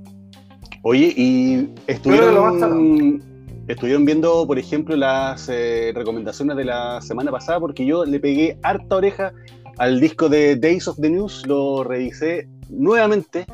Oye, 0.84 1.14
y 1.16 1.70
estuvieron, 1.88 3.22
estuvieron 3.68 4.06
viendo, 4.06 4.46
por 4.48 4.58
ejemplo, 4.60 4.96
las 4.96 5.48
eh, 5.50 5.92
recomendaciones 5.96 6.58
de 6.58 6.66
la 6.66 7.02
semana 7.02 7.32
pasada, 7.32 7.60
porque 7.60 7.86
yo 7.86 8.06
le 8.06 8.20
pegué 8.20 8.58
harta 8.64 8.96
oreja 8.96 9.32
al 9.80 10.00
disco 10.00 10.30
de 10.30 10.56
Days 10.56 10.88
of 10.88 10.98
the 11.00 11.10
News, 11.10 11.46
lo 11.48 11.84
revisé 11.84 12.48
nuevamente, 12.70 13.46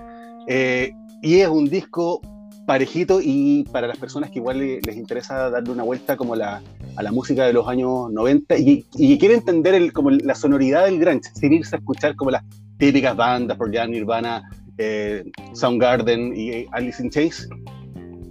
eh, 0.48 0.92
y 1.22 1.36
es 1.40 1.48
un 1.48 1.70
disco 1.70 2.20
parejito 2.68 3.20
y 3.22 3.64
para 3.72 3.88
las 3.88 3.98
personas 3.98 4.32
que 4.32 4.40
igual 4.40 4.58
le- 4.60 4.82
les 4.82 4.98
interesa 4.98 5.50
darle 5.52 5.72
una 5.72 5.84
vuelta 5.84 6.18
como 6.18 6.36
la, 6.36 6.62
a 6.96 7.04
la 7.04 7.12
música 7.12 7.46
de 7.46 7.54
los 7.54 7.68
años 7.68 8.12
90 8.12 8.58
y, 8.58 8.86
y 8.96 9.18
quiere 9.20 9.36
entender 9.36 9.94
como 9.94 10.10
la 10.10 10.34
sonoridad 10.36 10.86
del 10.86 11.00
grunge, 11.00 11.30
sin 11.36 11.54
irse 11.54 11.76
a 11.76 11.80
escuchar 11.80 12.16
como 12.16 12.32
las 12.32 12.44
típicas 12.80 13.16
bandas, 13.16 13.56
por 13.58 13.72
ya 13.72 13.86
Nirvana, 13.86 14.50
eh, 14.80 15.24
Soundgarden 15.54 16.36
y 16.36 16.50
eh, 16.50 16.68
Alice 16.72 17.02
in 17.04 17.10
Chains, 17.12 17.48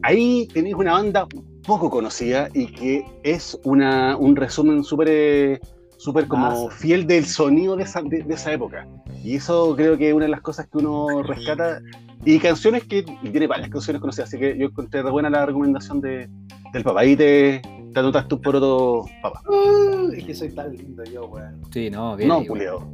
ahí 0.03 0.49
tenéis 0.53 0.75
una 0.75 0.93
banda 0.95 1.27
poco 1.67 1.89
conocida 1.89 2.49
y 2.53 2.67
que 2.67 3.05
es 3.23 3.59
una, 3.65 4.17
un 4.17 4.37
resumen 4.37 4.85
súper 4.85 5.09
eh, 5.11 5.61
súper 6.05 6.27
como 6.29 6.69
fiel 6.71 7.07
del 7.07 7.25
sonido 7.25 7.77
de 7.77 7.85
esa, 7.85 8.03
de, 8.03 8.23
de 8.23 8.35
esa 8.35 8.53
época. 8.53 8.87
Y 9.23 9.37
eso 9.37 9.75
creo 9.75 9.97
que 9.97 10.09
es 10.09 10.15
una 10.15 10.27
de 10.27 10.31
las 10.31 10.43
cosas 10.43 10.67
que 10.71 10.79
uno 10.79 11.23
rescata. 11.23 11.81
Y 12.27 12.39
canciones 12.39 12.85
que 12.85 13.05
y 13.23 13.31
tiene 13.31 13.47
varias 13.47 13.69
canciones 13.71 14.01
conocidas, 14.01 14.29
así 14.29 14.39
que 14.39 14.57
yo 14.57 14.67
encontré 14.67 15.03
re 15.03 15.11
buena 15.11 15.29
la 15.31 15.45
recomendación 15.47 16.01
de, 16.01 16.29
del 16.73 16.83
papá. 16.85 17.01
Ahí 17.01 17.17
te, 17.17 17.61
te 17.93 18.01
anotas 18.01 18.29
tus 18.29 18.39
porotos, 18.41 19.11
papá. 19.23 19.41
Uh, 19.49 20.11
es 20.13 20.25
que 20.25 20.35
soy 20.35 20.51
tan 20.51 20.75
lindo 20.75 21.05
yo, 21.05 21.27
weón. 21.27 21.61
Sí, 21.73 21.91
no, 21.91 22.17
bien. 22.17 22.29
No, 22.29 22.45
culiao. 22.45 22.87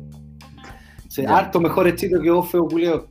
Sí, 1.09 1.25
harto 1.27 1.61
mejor 1.61 1.89
hechito 1.89 2.21
que 2.21 2.31
vos, 2.31 2.49
feo 2.49 2.67
culeo. 2.69 3.09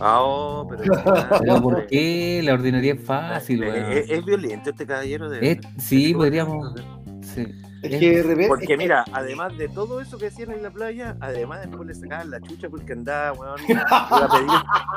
Ah, 0.00 0.20
oh, 0.22 0.68
pero. 0.68 0.92
Pero 1.40 1.62
¿por 1.62 1.86
qué? 1.86 2.40
La 2.44 2.54
ordinaria 2.54 2.94
es 2.94 3.02
fácil, 3.02 3.62
Es, 3.64 3.72
weón. 3.74 3.92
es- 3.92 4.10
es 4.10 4.24
violento 4.24 4.70
este 4.70 4.86
caballero 4.86 5.28
de. 5.30 5.52
Es- 5.52 5.58
sí, 5.78 6.14
podríamos. 6.14 6.74
Sí. 7.22 7.46
Es 7.82 8.00
que 8.00 8.16
de 8.16 8.22
repente. 8.22 8.48
Porque 8.48 8.64
es 8.64 8.68
que- 8.68 8.76
mira, 8.76 9.04
además 9.12 9.56
de 9.56 9.68
todo 9.68 10.00
eso 10.00 10.18
que 10.18 10.26
hacían 10.28 10.50
en 10.52 10.62
la 10.62 10.70
playa, 10.70 11.16
además 11.20 11.60
después 11.62 11.86
le 11.86 11.94
sacaban 11.94 12.30
la 12.30 12.40
chucha 12.40 12.68
porque 12.68 12.92
andaba, 12.92 13.32
weón, 13.32 13.60
iba 13.68 13.82
a 13.82 14.28
pedir, 14.28 14.50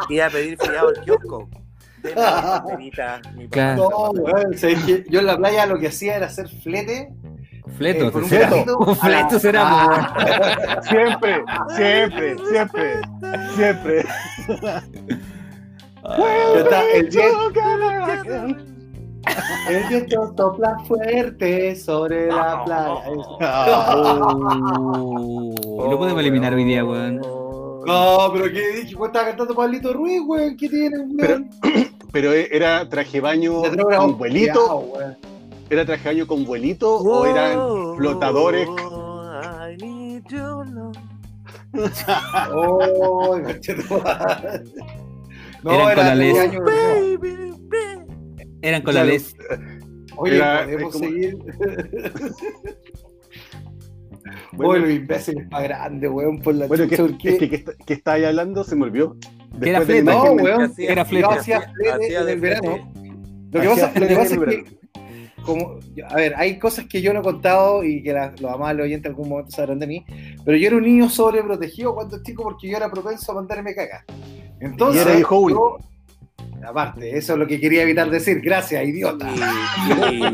iba 0.09 0.25
a 0.25 0.29
pedir 0.29 0.57
fiado 0.57 0.89
al 0.89 1.01
kiosco. 1.03 1.49
Deme 2.01 2.15
mi 2.15 2.21
banderita, 2.25 3.21
mi 3.35 3.47
Claro. 3.49 3.89
No, 3.91 4.09
weón, 4.21 4.57
¿sabes 4.57 4.79
qué? 4.85 5.05
yo 5.09 5.19
en 5.19 5.25
la 5.27 5.37
playa 5.37 5.65
lo 5.67 5.77
que 5.77 5.87
hacía 5.89 6.15
era 6.17 6.25
hacer 6.25 6.47
flete. 6.49 7.09
Fleto, 7.77 8.07
eh, 8.19 8.23
será. 8.27 8.49
fleto 8.95 9.39
será, 9.39 9.61
Ah, 9.63 10.13
weón. 10.17 10.83
Siempre, 10.83 11.43
siempre, 11.77 12.35
siempre, 12.49 13.01
siempre. 13.55 14.05
ya 16.03 16.59
está, 16.59 16.91
el 16.93 17.07
viento, 17.09 17.51
el 19.69 19.87
viento 19.87 20.33
sopla 20.35 20.77
fuerte 20.87 21.75
sobre 21.75 22.27
la 22.27 22.63
playa. 22.65 23.03
Oh, 24.97 25.87
lo 25.89 25.97
podemos 25.97 26.21
eliminar 26.21 26.53
hoy 26.53 26.63
día, 26.63 26.83
weón. 26.83 27.17
No, 27.85 28.29
pero 28.33 28.45
¿qué 28.45 28.71
dije? 28.81 28.95
Pues 28.95 29.09
estaba 29.09 29.27
cantando 29.27 29.55
Pablito 29.55 29.93
Ruiz, 29.93 30.21
weón. 30.25 30.57
¿Qué 30.57 30.69
tiene, 30.69 30.97
weón? 30.99 31.49
Pero 32.11 32.31
era 32.51 32.87
traje 32.89 33.19
baño 33.19 33.61
con 33.97 34.17
vuelito, 34.17 34.77
weón. 34.77 35.17
era 35.69 35.85
traje 35.85 36.09
baño 36.09 36.27
con 36.27 36.45
vuelito 36.45 36.97
o 36.97 37.25
eran 37.25 37.95
flotadores. 37.97 38.67
I 38.67 39.77
need 39.77 40.23
love. 40.31 40.97
Oh. 42.53 43.37
No, 45.63 45.89
era 45.89 46.11
años, 46.11 46.53
no. 46.53 46.61
Baby, 46.65 47.17
baby. 47.17 47.90
Eran 48.61 48.81
con 48.81 48.93
la 48.93 49.01
Claro. 49.01 49.13
les. 49.13 49.35
Oye, 50.17 50.35
Era- 50.35 50.63
podemos 50.65 50.93
como- 50.93 51.05
seguir. 51.05 51.37
Bueno, 54.53 54.71
Oye, 54.73 54.81
los 54.81 54.89
imbéciles 54.91 55.49
más 55.49 55.63
grandes, 55.63 56.09
weón, 56.11 56.39
por 56.39 56.53
la 56.53 56.67
bueno, 56.67 56.83
que, 56.87 56.95
chucha, 56.95 57.07
¿por 57.09 57.17
qué? 57.17 57.29
es 57.31 57.39
que, 57.39 57.49
que, 57.49 57.55
está- 57.55 57.73
que 57.85 57.93
estaba 57.93 58.15
ahí 58.17 58.23
hablando, 58.25 58.63
se 58.63 58.75
me 58.75 58.83
olvidó. 58.83 59.15
Que 59.59 59.69
era 59.69 59.79
Después 59.79 59.97
de 59.97 60.03
la 60.03 60.11
flete. 60.21 60.35
No, 60.35 60.43
weón. 60.43 60.61
Hacía- 60.61 60.91
Era 60.91 61.05
flete. 61.05 61.21
Yo 61.23 61.31
hacía 61.31 61.61
flete 61.61 61.91
hacía 61.91 62.21
en 62.21 62.29
el 62.29 62.39
verano. 62.39 62.91
Lo 63.51 63.61
que 63.61 63.67
pasa, 63.67 63.91
lo 63.99 64.07
que 64.07 64.15
pasa 64.15 64.35
es 64.35 64.39
que, 64.41 64.63
como, 65.43 65.79
a 66.07 66.15
ver, 66.15 66.33
hay 66.37 66.59
cosas 66.59 66.85
que 66.85 67.01
yo 67.01 67.13
no 67.13 67.21
he 67.21 67.23
contado 67.23 67.83
y 67.83 68.03
que 68.03 68.13
la- 68.13 68.33
los 68.39 68.51
amables 68.51 68.85
oyentes 68.85 69.05
en 69.09 69.11
algún 69.15 69.29
momento 69.29 69.51
sabrán 69.51 69.79
de 69.79 69.87
mí, 69.87 70.05
pero 70.45 70.55
yo 70.57 70.67
era 70.67 70.77
un 70.77 70.83
niño 70.83 71.09
sobreprotegido 71.09 71.95
cuando 71.95 72.21
chico 72.21 72.43
porque 72.43 72.69
yo 72.69 72.77
era 72.77 72.91
propenso 72.91 73.31
a 73.31 73.35
mandarme 73.35 73.73
caca. 73.73 74.05
Entonces, 74.59 75.03
Y 75.05 75.09
era 75.09 75.19
hijo 75.19 75.49
yo- 75.49 75.77
aparte, 76.65 77.17
eso 77.17 77.33
es 77.33 77.39
lo 77.39 77.47
que 77.47 77.59
quería 77.59 77.83
evitar 77.83 78.09
decir. 78.09 78.41
Gracias, 78.41 78.83
idiota. 78.85 79.27
Y, 79.29 80.23
y- 80.23 80.25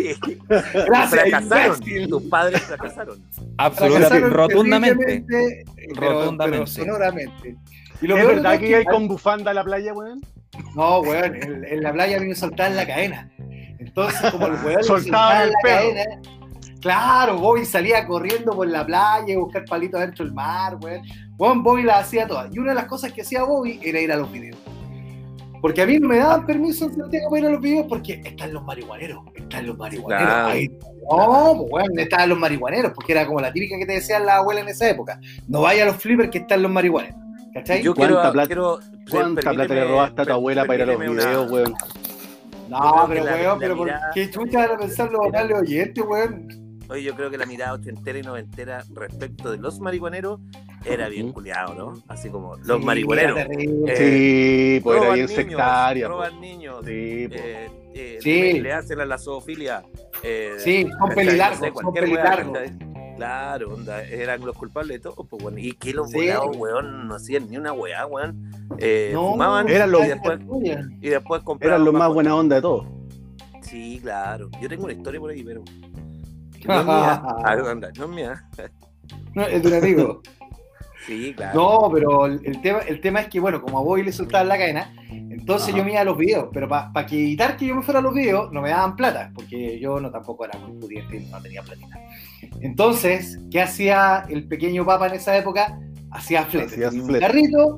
y- 0.00 0.10
y- 0.10 0.38
Gracias, 0.48 1.10
fracasaron. 1.10 1.74
imbécil. 1.76 2.08
Tus 2.08 2.22
padres 2.24 2.60
fracasaron. 2.62 3.22
Absolutamente, 3.58 4.08
Fracasaron 4.08 4.30
rotundamente. 4.32 5.24
pero- 5.94 6.12
Rotundamente. 6.20 6.58
pero 6.58 6.66
sonoramente. 6.66 7.56
Y 8.02 8.06
lo 8.06 8.16
¿Es 8.18 8.26
verdad 8.26 8.58
que 8.58 8.68
es 8.70 8.74
a 8.76 8.80
ir 8.80 8.86
con 8.86 9.08
bufanda 9.08 9.50
a 9.50 9.54
la 9.54 9.64
playa, 9.64 9.92
weón? 9.94 10.20
No, 10.74 11.00
weón, 11.00 11.34
en, 11.36 11.64
en 11.64 11.82
la 11.82 11.92
playa 11.92 12.16
a 12.16 12.20
mí 12.20 12.28
me 12.28 12.34
soltaban 12.34 12.76
la 12.76 12.86
cadena. 12.86 13.30
Entonces, 13.78 14.30
como 14.30 14.46
el 14.46 14.54
weón 14.64 14.84
soltaba 14.84 15.44
el 15.44 15.50
la 15.50 15.56
pelo. 15.62 15.76
cadena, 15.94 16.20
claro, 16.80 17.38
Bobby 17.38 17.64
salía 17.64 18.06
corriendo 18.06 18.52
por 18.52 18.66
la 18.68 18.84
playa 18.84 19.34
a 19.34 19.38
buscar 19.38 19.64
palitos 19.64 20.00
dentro 20.00 20.24
del 20.24 20.34
mar, 20.34 20.76
weón. 20.82 21.02
Weón, 21.38 21.62
Bobby 21.62 21.82
las 21.82 22.00
hacía 22.06 22.26
todas. 22.26 22.54
Y 22.54 22.58
una 22.58 22.70
de 22.70 22.76
las 22.76 22.86
cosas 22.86 23.12
que 23.12 23.22
hacía 23.22 23.42
Bobby 23.44 23.78
era 23.82 24.00
ir 24.00 24.10
a 24.12 24.16
los 24.16 24.30
videos. 24.32 24.56
Porque 25.60 25.82
a 25.82 25.86
mí 25.86 25.98
no 25.98 26.08
me 26.08 26.18
daban 26.18 26.46
permiso 26.46 26.84
en 26.86 26.94
Santiago 26.96 27.28
para 27.30 27.40
ir 27.40 27.46
a 27.46 27.50
los 27.50 27.60
videos 27.60 27.86
porque 27.88 28.20
están 28.24 28.52
los 28.52 28.62
marihuaneros, 28.62 29.24
están 29.34 29.66
los 29.66 29.76
marihuaneros. 29.76 30.24
Claro. 30.32 30.48
Ahí- 30.48 30.68
no, 31.08 31.54
pues 31.70 31.72
weón, 31.72 31.98
estaban 31.98 32.28
los 32.28 32.38
marihuaneros, 32.38 32.92
porque 32.94 33.12
era 33.12 33.26
como 33.26 33.40
la 33.40 33.52
típica 33.52 33.78
que 33.78 33.86
te 33.86 33.92
decían 33.94 34.26
la 34.26 34.36
abuela 34.36 34.60
en 34.60 34.68
esa 34.68 34.88
época. 34.88 35.18
No 35.48 35.62
vaya 35.62 35.82
a 35.84 35.86
los 35.86 35.96
flippers 35.96 36.30
que 36.30 36.38
están 36.38 36.62
los 36.62 36.70
marihuaneros. 36.70 37.16
¿Cachai? 37.54 37.82
Yo 37.82 37.94
¿Cuánta 37.94 38.14
quiero, 38.14 38.32
plata- 38.32 38.46
quiero- 38.46 38.78
¿Cuánta 39.10 39.40
plata 39.52 39.74
le 39.74 39.84
robaste 39.84 40.22
a 40.22 40.24
tu 40.26 40.32
abuela 40.32 40.64
para 40.66 40.74
ir 40.76 40.82
a 40.82 40.86
los 40.86 40.98
videos, 41.00 41.50
weón? 41.50 41.74
No, 42.68 43.04
pero 43.08 43.24
weón, 43.24 43.44
la 43.46 43.56
pero 43.58 43.76
por 43.76 43.86
mirada- 43.86 44.10
qué 44.12 44.30
chucha 44.30 44.58
van 44.66 44.70
a 44.76 44.78
pensar 44.78 45.10
los 45.10 45.26
amables 45.26 45.58
oyentes, 45.58 46.04
weón. 46.06 46.65
Oye, 46.88 47.02
yo 47.02 47.14
creo 47.14 47.30
que 47.30 47.38
la 47.38 47.46
mirada 47.46 47.72
ochentera 47.74 48.18
y 48.18 48.22
noventera 48.22 48.84
respecto 48.94 49.50
de 49.50 49.58
los 49.58 49.80
marihuaneros 49.80 50.40
era 50.84 51.08
bien 51.08 51.32
culiado, 51.32 51.74
¿no? 51.74 52.02
Así 52.06 52.28
como 52.30 52.56
los 52.56 52.78
Sí, 52.78 52.84
marihuaneros. 52.84 53.38
Eh, 53.38 54.76
Sí, 54.76 54.80
pues 54.84 55.02
era 55.02 55.14
bien 55.14 55.26
niños, 55.26 55.30
sectaria. 55.32 56.06
pues. 56.06 56.16
Roban 56.16 56.40
niños. 56.40 56.76
Sí, 56.86 57.26
pues. 57.28 57.40
eh, 57.42 57.70
eh, 57.94 58.18
Sí. 58.20 58.60
le, 58.60 58.72
hacen 58.72 59.00
a 59.00 59.04
la 59.04 59.18
zoofilia. 59.18 59.82
eh, 60.22 60.54
Sí, 60.58 60.86
son 60.98 61.08
pelilargos, 61.10 61.60
No 61.82 61.92
sé, 61.92 62.00
pelilargos. 62.00 62.58
Claro, 63.16 63.74
onda, 63.74 64.02
eran 64.04 64.44
los 64.44 64.54
culpables 64.56 64.98
de 64.98 65.00
todo, 65.00 65.24
pues 65.24 65.42
bueno. 65.42 65.58
Y 65.58 65.72
que 65.72 65.92
los 65.94 66.10
Sí. 66.10 66.18
volados, 66.18 66.54
weón, 66.56 67.08
no 67.08 67.14
hacían 67.14 67.48
ni 67.50 67.56
una 67.56 67.72
weá, 67.72 68.06
weón. 68.06 68.50
Eh, 68.78 69.10
No, 69.14 69.32
fumaban 69.32 69.68
Eran 69.68 69.90
los- 69.90 70.04
y 70.04 70.08
después, 70.08 70.38
tuya. 70.46 70.86
y 71.00 71.08
después 71.08 71.42
compraban. 71.42 71.74
Eran 71.76 71.84
los 71.86 71.94
más 71.94 72.12
buena 72.12 72.36
onda 72.36 72.56
de 72.56 72.62
todos. 72.62 72.86
Sí, 73.62 73.98
claro. 74.02 74.48
Yo 74.60 74.68
tengo 74.68 74.84
una 74.84 74.92
historia 74.92 75.18
por 75.18 75.30
ahí, 75.30 75.42
pero. 75.42 75.64
No 76.64 76.80
es 76.80 76.86
mía. 76.86 77.22
Anda, 77.44 77.90
no 77.96 78.04
es 78.04 78.10
mía. 78.10 78.44
No, 79.34 79.42
es 79.46 79.62
de 79.62 79.68
un 79.68 79.74
amigo. 79.74 80.22
Sí, 81.06 81.32
claro. 81.36 81.54
No, 81.54 81.90
pero 81.92 82.26
el, 82.26 82.60
tema, 82.62 82.80
el 82.80 83.00
tema 83.00 83.20
es 83.20 83.28
que, 83.28 83.38
bueno, 83.38 83.62
como 83.62 83.78
a 83.78 83.82
Bobby 83.82 84.02
le 84.02 84.10
soltaban 84.10 84.48
la 84.48 84.58
cadena, 84.58 84.92
entonces 85.08 85.68
Ajá. 85.68 85.78
yo 85.78 85.84
me 85.84 85.92
iba 85.92 86.00
a 86.00 86.04
los 86.04 86.18
videos, 86.18 86.48
pero 86.52 86.68
para 86.68 87.06
que 87.06 87.16
evitar 87.16 87.56
que 87.56 87.66
yo 87.66 87.76
me 87.76 87.82
fuera 87.82 88.00
a 88.00 88.02
los 88.02 88.12
videos, 88.12 88.50
no 88.50 88.60
me 88.60 88.70
daban 88.70 88.96
plata, 88.96 89.30
porque 89.32 89.78
yo 89.78 90.00
no 90.00 90.10
tampoco 90.10 90.46
era 90.46 90.58
muy 90.58 90.76
pudiente 90.80 91.18
y 91.18 91.26
no 91.26 91.40
tenía 91.40 91.62
platita. 91.62 91.96
Entonces, 92.60 93.38
¿qué 93.52 93.62
hacía 93.62 94.26
el 94.28 94.48
pequeño 94.48 94.84
papa 94.84 95.06
en 95.06 95.14
esa 95.14 95.36
época? 95.36 95.78
Hacía 96.10 96.44
flete. 96.44 96.88
Un 96.88 97.06
flete. 97.06 97.20
carrito. 97.20 97.76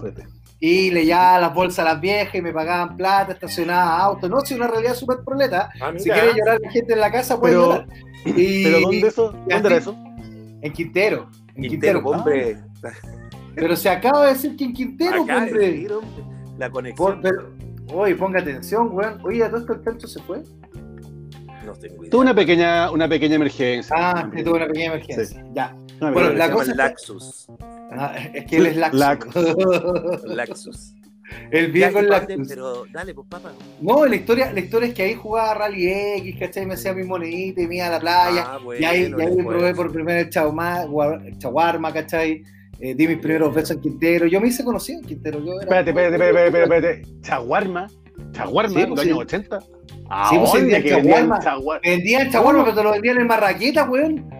Y 0.61 0.91
le 0.91 1.05
llevaba 1.05 1.39
las 1.41 1.55
bolsas 1.55 1.81
a 1.81 1.85
las 1.93 2.01
viejas 2.01 2.35
y 2.35 2.43
me 2.43 2.53
pagaban 2.53 2.97
plata, 2.97 3.33
estacionaba 3.33 3.99
autos. 3.99 4.29
No, 4.29 4.41
si 4.41 4.55
una 4.55 4.67
realidad 4.67 4.95
súper 4.95 5.19
proleta. 5.25 5.71
Ah, 5.81 5.93
Si 5.97 6.11
quiere 6.11 6.35
llorar 6.37 6.59
la 6.61 6.71
gente 6.71 6.93
en 6.95 7.01
la 7.01 7.11
casa, 7.13 7.39
puede 7.39 7.55
Pero- 7.55 7.67
llorar. 7.69 7.87
Y- 8.25 8.65
¿Pero 8.65 8.81
dónde 8.81 9.07
eso? 9.09 9.31
¿Dónde 9.33 9.69
era 9.69 9.77
eso? 9.77 9.97
En 10.61 10.73
Quintero. 10.73 11.31
En 11.55 11.63
Quintero, 11.69 12.01
Quintero. 12.03 12.19
hombre. 12.19 12.59
Pero 13.55 13.77
se 13.77 13.89
acaba 13.89 14.25
de 14.27 14.33
decir 14.35 14.57
que 14.57 14.65
en 14.65 14.73
Quintero, 14.73 15.23
Acá 15.23 15.39
hombre. 15.39 15.71
decir, 15.71 15.93
hombre, 15.93 16.25
La 16.59 16.67
Por- 16.71 16.73
conexión. 16.73 17.21
pero, 17.23 17.53
oye, 17.95 18.15
ponga 18.17 18.41
atención, 18.41 18.89
weón. 18.93 19.21
Oye, 19.25 19.45
¿a 19.45 19.49
todo 19.51 19.61
esto 19.61 19.73
el 19.75 19.83
cancho 19.83 20.07
se 20.09 20.21
fue? 20.23 20.43
No 21.65 21.73
tengo 21.75 22.03
idea. 22.03 22.11
Tuve 22.11 22.21
una 22.23 22.35
pequeña, 22.35 22.91
una 22.91 23.09
pequeña 23.09 23.37
emergencia. 23.37 23.95
Ah, 23.97 24.31
que 24.35 24.43
tuvo 24.43 24.57
una 24.57 24.67
pequeña 24.67 24.87
emergencia. 24.95 25.45
Ya. 25.53 25.77
Bueno, 26.01 26.31
la 26.33 26.51
cosa 26.51 26.71
es- 26.73 26.77
Laxus. 26.77 27.47
Ah, 27.91 28.15
es 28.35 28.45
que 28.47 28.57
él 28.57 28.67
es. 28.67 28.77
Laxo. 28.77 29.29
Laxus. 30.27 30.95
el 31.51 31.77
es 31.77 31.93
compadre, 31.93 32.37
laxo. 32.37 32.49
Pero 32.49 32.85
dale, 32.93 33.15
pues, 33.15 33.27
papá. 33.29 33.53
No, 33.81 34.07
la 34.07 34.17
historia, 34.17 34.53
la 34.53 34.61
historia 34.61 34.89
es 34.89 34.95
que 34.95 35.03
ahí 35.03 35.15
jugaba 35.15 35.55
Rally 35.55 35.89
X, 36.19 36.37
¿cachai? 36.39 36.67
Me 36.67 36.75
hacía 36.75 36.93
mis 36.95 37.07
moneditas 37.07 37.65
y 37.65 37.67
me 37.67 37.77
iba 37.77 37.87
a 37.87 37.91
la 37.91 38.01
playa. 38.01 38.45
Ah, 38.47 38.59
bueno, 38.63 38.81
y 38.81 38.85
ahí, 38.85 39.01
y 39.01 39.05
ahí 39.05 39.11
después. 39.13 39.47
probé 39.47 39.75
por 39.75 39.93
primera 39.93 40.19
vez 40.19 40.31
el 40.37 41.39
chaguarma, 41.39 41.93
¿cachai? 41.93 42.43
Eh, 42.81 42.95
di 42.95 43.09
mis 43.09 43.19
primeros 43.19 43.53
besos 43.55 43.73
en 43.73 43.81
Quintero. 43.83 44.27
Yo 44.27 44.41
me 44.41 44.49
hice 44.49 44.63
conocido 44.65 45.01
en 45.01 45.05
Quintero. 45.07 45.41
Yo 45.41 45.55
era- 45.55 45.63
Espérate, 45.63 45.91
espérate, 45.91 46.15
espérate, 46.15 46.47
espérate, 46.47 46.77
espérate. 47.03 47.21
Chaguarma. 47.23 47.87
Chaguarma, 48.33 48.75
Sí, 48.75 48.81
en 48.81 48.89
pues, 48.89 48.97
los 48.97 49.01
sí. 49.05 49.11
años 49.11 49.19
80. 49.23 49.59
¿A 50.11 50.31
Sí, 50.31 50.37
pues, 50.39 50.53
dónde 50.53 50.73
vendían 50.81 50.99
chaguarma? 51.03 51.41
Vendían 51.83 52.31
chaguarma, 52.31 52.65
pero 52.65 52.77
te 52.77 52.83
lo 52.85 52.91
vendían 52.93 53.19
en 53.21 53.27
marraqueta, 53.27 53.85
weón. 53.91 54.31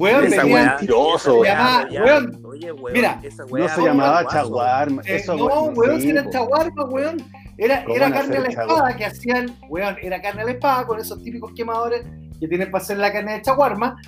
Weón, 0.00 0.24
Esa 0.24 0.46
weá, 0.46 0.64
mentiroso, 0.70 1.40
weá, 1.40 1.86
weón, 1.90 2.40
Oye, 2.46 2.72
weón. 2.72 2.92
mira, 2.94 3.20
esa 3.22 3.44
No 3.44 3.68
se 3.68 3.74
¿cómo 3.74 3.86
llamaba 3.86 4.26
chaguarma. 4.26 5.02
Eh, 5.04 5.16
Eso, 5.16 5.36
no, 5.36 5.44
weón, 5.44 5.74
weón, 5.76 5.96
sí, 5.96 6.02
si 6.04 6.10
eran 6.10 6.24
po. 6.24 6.30
chaguarma, 6.30 6.84
weón. 6.86 7.16
Era, 7.58 7.84
¿Cómo 7.84 7.96
era 7.96 8.10
carne 8.10 8.36
a 8.36 8.40
la 8.40 8.48
espada 8.48 8.96
que 8.96 9.04
hacían, 9.04 9.56
weón, 9.68 9.96
era 10.00 10.22
carne 10.22 10.40
a 10.40 10.44
la 10.46 10.50
espada 10.52 10.86
con 10.86 10.98
esos 10.98 11.22
típicos 11.22 11.52
quemadores 11.54 12.02
que 12.40 12.48
tienen 12.48 12.70
para 12.70 12.82
hacer 12.82 12.96
la 12.96 13.12
carne 13.12 13.34
de 13.34 13.42
chaguarma, 13.42 14.00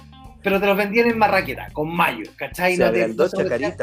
pero 0.43 0.59
te 0.59 0.67
los 0.67 0.77
vendían 0.79 1.09
en 1.09 1.19
marraqueta, 1.19 1.69
con 1.75 1.95
mayo, 1.95 2.25
¿cachai? 2.37 2.77
Se 2.77 2.85
No 2.87 2.91
te- 2.91 3.09
no 3.09 3.29
se 3.29 3.45
vendían- 3.45 3.77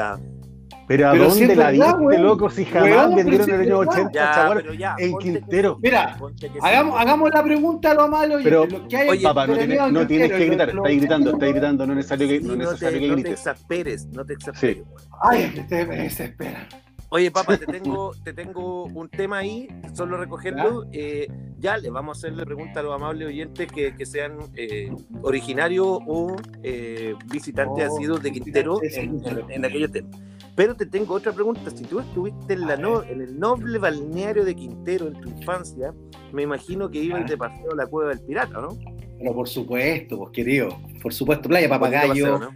Pero 0.90 1.08
¿a 1.08 1.12
Pero 1.12 1.30
dónde 1.30 1.56
la 1.56 1.70
viste, 1.70 2.18
loco? 2.18 2.50
Si 2.50 2.66
jamás 2.66 3.14
vendieron 3.16 3.48
en 3.48 3.56
el 3.56 3.62
año 3.62 3.80
verdad. 3.80 3.94
80 3.94 4.12
Ya, 4.12 4.52
pero 4.56 4.74
ya. 4.74 4.96
en 4.98 5.18
que- 5.20 5.24
Quintero. 5.24 5.78
Mira, 5.84 6.18
que. 6.40 6.50
Hagamos, 6.64 7.00
hagamos 7.00 7.30
la 7.32 7.44
pregunta 7.44 7.92
a 7.92 7.94
lo 7.94 8.08
malo 8.08 8.40
y 8.40 8.44
Pero, 8.44 8.66
lo 8.66 8.88
que 8.88 8.98
hay 8.98 9.10
oye, 9.10 9.22
Papá, 9.24 9.46
no, 9.46 9.54
tienes- 9.56 9.92
no 9.92 10.08
que 10.08 10.18
gritar, 10.48 10.70
estáis 10.70 11.00
gritando, 11.00 11.32
estáis 11.34 11.52
gritando, 11.54 11.86
no 11.86 11.94
es 11.94 11.98
necesario 11.98 12.28
que, 12.28 12.40
Sí, 12.40 12.44
no 12.44 12.56
no, 12.56 12.58
te, 12.58 12.66
necesario 12.72 13.00
que 13.02 13.08
no 13.08 13.16
te 13.18 13.22
grites. 13.22 13.40
exasperes, 13.40 14.06
no 14.08 14.26
te 14.26 14.34
exasperes. 14.34 14.84
Ay, 15.22 15.42
es 15.44 15.54
que 15.54 15.60
ustedes 15.60 15.88
me 15.88 15.96
desesperan. 15.98 16.68
Oye, 17.12 17.30
papá, 17.32 17.56
te 17.58 17.68
tengo, 17.68 18.12
te 18.24 18.34
tengo 18.34 18.86
un 18.86 19.10
tema 19.10 19.38
ahí, 19.38 19.68
solo 19.94 20.18
recogiendo. 20.18 20.88
Eh, 20.92 21.28
ya 21.60 21.78
le 21.78 21.92
vamos 21.92 22.18
a 22.18 22.20
hacerle 22.20 22.46
pregunta 22.48 22.80
a 22.80 22.84
los 22.84 22.96
amables 22.96 23.28
oyentes 23.28 23.72
que, 23.72 23.96
que 23.96 24.06
sean 24.08 24.38
eh, 24.56 24.92
originarios 25.22 26.00
o 26.08 26.36
eh, 26.64 27.14
visitantes 27.32 27.90
Oh, 27.92 27.96
asiduos 27.96 28.24
de 28.24 28.32
Quintero 28.32 28.80
en, 28.82 29.22
en- 29.24 29.52
en 29.52 29.66
aquellos 29.66 29.92
temas. 29.92 30.20
Pero 30.60 30.76
te 30.76 30.86
tengo 30.86 31.14
otra 31.14 31.32
pregunta. 31.32 31.72
Si 31.74 31.86
tú 31.86 32.02
estuviste 32.02 32.52
en, 32.52 32.68
la 32.68 32.76
no- 32.76 33.02
en 33.04 33.22
el 33.22 33.40
noble 33.40 33.78
balneario 33.80 34.44
de 34.44 34.54
Quintero 34.54 35.08
en 35.08 35.14
tu 35.14 35.30
infancia, 35.30 35.94
me 36.34 36.42
imagino 36.44 36.92
que 36.92 37.02
ibas 37.02 37.26
de 37.30 37.38
paseo 37.38 37.72
a 37.72 37.76
la 37.78 37.88
cueva 37.88 38.10
del 38.10 38.20
pirata, 38.20 38.60
¿no? 38.60 38.78
Pero 39.18 39.34
por 39.34 39.48
supuesto, 39.48 40.18
pues 40.18 40.32
querido. 40.32 40.68
Por 41.02 41.14
supuesto, 41.14 41.48
Playa 41.48 41.70
Papagayo. 41.70 42.12
paseo, 42.12 42.40
¿no? 42.40 42.50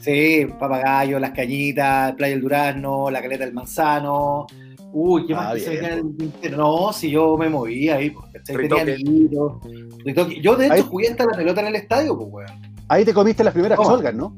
Sí, 0.00 0.46
Papagayo, 0.58 1.18
Las 1.18 1.32
Cañitas, 1.32 2.14
Playa 2.14 2.32
del 2.32 2.40
Durazno, 2.42 3.10
La 3.10 3.20
Caleta 3.20 3.44
del 3.44 3.52
Manzano. 3.52 4.46
Uy, 4.90 5.26
¿qué 5.26 5.34
Ah, 5.34 5.36
más 5.36 5.54
que 5.56 5.60
se 5.60 5.70
bien, 5.72 5.82
venía 6.16 6.32
en 6.44 6.52
el? 6.52 6.56
No, 6.56 6.90
si 6.94 7.10
yo 7.10 7.36
me 7.36 7.50
movía 7.50 7.96
ahí, 7.96 8.08
pues. 8.08 8.32
Tenía 8.46 8.80
amiguitos. 8.80 9.56
Yo, 10.40 10.56
de 10.56 10.64
hecho, 10.68 10.72
Ahí- 10.74 10.84
jugué 10.88 11.08
hasta 11.08 11.26
la 11.26 11.36
pelota 11.36 11.60
en 11.60 11.66
el 11.66 11.76
estadio, 11.76 12.16
pues, 12.16 12.28
weón. 12.32 12.72
Ahí 12.88 13.04
te 13.04 13.12
comiste 13.12 13.44
las 13.44 13.52
primeras 13.52 13.76
¿Cómo? 13.76 13.90
solgas, 13.90 14.14
¿no? 14.14 14.34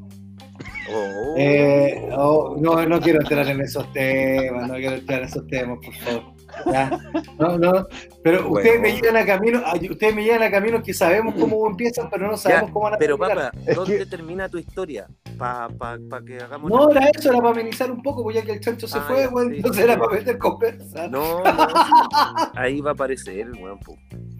Oh. 0.96 1.34
Eh, 1.36 2.08
oh, 2.12 2.56
no, 2.56 2.86
no 2.86 3.00
quiero 3.00 3.20
entrar 3.20 3.48
en 3.48 3.60
esos 3.60 3.92
temas, 3.92 4.68
no 4.68 4.74
quiero 4.74 4.94
entrar 4.94 5.20
en 5.20 5.24
esos 5.26 5.46
temas, 5.48 5.78
por 5.84 5.94
favor. 5.94 6.33
Ya. 6.72 6.90
No, 7.38 7.58
no, 7.58 7.86
pero 8.22 8.48
Bueno. 8.48 8.54
ustedes 8.70 8.80
me 8.80 8.92
llevan 9.00 9.16
a 9.16 9.26
camino, 9.26 9.62
ustedes 9.90 10.14
me 10.14 10.24
llevan 10.24 10.42
a 10.42 10.50
caminos 10.50 10.82
que 10.82 10.94
sabemos 10.94 11.34
cómo 11.38 11.68
empiezan, 11.68 12.08
pero 12.10 12.26
no 12.28 12.36
sabemos 12.36 12.70
cómo 12.70 12.84
van 12.84 12.94
a 12.94 12.98
Pero 12.98 13.16
terminar. 13.18 13.52
papá, 13.52 13.72
¿dónde 13.74 13.98
que- 13.98 14.06
termina 14.06 14.48
tu 14.48 14.58
historia? 14.58 15.06
Para 15.38 15.68
pa, 15.68 15.98
pa 16.08 16.24
que 16.24 16.38
hagamos... 16.38 16.70
No, 16.70 16.90
era 16.90 17.08
eso, 17.08 17.30
era 17.30 17.38
para 17.38 17.50
amenizar 17.50 17.90
un 17.90 18.02
poco, 18.02 18.22
pues 18.22 18.36
ya 18.36 18.42
que 18.42 18.52
el 18.52 18.60
chancho 18.60 18.86
se 18.86 18.98
Ah, 18.98 19.02
fue, 19.02 19.24
sí. 19.24 19.56
entonces 19.56 19.84
era 19.84 19.98
para 19.98 20.12
meter 20.12 20.38
conversa. 20.38 21.08
No, 21.08 21.42
no, 21.42 21.44
ahí 22.54 22.80
va 22.80 22.90
a 22.90 22.94
aparecer, 22.94 23.50
weón. 23.52 23.78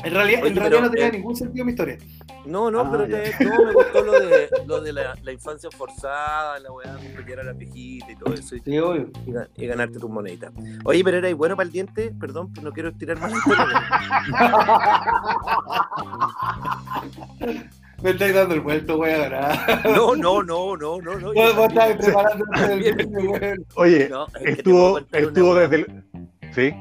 En 0.05 0.13
realidad, 0.13 0.43
Oye, 0.43 0.51
en 0.51 0.57
realidad 0.57 0.71
pero, 0.71 0.81
no 0.83 0.91
tenía 0.91 1.09
eh, 1.09 1.13
ningún 1.13 1.35
sentido 1.37 1.65
mi 1.65 1.73
historia. 1.73 1.99
No, 2.45 2.71
no, 2.71 2.81
Ah, 2.81 2.89
pero 2.91 3.07
te- 3.09 3.45
no, 3.45 3.65
me 3.65 3.73
gustó 3.73 4.03
lo 4.03 4.13
de, 4.13 4.49
lo 4.67 4.81
de 4.83 4.93
la, 4.93 5.15
la 5.23 5.33
infancia 5.33 5.71
forzada, 5.71 6.59
la 6.61 6.71
weá, 6.73 6.97
pelear 7.17 7.41
a 7.41 7.45
la 7.45 7.53
viejita 7.53 8.13
y 8.13 8.17
todo 8.17 8.35
eso, 8.35 8.55
y, 8.57 8.61
Sí, 8.61 8.79
obvio. 8.79 9.11
y 9.27 9.31
ga- 9.31 9.49
y 9.57 9.67
ganarte 9.67 9.99
tus 9.99 10.11
moneditas. 10.11 10.53
Oye, 10.85 11.03
pero 11.03 11.19
eres 11.19 11.35
bueno 11.35 11.57
para 11.57 11.67
el 11.67 11.73
diente, 11.73 12.04
perdón, 12.13 12.53
pues 12.53 12.65
no 12.65 12.73
quiero 12.73 12.89
estirar 12.91 13.19
más 13.21 13.33
Me 18.03 18.11
estáis 18.11 18.35
dando 18.35 18.55
el 18.55 18.61
vuelto, 18.61 18.99
weón. 18.99 19.33
No, 19.85 20.15
no, 20.15 20.43
no, 20.43 20.77
no, 20.77 21.01
no, 21.01 21.19
no. 21.19 21.33
Vos, 21.33 21.73
también- 21.73 21.99
preparando 21.99 22.45
el. 22.71 23.65
Oye, 23.77 24.11
estuvo, 24.45 24.99
estuvo 25.13 25.55
desde 25.55 25.77
el. 25.77 26.05
¿Sí? 26.55 26.75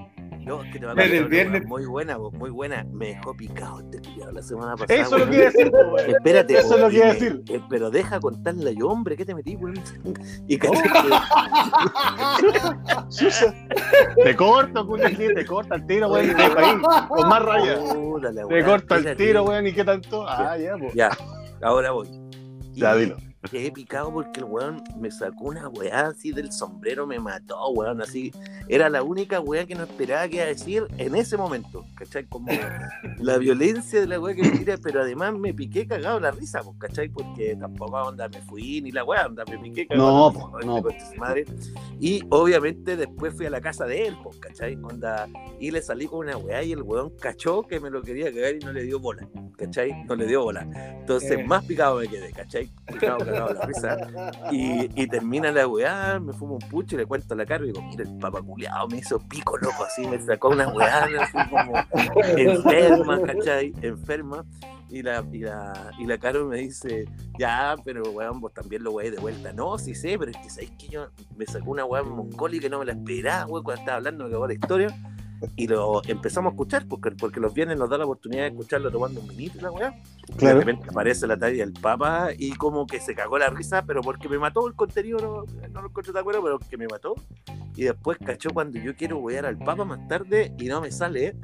Es 0.45 0.73
que 0.73 0.79
te 0.79 0.85
va 0.85 0.91
a 0.91 0.95
contar 0.95 1.13
el 1.13 1.27
viernes. 1.27 1.65
Muy 1.65 1.85
buena, 1.85 2.17
muy 2.17 2.49
buena. 2.49 2.85
Me 2.91 3.07
dejó 3.07 3.35
picado 3.35 3.79
este 3.79 3.99
culiao 3.99 4.31
la 4.31 4.41
semana 4.41 4.75
pasada. 4.75 5.01
Eso 5.01 5.17
es 5.17 5.27
lo 5.27 5.33
a 5.33 5.37
decir, 5.37 5.71
po, 5.71 5.77
weón. 5.77 6.09
Espérate, 6.09 6.57
Eso 6.57 6.75
es 6.75 6.81
lo 6.81 6.89
me- 6.89 6.93
decir. 7.13 7.41
eh, 7.49 7.61
pero 7.69 7.89
deja 7.91 8.19
contarla 8.19 8.71
yo, 8.71 8.87
hombre, 8.89 9.15
¿qué 9.17 9.25
te 9.25 9.35
metí, 9.35 9.55
weón? 9.55 9.75
Y 10.47 10.57
caché 10.57 10.81
que- 10.83 10.89
Chucha. 13.09 13.53
Te 14.23 14.35
corto, 14.35 14.85
culiao, 14.87 15.09
te 15.35 15.45
corta 15.45 15.75
el 15.75 15.85
tiro, 15.87 16.11
weón, 16.11 16.31
y 16.31 16.35
te 16.35 16.49
país, 16.49 16.75
con 17.07 17.29
más 17.29 17.41
raya. 17.43 17.77
Te 18.49 18.63
corta 18.65 18.95
el 18.97 19.15
tiro, 19.15 19.43
weón, 19.43 19.67
y 19.67 19.73
qué 19.73 19.83
tanto. 19.83 20.25
Ah, 20.27 20.57
ya, 20.57 20.75
pues. 20.77 20.93
Ya, 20.93 21.09
ahora 21.61 21.91
voy. 21.91 22.09
Ya, 22.73 22.95
dilo. 22.95 23.17
Quedé 23.49 23.71
picado 23.71 24.11
porque 24.11 24.39
el 24.39 24.45
weón 24.45 24.81
me 24.97 25.11
sacó 25.11 25.45
una 25.45 25.67
weá 25.67 26.07
así 26.07 26.31
del 26.31 26.51
sombrero, 26.51 27.05
me 27.05 27.19
mató, 27.19 27.69
weón, 27.69 28.01
así. 28.01 28.31
Era 28.67 28.89
la 28.89 29.03
única 29.03 29.39
weá 29.39 29.65
que 29.65 29.75
no 29.75 29.83
esperaba 29.83 30.27
que 30.27 30.37
iba 30.37 30.45
a 30.45 30.47
decir 30.47 30.85
en 30.97 31.13
ese 31.15 31.37
momento, 31.37 31.85
¿cachai? 31.95 32.25
Como 32.25 32.47
la 33.19 33.37
violencia 33.37 33.99
de 33.99 34.07
la 34.07 34.19
weá 34.19 34.33
que 34.33 34.43
me 34.43 34.51
tira, 34.57 34.77
pero 34.81 35.01
además 35.01 35.33
me 35.33 35.53
piqué 35.53 35.85
cagado 35.85 36.19
la 36.19 36.31
risa, 36.31 36.61
pues, 36.63 36.77
¿cachai? 36.79 37.09
Porque 37.09 37.55
tampoco 37.55 37.97
onda 37.97 38.27
me 38.29 38.41
fui 38.41 38.81
ni 38.81 38.91
la 38.91 39.03
weá, 39.03 39.27
onda 39.27 39.43
me 39.49 39.57
piqué 39.59 39.87
cagado. 39.87 40.31
No, 40.31 40.51
la 40.51 40.57
risa, 40.59 40.65
no, 40.65 40.81
conche 40.81 41.05
su 41.13 41.19
madre. 41.19 41.45
Y 41.99 42.23
obviamente 42.29 42.95
después 42.95 43.33
fui 43.35 43.45
a 43.45 43.49
la 43.49 43.61
casa 43.61 43.85
de 43.85 44.07
él, 44.07 44.17
pues, 44.23 44.37
¿cachai? 44.37 44.75
Onda, 44.81 45.27
y 45.59 45.69
le 45.71 45.81
salí 45.81 46.07
con 46.07 46.19
una 46.19 46.37
weá 46.37 46.63
y 46.63 46.71
el 46.71 46.81
weón 46.81 47.11
cachó 47.19 47.63
que 47.63 47.79
me 47.79 47.89
lo 47.89 48.01
quería 48.01 48.31
cagar 48.33 48.55
y 48.55 48.59
no 48.59 48.71
le 48.71 48.83
dio 48.83 48.99
bola, 48.99 49.27
¿cachai? 49.57 50.03
No 50.05 50.15
le 50.15 50.25
dio 50.27 50.43
bola. 50.43 50.61
Entonces 50.99 51.31
Eh. 51.39 51.43
más 51.45 51.63
picado 51.65 51.99
me 51.99 52.07
quedé, 52.07 52.31
¿cachai? 52.31 52.69
Picado, 52.87 53.17
cagado 53.33 53.67
risa. 53.67 53.97
Y, 54.51 54.89
y 55.01 55.07
termina 55.07 55.51
la 55.51 55.67
weá, 55.67 56.19
me 56.19 56.33
fumo 56.33 56.55
un 56.55 56.69
pucho 56.69 56.95
y 56.95 56.99
le 56.99 57.05
cuento 57.05 57.35
la 57.35 57.45
cara 57.45 57.63
y 57.63 57.67
digo, 57.67 57.81
mira, 57.81 58.03
el 58.03 58.17
papá 58.19 58.41
culiao 58.41 58.87
me 58.87 58.97
hizo 58.97 59.19
pico 59.19 59.57
loco 59.57 59.83
así, 59.83 60.07
me 60.07 60.19
sacó 60.19 60.49
una 60.49 60.67
weá 60.69 61.07
así 61.19 61.37
como 61.49 61.73
enferma, 62.37 63.21
¿cachai? 63.21 63.73
Enferma. 63.81 64.45
Y 64.89 65.01
la, 65.01 65.25
y 65.31 65.39
la, 65.39 65.91
y 65.97 66.05
la 66.05 66.19
Caro 66.19 66.45
me 66.45 66.57
dice, 66.57 67.07
ya, 67.39 67.75
pero 67.83 68.03
weón, 68.11 68.39
vos 68.39 68.53
también 68.53 68.83
lo 68.83 68.91
weá 68.91 69.09
de 69.09 69.17
vuelta. 69.17 69.51
No, 69.51 69.79
sí 69.79 69.95
sé, 69.95 70.19
pero 70.19 70.29
es 70.29 70.37
que 70.37 70.51
sabéis 70.51 70.71
que 70.77 70.87
yo 70.87 71.07
me 71.35 71.47
sacó 71.47 71.71
una 71.71 71.83
weá 71.83 72.03
mongólica 72.03 72.63
que 72.63 72.69
no 72.69 72.77
me 72.79 72.85
la 72.85 72.91
esperaba, 72.91 73.47
weón, 73.47 73.63
cuando 73.63 73.79
estaba 73.81 73.97
hablando, 73.97 74.25
me 74.25 74.31
cagó 74.31 74.45
la 74.45 74.53
historia. 74.53 74.95
Y 75.55 75.67
lo 75.67 76.01
empezamos 76.07 76.51
a 76.51 76.53
escuchar, 76.53 76.85
porque, 76.87 77.11
porque 77.11 77.39
los 77.39 77.53
viernes 77.53 77.77
nos 77.77 77.89
da 77.89 77.97
la 77.97 78.05
oportunidad 78.05 78.43
de 78.43 78.47
escucharlo 78.49 78.91
tomando 78.91 79.21
un 79.21 79.27
vinito 79.27 79.57
y 79.57 79.61
la 79.61 79.71
weá. 79.71 79.91
De 79.91 80.33
Claro. 80.37 80.59
repente 80.59 80.87
aparece 80.89 81.27
la 81.27 81.37
talla 81.37 81.57
del 81.65 81.73
Papa 81.73 82.29
y 82.37 82.51
como 82.53 82.87
que 82.87 82.99
se 82.99 83.13
cagó 83.13 83.37
la 83.37 83.49
risa, 83.49 83.83
pero 83.85 84.01
porque 84.01 84.27
me 84.29 84.39
mató 84.39 84.67
el 84.67 84.73
contenido, 84.73 85.19
no, 85.19 85.43
no 85.69 85.81
lo 85.81 85.87
encontré 85.89 86.13
de 86.13 86.19
acuerdo, 86.19 86.41
pero 86.43 86.59
que 86.59 86.77
me 86.77 86.87
mató. 86.87 87.13
Y 87.75 87.83
después 87.83 88.17
cachó 88.23 88.49
cuando 88.51 88.79
yo 88.79 88.95
quiero 88.95 89.17
wear 89.17 89.45
al 89.45 89.57
Papa 89.57 89.83
más 89.85 90.07
tarde 90.07 90.53
y 90.57 90.65
no 90.65 90.81
me 90.81 90.91
sale. 90.91 91.35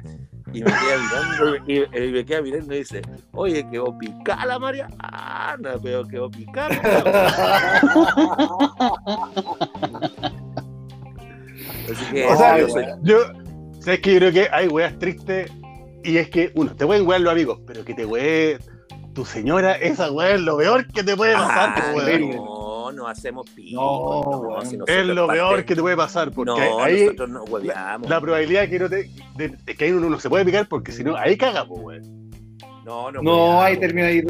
Y 0.52 0.64
me 0.64 0.72
queda 0.72 0.98
mirando 0.98 1.56
y, 1.68 1.84
y 2.08 2.12
me 2.12 2.24
queda 2.24 2.42
mirando 2.42 2.74
y 2.74 2.78
dice, 2.78 3.02
oye, 3.32 3.68
quedó 3.70 3.96
picada 3.96 4.46
la 4.46 4.58
María. 4.58 4.88
Ah, 4.98 5.56
no, 5.60 5.70
pero 5.80 6.04
quedó 6.08 6.28
picada. 6.30 6.70
Así 11.90 12.04
que 12.12 12.26
O 12.26 12.36
sea, 12.36 12.58
yo 12.58 12.68
soy- 12.68 12.84
Yo, 13.02 13.16
sabes 13.80 14.00
que 14.00 14.12
yo 14.14 14.18
creo 14.20 14.32
que 14.32 14.48
hay 14.52 14.68
weas 14.68 14.98
tristes 14.98 15.50
y 16.04 16.16
es 16.16 16.30
que, 16.30 16.50
uno, 16.54 16.74
te 16.74 16.86
pueden 16.86 17.06
wear 17.06 17.20
los 17.20 17.32
amigos, 17.32 17.60
pero 17.66 17.84
que 17.84 17.92
te 17.94 18.04
wee 18.06 18.56
tu 19.12 19.24
señora, 19.24 19.72
esa 19.72 20.10
wea 20.12 20.30
es 20.36 20.40
lo 20.40 20.56
peor 20.56 20.86
que 20.86 21.02
te 21.02 21.16
puede 21.16 21.34
pasar, 21.34 21.74
Ah, 21.76 21.92
weón. 21.96 22.30
no, 22.36 22.92
no 22.92 23.08
hacemos 23.08 23.50
pico. 23.50 23.80
No, 23.80 24.38
weón. 24.40 24.66
si 24.66 24.78
Es 24.86 25.06
lo 25.06 25.26
parte- 25.26 25.40
peor 25.40 25.64
que 25.64 25.74
te 25.74 25.80
puede 25.82 25.96
pasar, 25.96 26.30
porque 26.30 26.52
no, 26.60 26.78
ahí 26.80 27.02
nosotros 27.04 27.28
no 27.28 27.42
hueveamos. 27.44 28.08
la 28.08 28.20
probabilidad 28.20 28.68
que 28.68 28.78
no 28.78 28.88
te, 28.88 29.10
de, 29.36 29.48
de 29.48 29.74
que 29.76 29.84
ahí 29.84 29.92
uno 29.92 30.08
no 30.08 30.20
se 30.20 30.28
puede 30.30 30.44
picar, 30.44 30.68
porque 30.68 30.92
si 30.92 31.02
no, 31.04 31.16
ahí 31.16 31.36
caga, 31.36 31.66
pues, 31.66 31.82
weón. 31.82 32.30
No, 32.84 33.10
no, 33.12 33.20
No, 33.22 33.60
ahí 33.62 33.76
termina 33.78 34.06
ahí. 34.08 34.22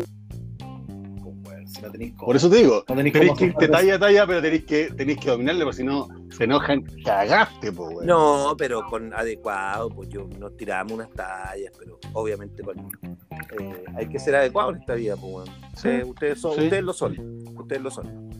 Pues, 1.70 1.70
weón, 1.70 1.70
si 1.70 1.82
no 1.82 1.90
tenéis 1.90 2.12
cómo. 2.14 2.26
Por 2.26 2.36
eso 2.36 2.50
te 2.50 2.56
digo, 2.56 2.84
No 2.88 2.94
tenéis 2.96 3.12
tenéis 3.12 3.32
que 3.34 3.44
irte 3.46 3.68
talla 3.68 3.94
a 3.94 3.98
talla, 3.98 4.26
pero 4.26 4.42
tenéis 4.42 4.64
que, 4.64 4.90
tenéis 4.96 5.18
que 5.18 5.30
dominarle, 5.30 5.64
porque 5.64 5.76
si 5.76 5.84
no, 5.84 6.08
se 6.30 6.44
enojan, 6.44 6.82
cagaste, 7.04 7.72
pues, 7.72 7.94
weón. 7.94 8.06
No, 8.06 8.54
pero 8.58 8.84
con 8.86 9.12
adecuado, 9.14 9.90
pues 9.90 10.08
yo 10.08 10.28
nos 10.38 10.56
tiramos 10.56 10.92
unas 10.92 11.10
tallas, 11.10 11.72
pero 11.78 11.98
obviamente 12.12 12.62
con, 12.62 12.78
eh, 12.78 13.84
hay 13.96 14.08
que 14.08 14.18
ser 14.18 14.36
adecuado 14.36 14.70
en 14.70 14.78
esta 14.78 14.94
vida, 14.94 15.16
pues 15.16 15.32
weón. 15.32 15.48
Ustedes, 15.74 16.04
ustedes, 16.06 16.40
son, 16.40 16.54
sí. 16.54 16.64
ustedes 16.64 16.84
lo 16.84 16.92
son, 16.92 17.44
ustedes 17.56 17.82
lo 17.82 17.90
son. 17.90 18.30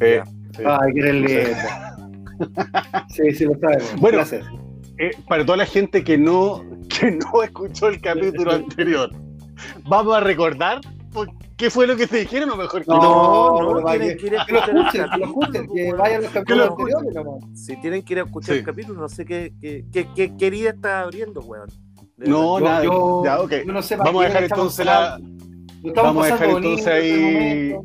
Eh, 0.00 0.22
sí. 0.56 0.62
Ay, 0.64 0.92
eres 0.96 1.14
lindo. 1.14 2.02
Sí, 3.08 3.30
sí, 3.32 3.44
lo 3.44 3.58
sabemos. 3.58 3.94
Bueno. 4.00 4.18
Gracias. 4.18 4.46
Eh, 4.98 5.10
para 5.28 5.44
toda 5.44 5.58
la 5.58 5.66
gente 5.66 6.04
que 6.04 6.18
no, 6.18 6.64
que 6.88 7.10
no 7.10 7.42
escuchó 7.44 7.88
el 7.88 8.00
capítulo 8.00 8.52
anterior, 8.54 9.10
vamos 9.84 10.16
a 10.16 10.20
recordar 10.20 10.80
por 11.12 11.28
qué 11.56 11.70
fue 11.70 11.86
lo 11.86 11.96
que 11.96 12.06
te 12.06 12.18
dijeron, 12.18 12.50
o 12.50 12.56
mejor 12.56 12.82
que 12.82 12.88
No, 12.90 13.00
no. 13.02 13.60
no, 13.60 13.80
no, 13.80 13.90
tienen 13.90 14.08
que- 14.10 14.16
que 14.16 14.26
ir 14.26 14.38
a 14.38 14.46
Que 14.46 14.52
lo 14.52 14.58
escuchar 14.58 14.74
el 14.74 14.82
escuchen, 14.82 14.92
que 14.92 14.98
lo 14.98 15.10
capítulo, 15.10 15.26
escuchen, 15.42 15.66
que 15.74 15.82
weón. 15.84 15.98
vayan 15.98 16.16
a 16.18 16.22
los 16.22 16.30
Que 16.32 16.38
capítulos 16.38 16.58
lo 16.58 16.64
escuchen. 16.72 16.96
anteriores 16.96 17.24
nomás. 17.24 17.60
Si 17.60 17.76
tienen 17.76 18.02
que 18.02 18.12
ir 18.12 18.18
a 18.18 18.22
escuchar 18.22 18.54
Sí. 18.54 18.58
el 18.58 18.64
capítulo, 18.64 19.00
no 19.00 19.08
sé 19.08 19.24
qué, 19.24 19.52
qué, 19.60 20.10
qué, 20.38 20.46
herida 20.46 20.70
está 20.70 21.00
abriendo, 21.00 21.40
weón. 21.40 21.68
No, 22.18 22.58
Yo- 22.58 22.64
nada. 22.64 22.84
yo- 22.84 23.22
ya, 23.24 23.40
ok. 23.40 23.52
yo 23.66 23.72
no 23.72 23.82
sé 23.82 23.96
para 23.96 24.10
Vamos 24.10 24.24
a 24.24 24.28
dejar 24.28 24.44
entonces 24.44 24.86
la. 24.86 25.18
lo 25.82 25.92
Vamos 25.94 26.24
a 26.24 26.32
dejar 26.32 26.48
entonces 26.50 26.86
ahí. 26.86 27.10
este. 27.10 27.80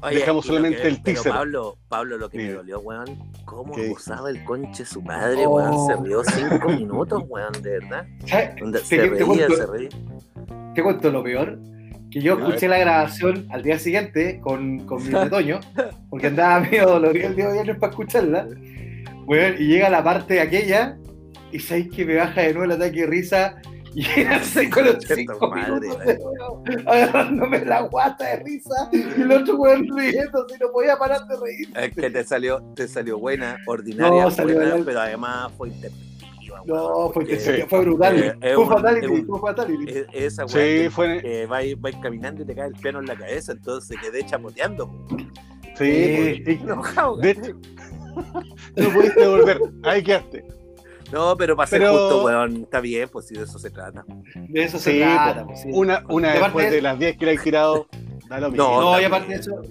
Oye, 0.00 0.14
Dejamos 0.14 0.46
lo 0.46 0.52
solamente 0.54 0.82
que- 0.82 0.88
el 0.88 0.94
pero 1.02 1.14
teaser. 1.16 1.32
Pablo, 1.32 1.76
Pablo, 1.88 2.18
lo 2.18 2.28
que 2.30 2.38
me 2.38 2.52
dolió, 2.52 2.78
weón, 2.80 3.18
cómo 3.44 3.74
¿Qué? 3.74 3.88
gozaba 3.88 4.30
el 4.30 4.44
conche 4.44 4.84
su 4.84 5.02
madre, 5.02 5.44
Oh. 5.46 5.56
weón. 5.56 5.86
Se 5.88 5.96
rió 6.04 6.22
cinco 6.24 6.68
minutos, 6.68 7.22
weón, 7.26 7.52
de 7.62 7.70
verdad. 7.80 8.06
Se 8.84 8.96
reía, 9.08 9.48
se 9.48 9.66
reía. 9.66 9.88
Te 10.74 10.82
cuento 10.84 11.10
lo 11.10 11.24
peor, 11.24 11.58
que 12.10 12.20
yo 12.20 12.38
escuché 12.38 12.68
la 12.68 12.78
grabación 12.78 13.46
al 13.50 13.62
día 13.62 13.78
siguiente 13.78 14.40
con, 14.40 14.86
con 14.86 15.02
mi 15.02 15.10
retoño, 15.12 15.60
porque 16.10 16.28
andaba 16.28 16.60
medio 16.60 16.86
dolorido 16.86 17.28
el 17.28 17.36
día 17.36 17.48
de 17.48 17.52
viernes 17.54 17.76
para 17.76 17.90
escucharla, 17.90 18.46
Weón, 19.26 19.56
y 19.58 19.66
llega 19.66 19.90
la 19.90 20.02
parte 20.02 20.40
aquella, 20.40 20.96
y 21.52 21.58
sabéis 21.58 21.90
que 21.94 22.06
me 22.06 22.16
baja 22.16 22.40
de 22.40 22.54
nuevo 22.54 22.64
el 22.64 22.80
ataque 22.80 23.02
de 23.02 23.06
risa, 23.06 23.56
y 23.94 24.06
era 24.16 24.40
con 24.72 24.86
los 24.86 25.04
cinco 25.04 25.50
madre, 25.50 25.80
minutos 25.80 26.04
de 26.06 26.18
nuevo, 26.18 26.64
agarrándome 26.86 27.64
la 27.64 27.82
guata 27.82 28.24
de 28.24 28.36
risa, 28.36 28.88
y 28.90 29.20
el 29.20 29.30
otro 29.30 29.56
weón 29.56 29.86
riendo, 29.94 30.46
si 30.48 30.58
no 30.58 30.70
podía 30.72 30.96
parar 30.96 31.26
de 31.26 31.36
reír. 31.36 31.68
Es 31.76 31.94
que 31.94 32.08
te 32.08 32.24
salió, 32.24 32.62
te 32.74 32.88
salió 32.88 33.18
buena, 33.18 33.58
ordinaria, 33.66 34.22
No, 34.22 34.30
salió 34.30 34.56
buena, 34.56 34.76
pero 34.82 35.00
además 35.00 35.52
fue 35.58 35.68
negativa. 35.68 36.07
No, 36.68 37.10
fue, 37.10 37.24
porque, 37.24 37.40
sí. 37.40 37.52
fue 37.68 37.80
brutal. 37.80 38.38
Eh, 38.40 38.54
fue 38.54 38.64
un- 38.64 38.68
fatality, 38.68 39.06
un- 39.06 39.26
fue 39.26 39.40
fatality. 39.40 39.94
esa 40.12 40.44
weá 40.44 40.48
Sí, 40.48 40.54
que, 40.82 40.90
fue. 40.90 41.22
que 41.22 41.46
va, 41.46 41.58
va 41.84 42.00
caminando 42.00 42.42
y 42.42 42.46
te 42.46 42.54
cae 42.54 42.68
el 42.68 42.74
piano 42.74 42.98
en 43.00 43.06
la 43.06 43.16
cabeza, 43.16 43.52
entonces 43.52 43.96
quedé 44.00 44.24
chapoteando. 44.26 45.06
Sí, 45.76 45.84
Eh, 45.84 46.42
pues, 46.44 46.60
Enojado, 46.62 47.16
no 48.76 48.90
pudiste 48.92 49.26
volver. 49.28 49.60
Ahí 49.84 50.02
quedaste. 50.02 50.44
No, 51.12 51.36
pero 51.38 51.56
para 51.56 51.66
ser 51.66 51.80
Pero- 51.80 51.92
justo, 51.92 52.24
weón, 52.24 52.56
está 52.64 52.80
bien, 52.80 53.08
pues 53.10 53.28
si 53.28 53.34
de 53.34 53.44
eso 53.44 53.58
se 53.58 53.70
trata. 53.70 54.04
De 54.48 54.62
eso 54.62 54.78
Sí, 54.78 54.90
se 54.92 54.98
trata. 55.00 55.46
pues, 55.46 55.62
sí. 55.62 55.70
Una, 55.72 56.04
una 56.10 56.32
después 56.34 56.70
de 56.70 56.82
las 56.82 56.98
10 56.98 57.16
que 57.16 57.24
le 57.24 57.32
has 57.32 57.42
tirado, 57.42 57.86
da 58.28 58.40
lo 58.40 58.50
mismo. 58.50 58.66
No, 58.66 58.90
está 58.90 59.02
y 59.02 59.04
aparte 59.06 59.28
bien, 59.28 59.40
de 59.40 59.42
eso-. 59.42 59.62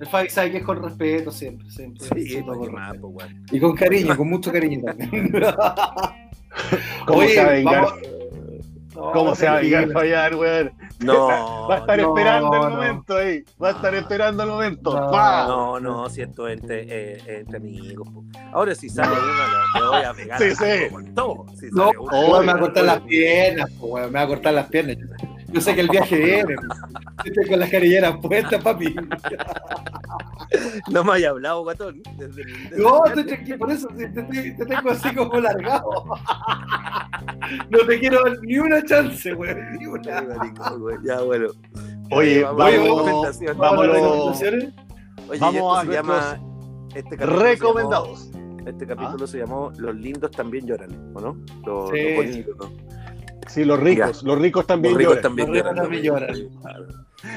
El 0.00 0.08
Fabi 0.08 0.28
sabe 0.30 0.50
que 0.50 0.58
es 0.58 0.64
con 0.64 0.82
respeto 0.82 1.30
siempre. 1.30 1.70
siempre 1.70 2.04
Sí, 2.22 2.28
sí, 2.28 2.34
todo 2.40 2.46
pues, 2.46 2.58
con 2.58 2.66
¿qué 2.66 2.72
más, 2.74 2.88
respeto. 2.90 3.12
pues. 3.14 3.26
Y 3.52 3.60
con 3.60 3.74
cariño, 3.76 4.16
con 4.18 4.28
mucho 4.28 4.52
cariño 4.52 4.82
también. 4.84 5.32
¿Cómo 7.06 7.18
Oye, 7.20 7.28
se 7.34 7.42
va 7.44 7.48
a 7.48 7.52
vengar? 7.52 7.82
vamos- 7.84 7.98
No, 8.94 9.12
¿Cómo 9.12 9.34
se 9.34 9.46
va 9.46 9.56
a 9.56 9.60
vengar. 9.60 9.90
Fabián, 9.92 10.34
weón? 10.34 10.72
No, 11.00 11.26
Va 11.68 11.74
a 11.76 11.78
estar 11.78 11.98
no, 11.98 12.08
esperando 12.08 12.54
el 12.54 12.70
momento 12.72 13.16
ahí. 13.16 13.44
Va 13.60 13.68
a 13.68 13.70
estar 13.72 13.94
esperando 13.94 14.42
el 14.44 14.48
momento. 14.50 14.94
No. 14.94 15.10
No, 15.48 15.80
no, 15.80 16.08
si 16.10 16.22
esto 16.22 16.46
es 16.46 16.60
entre, 16.60 16.82
eh, 16.88 17.22
entre 17.40 17.56
amigos. 17.56 18.08
Ahora 18.52 18.74
si 18.74 18.88
sale 18.88 19.10
uno, 19.12 19.80
le, 19.80 19.86
voy 19.88 20.04
a 20.04 20.14
pegar 20.14 20.38
Sí, 20.40 20.54
sí. 20.54 20.94
todo. 21.14 21.46
Si 21.58 21.66
No, 21.72 21.86
sale 21.86 21.98
uno, 21.98 22.10
Oye, 22.12 22.40
me 22.46 22.52
va 22.52 22.58
a 22.58 22.60
cortar 22.60 22.84
las 22.84 23.00
piernas, 23.00 23.70
weón, 23.80 24.06
me 24.12 24.18
va 24.18 24.22
a 24.22 24.26
cortar 24.28 24.54
las 24.54 24.66
piernas. 24.68 24.96
Yo 25.52 25.60
sé 25.60 25.74
que 25.74 25.80
el 25.82 25.88
viaje 25.88 26.16
viene. 26.16 26.54
Estoy 27.24 27.46
con 27.48 27.60
las 27.60 27.70
carilleras 27.70 28.16
puestas, 28.22 28.62
papi. 28.62 28.94
no 30.90 31.04
me 31.04 31.12
haya 31.12 31.30
hablado. 31.30 31.64
Desde 31.64 31.92
desde 32.18 32.78
No, 32.82 33.04
estoy 33.06 33.24
tranquilo, 33.26 33.58
por 33.58 33.70
eso 33.70 33.88
te, 33.88 34.06
tengo 34.08 34.90
así 34.90 35.14
como 35.14 35.38
largado. 35.40 36.04
No 37.70 37.78
te 37.86 38.00
quiero 38.00 38.22
dar 38.24 38.38
ni 38.42 38.58
una 38.58 38.82
chance, 38.84 39.32
weón. 39.34 39.58
Ni 39.78 39.86
una. 39.86 40.20
Güey. 40.78 40.96
Ya, 41.04 41.20
bueno. 41.20 41.48
Oye, 42.10 42.42
vamos, 42.42 42.62
oye, 42.64 42.76
a 42.76 42.82
la 42.82 42.82
vamos, 42.82 43.06
recomendación. 43.06 43.58
Vamos 43.58 43.78
a 43.78 43.86
las 43.86 43.94
recomendaciones. 43.96 44.74
Oye, 45.28 45.40
vamos 45.40 45.54
y 45.54 45.56
esto 45.56 45.70
a 45.78 45.84
se 45.84 45.92
llama. 45.92 46.40
Este 46.94 47.16
se 47.16 47.26
recomendados. 47.26 48.30
llamó- 48.32 48.42
este 48.68 48.86
capítulo 48.86 49.26
se 49.26 49.38
llamó 49.38 49.72
Los 49.78 49.94
lindos 49.96 50.30
también 50.30 50.66
lloran, 50.66 50.90
¿o 51.14 51.20
no? 51.20 51.36
Los, 51.66 51.90
Sí. 51.90 51.96
los 52.02 52.16
bonitos, 52.16 52.56
¿no? 52.58 52.91
Sí, 53.48 53.64
los 53.64 53.78
ricos. 53.80 54.22
Los 54.22 54.38
ricos 54.38 54.66
también 54.66 54.94
Los 54.94 54.98
ricos 55.00 55.14
lloran. 55.16 55.22
también 55.22 55.48
Los 55.48 55.56
ricos 55.56 55.74
también 55.74 56.02
lloran. 56.02 56.36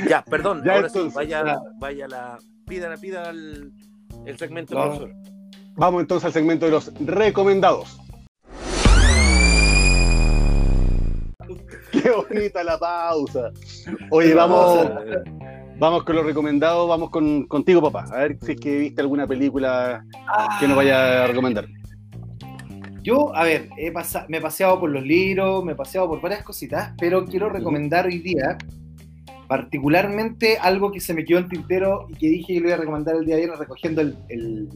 Ya, 0.09 0.23
perdón, 0.23 0.63
Ya, 0.65 0.73
ahora 0.75 0.87
entonces, 0.87 1.11
sí, 1.11 1.15
vaya, 1.15 1.45
ya. 1.45 1.59
vaya 1.79 2.07
la. 2.07 2.37
Pida, 2.67 2.95
pida 2.97 3.29
el, 3.29 3.71
el 4.25 4.37
segmento, 4.37 4.73
profesor. 4.75 5.11
Vamos 5.75 6.01
entonces 6.01 6.25
al 6.25 6.33
segmento 6.33 6.65
de 6.65 6.71
los 6.71 6.91
recomendados. 6.99 7.99
Qué 11.91 12.11
bonita 12.11 12.63
la 12.63 12.77
pausa. 12.79 13.51
Oye, 14.09 14.33
vamos, 14.33 14.89
vamos 15.79 16.03
con 16.03 16.15
los 16.15 16.25
recomendados, 16.25 16.87
vamos 16.89 17.09
con, 17.09 17.45
contigo, 17.45 17.81
papá. 17.81 18.05
A 18.11 18.19
ver 18.19 18.37
si 18.41 18.53
es 18.53 18.59
que 18.59 18.77
viste 18.77 19.01
alguna 19.01 19.27
película 19.27 20.03
que 20.59 20.67
nos 20.67 20.77
vaya 20.77 21.23
a 21.23 21.27
recomendar. 21.27 21.65
Yo, 23.05 23.35
a 23.35 23.43
ver, 23.43 23.69
he 23.77 23.91
pasa- 23.91 24.25
me 24.29 24.37
he 24.37 24.41
paseado 24.41 24.79
por 24.79 24.89
los 24.89 25.03
libros, 25.05 25.63
me 25.63 25.73
he 25.73 25.75
paseado 25.75 26.09
por 26.09 26.19
varias 26.21 26.41
cositas, 26.41 26.91
pero 26.97 27.23
quiero 27.25 27.49
recomendar 27.49 28.07
hoy 28.07 28.17
día, 28.17 28.57
particularmente 29.47 30.57
algo 30.59 30.91
que 30.91 30.99
se 30.99 31.13
me 31.13 31.23
quedó 31.23 31.37
en 31.37 31.47
tintero 31.49 32.07
y 32.09 32.15
que 32.15 32.27
dije 32.29 32.53
que 32.55 32.59
lo 32.61 32.67
iba 32.69 32.75
a 32.77 32.79
recomendar 32.79 33.15
el 33.15 33.25
día 33.25 33.35
de 33.35 33.43
ayer, 33.43 33.55
recogiendo 33.59 34.01
el, 34.01 34.17
el 34.29 34.69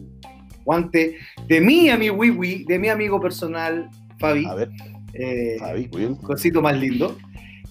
guante 0.63 1.15
de 1.47 1.59
mi 1.59 1.89
amigo 1.89 2.15
Wiwi, 2.17 2.65
de 2.65 2.77
mi 2.77 2.89
amigo 2.89 3.19
personal, 3.19 3.89
Fabi, 4.19 4.45
A 4.45 4.53
ver, 4.53 4.69
eh, 5.15 5.55
Fabi, 5.57 5.89
cosito 6.21 6.61
más 6.61 6.77
lindo, 6.77 7.17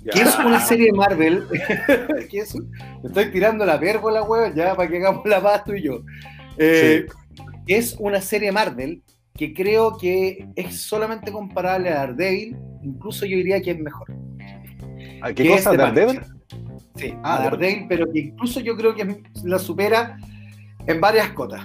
Ya. 0.04 0.10
que 0.12 0.20
es 0.22 0.38
una 0.40 0.58
serie 0.60 0.86
de 0.86 0.92
Marvel, 0.92 1.44
que 2.30 2.38
es, 2.38 2.52
un- 2.56 2.68
estoy 3.04 3.30
tirando 3.30 3.64
la 3.64 3.78
pérgola, 3.78 4.24
weón, 4.24 4.54
ya 4.56 4.74
para 4.74 4.88
que 4.88 4.96
hagamos 4.96 5.24
la 5.24 5.40
paz 5.40 5.62
tú 5.64 5.74
y 5.74 5.82
yo. 5.82 6.02
Eh, 6.58 7.06
Es 7.68 7.94
una 8.00 8.20
serie 8.20 8.50
Marvel 8.50 9.02
que 9.38 9.54
creo 9.54 9.96
que 9.96 10.48
es 10.56 10.82
solamente 10.82 11.30
comparable 11.30 11.90
a 11.90 11.94
Daredevil, 11.94 12.56
incluso 12.82 13.24
yo 13.24 13.36
diría 13.36 13.62
que 13.62 13.70
es 13.70 13.78
mejor. 13.78 14.12
¿A 15.22 15.28
qué 15.28 15.44
que 15.44 15.50
cosa? 15.50 15.76
¿Daredevil? 15.76 16.20
Sí, 16.96 17.14
Ah, 17.22 17.44
Daredevil, 17.44 17.86
pero 17.88 18.12
que 18.12 18.18
incluso 18.18 18.58
yo 18.58 18.76
creo 18.76 18.96
que 18.96 19.22
la 19.44 19.60
supera 19.60 20.18
en 20.88 21.00
varias 21.00 21.30
cotas. 21.30 21.62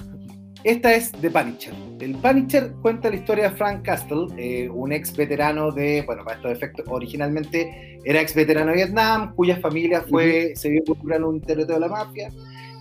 Esta 0.64 0.94
es 0.94 1.12
The 1.14 1.32
Punisher. 1.32 1.74
El 2.00 2.16
Punisher 2.16 2.72
cuenta 2.82 3.10
la 3.10 3.16
historia 3.16 3.50
de 3.50 3.56
Frank 3.56 3.84
Castle, 3.84 4.28
eh, 4.38 4.70
un 4.70 4.94
ex 4.94 5.16
veterano 5.16 5.72
de, 5.72 6.04
bueno, 6.04 6.24
para 6.24 6.38
estos 6.38 6.52
efectos, 6.52 6.86
originalmente 6.88 8.00
era 8.06 8.22
ex 8.22 8.36
veterano 8.36 8.72
de 8.72 8.78
Vietnam, 8.78 9.34
cuya 9.36 9.58
familia 9.58 10.04
fue, 10.08 10.54
se 10.56 10.70
vio 10.70 10.80
involucrada 10.80 11.18
en 11.18 11.24
un 11.24 11.42
tiroteo 11.42 11.76
de 11.76 11.80
la 11.80 11.88
mafia. 11.88 12.30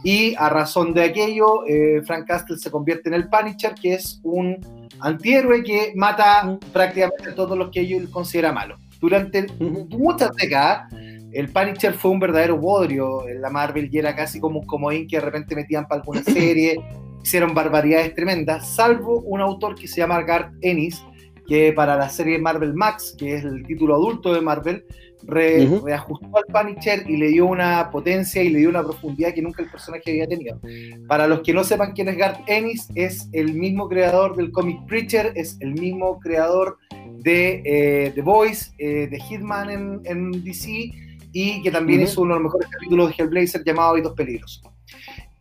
Y 0.05 0.35
a 0.37 0.49
razón 0.49 0.93
de 0.95 1.05
aquello, 1.05 1.67
eh, 1.67 2.03
Frank 2.05 2.27
Castle 2.27 2.59
se 2.59 2.71
convierte 2.71 3.09
en 3.09 3.15
el 3.15 3.29
Punisher, 3.29 3.75
que 3.75 3.95
es 3.95 4.21
un 4.25 4.59
antihéroe 5.03 5.63
que 5.63 5.93
mata 5.95 6.59
prácticamente 6.73 7.31
a 7.31 7.35
todos 7.35 7.57
los 7.57 7.71
que 7.71 7.81
ellos 7.81 8.09
considera 8.11 8.53
malos. 8.53 8.81
Durante 9.01 9.47
muchas 9.59 10.31
décadas, 10.37 10.93
el 11.33 11.49
Punisher 11.49 11.95
fue 11.95 12.11
un 12.11 12.21
verdadero 12.21 12.59
bodrio 12.59 13.25
la 13.41 13.51
Marvel 13.51 13.89
y 13.91 13.99
era 13.99 14.15
casi 14.15 14.39
como 14.39 14.61
un 14.61 14.67
comodín 14.67 15.09
que 15.09 15.17
de 15.17 15.23
repente 15.23 15.57
metían 15.57 15.87
para 15.87 16.01
alguna 16.01 16.23
serie, 16.25 16.77
hicieron 17.23 17.55
barbaridades 17.55 18.15
tremendas, 18.15 18.69
salvo 18.69 19.21
un 19.21 19.41
autor 19.41 19.75
que 19.75 19.89
se 19.89 19.97
llama 19.97 20.23
Garth 20.23 20.53
Ennis, 20.61 21.03
que 21.47 21.73
para 21.73 21.97
la 21.97 22.09
serie 22.09 22.39
Marvel 22.39 22.75
Max, 22.75 23.15
que 23.19 23.35
es 23.35 23.45
el 23.45 23.65
título 23.67 23.95
adulto 23.95 24.33
de 24.33 24.41
Marvel, 24.41 24.85
re- 25.27 25.67
Ujú. 25.67 25.87
reajustó 25.87 26.29
al 26.37 26.45
Punisher 26.65 27.09
y 27.09 27.17
le 27.17 27.29
dio 27.29 27.47
una 27.47 27.91
potencia 27.91 28.43
y 28.43 28.49
le 28.51 28.59
dio 28.61 28.69
una 28.69 28.83
profundidad 28.83 29.33
que 29.35 29.43
nunca 29.43 29.63
el 29.63 29.71
personaje 29.71 30.11
había 30.11 30.27
tenido. 30.27 30.61
Para 31.07 31.27
los 31.27 31.41
que 31.41 31.53
no 31.53 31.65
sepan 31.65 31.93
quién 31.93 32.09
es 32.09 32.17
Garth 32.17 32.41
Ennis, 32.47 32.89
es 32.95 33.29
el 33.33 33.55
mismo 33.55 33.89
creador 33.89 34.37
del 34.37 34.51
comic 34.53 34.85
Preacher, 34.87 35.33
es 35.37 35.57
el 35.61 35.73
mismo 35.73 36.19
creador 36.21 36.79
de 37.21 37.63
eh, 37.65 38.13
The 38.15 38.23
Voice, 38.23 38.73
eh, 38.79 39.07
de 39.09 39.21
Hitman 39.21 39.71
en, 39.71 40.01
en 40.05 40.45
DC 40.45 40.91
y 41.33 41.63
que 41.63 41.71
también 41.71 42.01
Ujú. 42.01 42.09
hizo 42.11 42.23
uno 42.23 42.35
de 42.35 42.41
los 42.41 42.45
mejores 42.45 42.69
capítulos 42.71 43.09
de 43.17 43.23
Hellblazer 43.23 43.65
llamado 43.65 43.91
Hábitos 43.91 44.13
Peligrosos. 44.15 44.63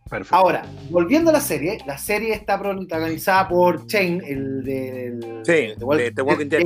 Perfecto. 0.10 0.36
Ahora, 0.36 0.66
volviendo 0.90 1.30
a 1.30 1.34
la 1.34 1.40
serie, 1.40 1.78
la 1.88 1.98
serie 1.98 2.34
está 2.34 2.60
protagonizada 2.62 3.48
por 3.48 3.88
Chain, 3.88 4.22
el 4.28 4.62
de, 4.64 4.92
del- 4.92 5.26
Sí, 5.44 5.52
de 5.54 5.76
de 5.98 6.12
The 6.12 6.22
Walking 6.22 6.48
Dead. 6.50 6.64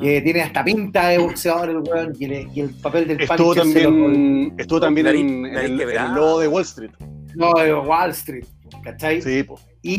Que 0.00 0.20
tiene 0.22 0.42
hasta 0.42 0.64
pinta 0.64 1.08
de 1.08 1.18
boxeador 1.18 1.70
el 1.70 1.78
weón, 1.78 2.14
y, 2.18 2.60
el 2.60 2.70
papel 2.82 3.08
del 3.08 3.20
Estuvo 3.20 3.54
Punisher 3.54 3.72
se 3.72 3.84
lo- 3.84 3.90
también, 3.90 4.54
estuvo 4.58 4.80
también 4.80 5.06
en, 5.08 5.46
el, 5.46 5.80
el 5.80 6.14
logo 6.14 6.40
de 6.40 6.48
Wall 6.48 6.62
Street. 6.62 6.90
no, 7.34 7.52
de 7.54 7.74
Wall 7.74 8.10
Street, 8.10 8.44
¿cachai? 8.82 9.20
Sí, 9.22 9.42
po. 9.42 9.58
y 9.82 9.98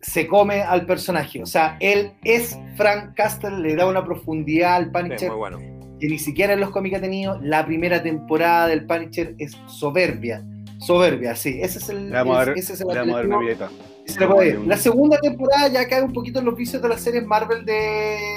se 0.00 0.26
come 0.26 0.62
al 0.62 0.86
personaje. 0.86 1.42
O 1.42 1.46
sea, 1.46 1.76
él 1.80 2.12
es 2.22 2.56
Frank 2.76 3.14
Castle, 3.16 3.58
le 3.58 3.74
da 3.74 3.86
una 3.86 4.04
profundidad 4.04 4.76
al 4.76 4.84
Sí, 4.86 4.90
Punisher 4.92 5.28
muy 5.30 5.38
bueno. 5.38 5.58
que 5.98 6.06
ni 6.08 6.18
siquiera 6.18 6.52
en 6.52 6.60
los 6.60 6.70
cómics 6.70 6.96
ha 6.98 7.00
tenido. 7.00 7.40
La 7.42 7.66
primera 7.66 8.02
temporada 8.02 8.68
del 8.68 8.86
Punisher 8.86 9.34
es 9.38 9.56
soberbia. 9.66 10.44
Soberbia, 10.78 11.34
sí. 11.34 11.58
Ese 11.60 11.78
es 11.78 11.88
el. 11.88 12.10
Le 12.10 12.16
vamos 12.16 12.36
a 12.36 12.38
dar, 12.44 12.48
ese 12.58 12.74
es 12.74 12.80
el 12.82 12.88
le 12.88 12.94
vamos 12.94 13.14
a 13.16 13.20
una 13.22 13.36
adjetivo 13.36 13.40
mireta. 13.40 13.68
que 13.68 13.95
se 14.06 14.20
le 14.20 14.26
puede. 14.26 14.66
La 14.66 14.76
segunda 14.76 15.18
temporada 15.18 15.68
ya 15.68 15.86
cae 15.88 16.02
un 16.02 16.12
poquito 16.12 16.38
en 16.38 16.44
los 16.46 16.56
vicios 16.56 16.80
de 16.82 16.88
las 16.88 17.00
series 17.00 17.26
Marvel 17.26 17.64
de, 17.64 17.72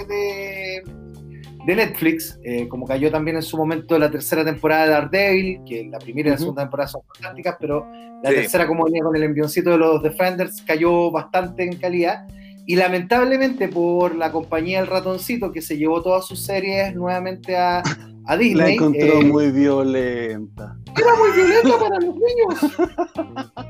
de, 0.08 0.84
de 1.66 1.76
Netflix, 1.76 2.40
eh, 2.44 2.68
como 2.68 2.86
cayó 2.86 3.12
también 3.12 3.38
en 3.38 3.44
su 3.44 3.58
momento 3.58 3.98
la 4.00 4.10
tercera 4.10 4.44
temporada 4.44 4.84
de 4.86 4.90
Daredevil, 4.92 5.62
que 5.66 5.88
la 5.92 6.00
primera 6.00 6.30
y 6.30 6.32
la 6.32 6.38
segunda 6.38 6.64
temporada 6.64 6.88
son 6.88 7.02
fantásticas, 7.14 7.56
pero 7.60 7.86
la 8.24 8.30
Sí. 8.32 8.36
tercera, 8.38 8.68
como 8.68 8.86
venía 8.86 9.04
con 9.04 9.16
el 9.16 9.24
envioncito 9.24 9.70
de 9.72 9.78
los 9.78 10.04
Defenders, 10.04 10.62
cayó 10.64 11.10
bastante 11.12 11.64
en 11.64 11.78
calidad. 11.78 12.28
Y 12.70 12.76
lamentablemente 12.76 13.68
por 13.68 14.14
la 14.14 14.32
compañía 14.32 14.80
El 14.80 14.86
Ratoncito, 14.86 15.52
que 15.52 15.60
se 15.60 15.76
llevó 15.76 16.04
todas 16.04 16.28
sus 16.28 16.46
series 16.46 16.94
nuevamente 16.94 17.58
a, 17.58 17.82
a 18.28 18.38
Disney, 18.38 18.56
La 18.68 18.70
encontró 18.74 19.22
eh, 19.22 19.24
muy 19.26 19.50
violenta. 19.52 20.78
era 20.96 21.16
muy 21.16 21.32
violenta 21.36 21.80
para 21.80 21.96
los 22.00 22.14
niños. 22.14 22.78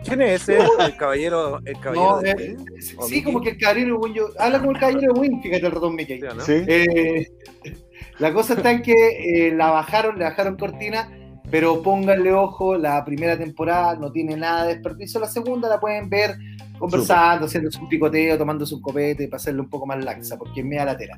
¿Quién 0.04 0.22
es 0.22 0.42
ese? 0.50 0.58
El 0.80 0.98
caballero. 0.98 1.60
El 1.64 1.80
caballero 1.80 2.12
No, 2.18 2.20
de 2.20 2.32
eh, 2.32 2.58
sí, 2.82 2.98
Mickey? 3.04 3.24
como 3.24 3.40
que 3.40 3.52
el 3.52 3.58
caballero 3.58 4.00
Wing, 4.00 4.14
yo- 4.16 4.30
habla 4.38 4.60
como 4.60 4.72
el 4.72 4.80
caballero 4.80 5.14
Wing, 5.14 5.42
fíjate 5.44 5.66
el 5.66 5.72
ratón 5.72 5.96
Mickey. 5.96 6.20
Sí, 6.20 6.26
¿o 6.28 6.34
no? 6.36 6.42
¿Sí? 6.44 6.54
Eh, 6.68 7.28
la 8.20 8.34
cosa 8.34 8.56
está 8.56 8.70
en 8.72 8.82
que 8.82 9.48
eh, 9.48 9.54
la 9.56 9.72
bajaron, 9.72 10.18
le 10.20 10.26
bajaron 10.26 10.58
cortina, 10.58 11.10
pero 11.52 11.82
pónganle 11.82 12.32
ojo, 12.34 12.78
la 12.78 13.04
primera 13.04 13.38
temporada 13.38 13.96
no 13.96 14.12
tiene 14.12 14.36
nada 14.38 14.66
de 14.66 14.76
desperdicio, 14.76 15.20
la 15.20 15.28
segunda 15.28 15.68
la 15.68 15.80
pueden 15.80 16.10
ver 16.10 16.36
conversando, 16.78 17.46
haciendo 17.46 17.70
su 17.72 17.88
picoteo, 17.90 18.38
tomándose 18.38 18.74
un 18.76 18.82
copete, 18.82 19.28
para 19.28 19.38
hacerle 19.38 19.62
un 19.62 19.70
poco 19.70 19.86
más 19.86 20.04
laxa, 20.04 20.38
porque 20.38 20.62
es 20.62 20.66
media 20.66 20.86
latera. 20.86 21.16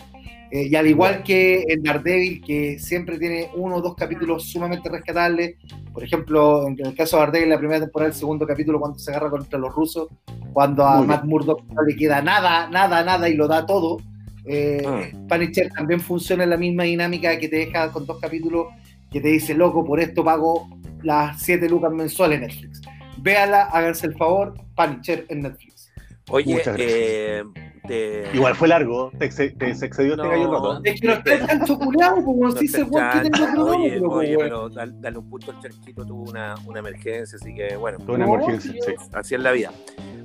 Eh, 0.49 0.67
y 0.67 0.75
al 0.75 0.87
igual 0.87 1.21
que 1.23 1.63
en 1.67 1.83
Daredevil, 1.83 2.41
que 2.43 2.79
siempre 2.79 3.19
tiene 3.19 3.49
uno 3.55 3.75
o 3.75 3.81
dos 3.81 3.95
capítulos 3.95 4.43
sumamente 4.43 4.89
rescatables, 4.89 5.55
por 5.93 6.03
ejemplo, 6.03 6.67
en 6.67 6.79
el 6.83 6.95
caso 6.95 7.17
de 7.17 7.25
Daredevil, 7.25 7.49
la 7.49 7.59
primera 7.59 7.79
temporada, 7.79 8.09
el 8.09 8.17
segundo 8.17 8.47
capítulo, 8.47 8.79
cuando 8.79 8.97
se 8.97 9.11
agarra 9.11 9.29
contra 9.29 9.59
los 9.59 9.73
rusos, 9.73 10.07
cuando 10.51 10.85
a 10.85 10.97
Muy. 10.97 11.07
Matt 11.07 11.25
Murdock 11.25 11.63
no 11.71 11.83
le 11.83 11.95
queda 11.95 12.21
nada, 12.21 12.67
nada, 12.67 13.03
nada, 13.03 13.29
y 13.29 13.35
lo 13.35 13.47
da 13.47 13.65
todo, 13.65 13.99
Eh, 14.43 15.13
Punisher 15.29 15.69
también 15.69 15.99
funciona 15.99 16.43
en 16.43 16.49
la 16.49 16.57
misma 16.57 16.83
dinámica 16.83 17.37
que 17.37 17.47
te 17.47 17.57
deja 17.57 17.91
con 17.91 18.07
dos 18.07 18.19
capítulos 18.19 18.67
que 19.11 19.19
te 19.21 19.27
dice, 19.27 19.53
loco, 19.53 19.83
por 19.83 19.99
esto 19.99 20.23
pago 20.23 20.67
las 21.03 21.41
7 21.41 21.67
lucas 21.69 21.91
mensuales 21.91 22.39
en 22.41 22.47
Netflix. 22.47 22.81
Véala, 23.17 23.63
háganse 23.63 24.07
el 24.07 24.15
favor, 24.15 24.53
Punisher 24.75 25.25
en 25.29 25.41
Netflix. 25.41 25.91
Oye, 26.29 26.53
Muchas 26.53 26.77
gracias. 26.77 26.91
eh, 26.97 27.43
te- 27.87 28.23
Igual 28.33 28.55
fue 28.55 28.67
largo, 28.69 29.11
te, 29.19 29.25
ex- 29.25 29.35
te 29.57 29.75
se 29.75 29.85
excedió 29.85 30.13
este 30.13 30.27
gallo 30.27 30.47
un 30.47 30.53
rato. 30.53 30.81
Es 30.83 31.01
que 31.01 31.07
no 31.07 31.13
está 31.13 31.45
tan 31.47 31.65
choculeado, 31.65 32.23
como 32.23 32.45
no 32.45 32.51
si 32.53 32.67
se 32.67 32.79
te 32.79 32.85
fue 32.85 33.01
que 33.21 33.29
tengo. 33.29 33.43
Oye, 33.45 33.51
cronómetro, 33.97 34.07
po, 34.07 34.15
oye, 34.15 34.37
pero 34.37 34.69
dale, 34.69 34.93
dale 34.97 35.17
un 35.17 35.29
punto 35.29 35.51
al 35.51 35.59
charquito, 35.59 36.05
tuvo 36.05 36.29
una, 36.29 36.55
una 36.65 36.79
emergencia, 36.79 37.37
así 37.41 37.53
que 37.53 37.75
bueno, 37.75 37.99
Fue 38.05 38.15
una 38.15 38.25
emergencia, 38.25 38.71
sí. 38.73 38.93
así 39.13 39.35
es 39.35 39.41
la 39.41 39.51
vida. 39.51 39.71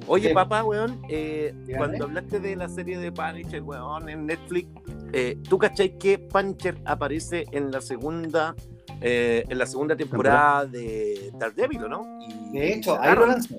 Oye, 0.06 0.28
Sí. 0.28 0.34
papá, 0.34 0.62
weón, 0.62 1.02
eh, 1.08 1.52
cuando 1.76 2.04
hablaste 2.04 2.38
de 2.38 2.54
la 2.54 2.68
serie 2.68 2.98
de 2.98 3.10
Punisher, 3.10 3.62
weón, 3.62 4.08
en 4.08 4.26
Netflix, 4.26 4.68
eh, 5.12 5.36
¿tú 5.48 5.58
cachai 5.58 5.98
que 5.98 6.18
Punisher 6.20 6.76
aparece 6.84 7.46
en 7.50 7.72
la 7.72 7.80
segunda 7.80 8.54
eh, 9.00 9.44
en 9.48 9.58
la 9.58 9.66
segunda 9.66 9.96
temporada 9.96 10.64
de 10.66 11.30
Daredevil, 11.38 11.84
¿o 11.84 11.88
¿no? 11.88 12.18
Y, 12.52 12.58
De 12.58 12.72
hecho, 12.74 13.00
ahí 13.00 13.14
lo 13.14 13.26
lanzó. 13.26 13.56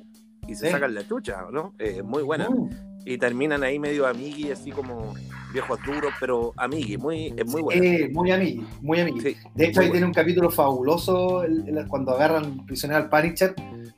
y 0.47 0.55
se 0.55 0.65
sí. 0.67 0.71
sacan 0.71 0.93
la 0.93 1.07
chucha, 1.07 1.45
¿no? 1.51 1.73
Eh, 1.79 2.01
muy 2.03 2.23
buena. 2.23 2.49
Mm. 2.49 2.69
Y 3.05 3.17
terminan 3.17 3.63
ahí 3.63 3.79
medio 3.79 4.05
amigui, 4.05 4.51
así 4.51 4.69
como 4.71 5.13
viejos 5.53 5.79
duros, 5.85 6.11
pero 6.19 6.51
amigui, 6.57 6.97
muy, 6.97 7.33
es 7.37 7.45
muy 7.49 7.61
buena. 7.61 7.85
Eh, 7.85 8.09
muy 8.11 8.31
amigo, 8.31 8.63
muy 8.81 8.99
amigo. 8.99 9.21
Sí, 9.21 9.35
De 9.55 9.65
hecho, 9.67 9.79
ahí 9.79 9.87
buena. 9.87 9.91
tiene 9.91 10.05
un 10.07 10.13
capítulo 10.13 10.49
fabuloso 10.49 11.43
el- 11.43 11.69
el- 11.69 11.87
cuando 11.87 12.11
agarran 12.11 12.65
prisionero 12.65 13.01
al 13.01 13.09
Punisher, 13.09 13.55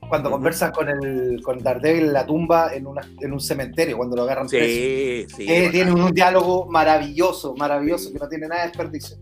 cuando 0.07 0.29
conversan 0.29 0.71
con 0.71 0.89
el 0.89 1.41
con 1.43 1.57
Daredevil 1.57 2.05
en 2.05 2.13
la 2.13 2.25
tumba 2.25 2.71
en, 2.73 2.85
una, 2.85 3.01
en 3.19 3.33
un 3.33 3.39
cementerio, 3.39 3.97
cuando 3.97 4.15
lo 4.15 4.23
agarran 4.23 4.47
preso. 4.47 4.65
Sí, 4.65 5.25
sí. 5.35 5.45
Eh, 5.51 5.69
tiene 5.71 5.91
un 5.91 6.11
diálogo 6.11 6.67
maravilloso, 6.67 7.55
maravilloso, 7.55 8.11
que 8.13 8.19
no 8.19 8.27
tiene 8.29 8.47
nada 8.47 8.61
de 8.61 8.67
desperdicio. 8.67 9.17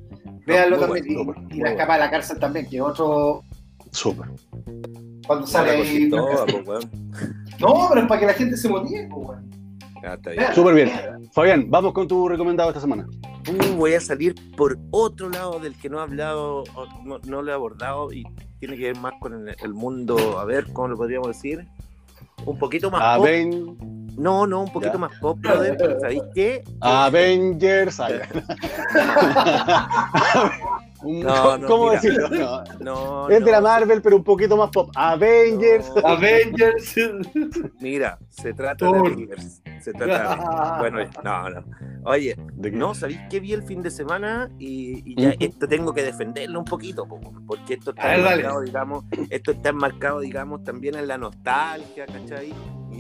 Véanlo 0.48 0.80
también. 0.80 1.26
bueno, 1.26 1.48
y- 1.50 1.58
y, 1.58 1.60
la 1.60 1.72
escapa 1.72 1.94
de 1.94 2.00
la 2.00 2.10
cárcel 2.10 2.40
también, 2.40 2.68
que 2.70 2.82
otro. 2.82 3.44
Súper. 3.92 4.28
Cuando 5.28 5.46
sale 5.46 5.72
ahí. 5.72 6.10
pues. 6.66 6.88
No, 7.60 7.88
pero 7.90 8.02
es 8.02 8.08
para 8.08 8.20
que 8.20 8.26
la 8.28 8.34
gente 8.34 8.56
se 8.58 8.70
motive, 8.70 9.08
pues, 9.12 9.28
weón. 9.28 9.50
Ya 10.02 10.14
está 10.14 10.30
bien. 10.32 10.46
Súper 10.54 10.76
bien. 10.76 10.92
Fabián, 11.34 11.70
vamos 11.70 11.94
con 11.94 12.08
tu 12.08 12.28
recomendado 12.30 12.70
esta 12.70 12.80
semana. 12.82 13.08
Uh, 13.50 13.76
voy 13.76 13.94
a 13.94 14.00
salir 14.00 14.36
por 14.56 14.78
otro 14.92 15.30
lado 15.30 15.60
del 15.60 15.76
que 15.76 15.90
no 15.90 16.00
he 16.00 16.02
hablado, 16.02 16.64
no, 17.04 17.18
no 17.26 17.42
lo 17.42 17.52
he 17.52 17.54
abordado 17.54 18.12
y 18.14 18.24
tiene 18.60 18.78
que 18.78 18.84
ver 18.92 18.98
más 19.00 19.14
con 19.20 19.34
el, 19.48 19.56
el 19.64 19.74
mundo, 19.74 20.40
a 20.40 20.46
ver, 20.46 20.72
¿cómo 20.74 20.90
lo 20.90 20.98
podríamos 20.98 21.28
decir? 21.30 21.66
Un 22.46 22.58
poquito 22.60 22.92
más 22.92 23.18
pop. 23.18 23.26
No, 24.18 24.48
no, 24.48 24.64
un 24.64 24.72
poquito 24.74 24.94
Ya. 24.94 25.00
más 25.00 25.12
pop, 25.20 25.38
brother. 25.40 25.78
¿Sabéis 26.02 26.24
qué? 26.34 26.64
Avengers. 26.82 27.98
ya. 27.98 28.22
Un- 31.04 31.20
No, 31.20 31.58
no, 31.60 31.68
¿Cómo 31.68 31.84
mira. 31.90 32.02
decirlo? 32.02 32.28
No. 32.30 32.64
No, 32.80 33.30
Es 33.30 33.46
de 33.46 33.52
la 33.52 33.62
Marvel, 33.62 34.02
pero 34.02 34.16
un 34.16 34.24
poquito 34.24 34.58
más 34.58 34.72
pop. 34.72 34.90
Avengers. 34.96 35.92
no. 35.96 36.08
Avengers. 36.08 36.96
Mira, 37.80 38.18
se 38.30 38.52
trata 38.54 38.92
de 38.92 38.98
Avengers. 38.98 39.62
Se 39.82 39.94
trata 39.94 40.36
de... 40.36 40.80
Bueno, 40.80 41.10
no, 41.24 41.50
no. 41.52 41.64
Oye, 42.06 42.36
no, 42.72 42.96
¿sabéis 42.96 43.20
qué 43.30 43.40
vi 43.40 43.54
el 43.54 43.62
fin 43.62 43.84
de 43.84 43.92
semana? 43.92 44.50
Y, 44.58 45.04
y 45.14 45.22
ya 45.22 45.36
esto 45.40 45.68
tengo 45.68 45.94
que 45.94 46.02
defenderlo 46.04 46.58
un 46.60 46.66
poquito, 46.66 47.06
po, 47.08 47.20
porque 47.46 47.76
esto 47.76 47.92
está 47.92 48.08
ver, 48.08 48.24
dale. 48.24 48.42
enmarcado, 48.42 48.62
digamos, 48.62 49.04
esto 49.30 49.52
está 49.52 49.70
enmarcado, 49.70 50.20
digamos, 50.22 50.64
también 50.64 50.96
en 50.96 51.08
la 51.08 51.20
nostalgia, 51.20 52.08
¿cachai? 52.08 52.52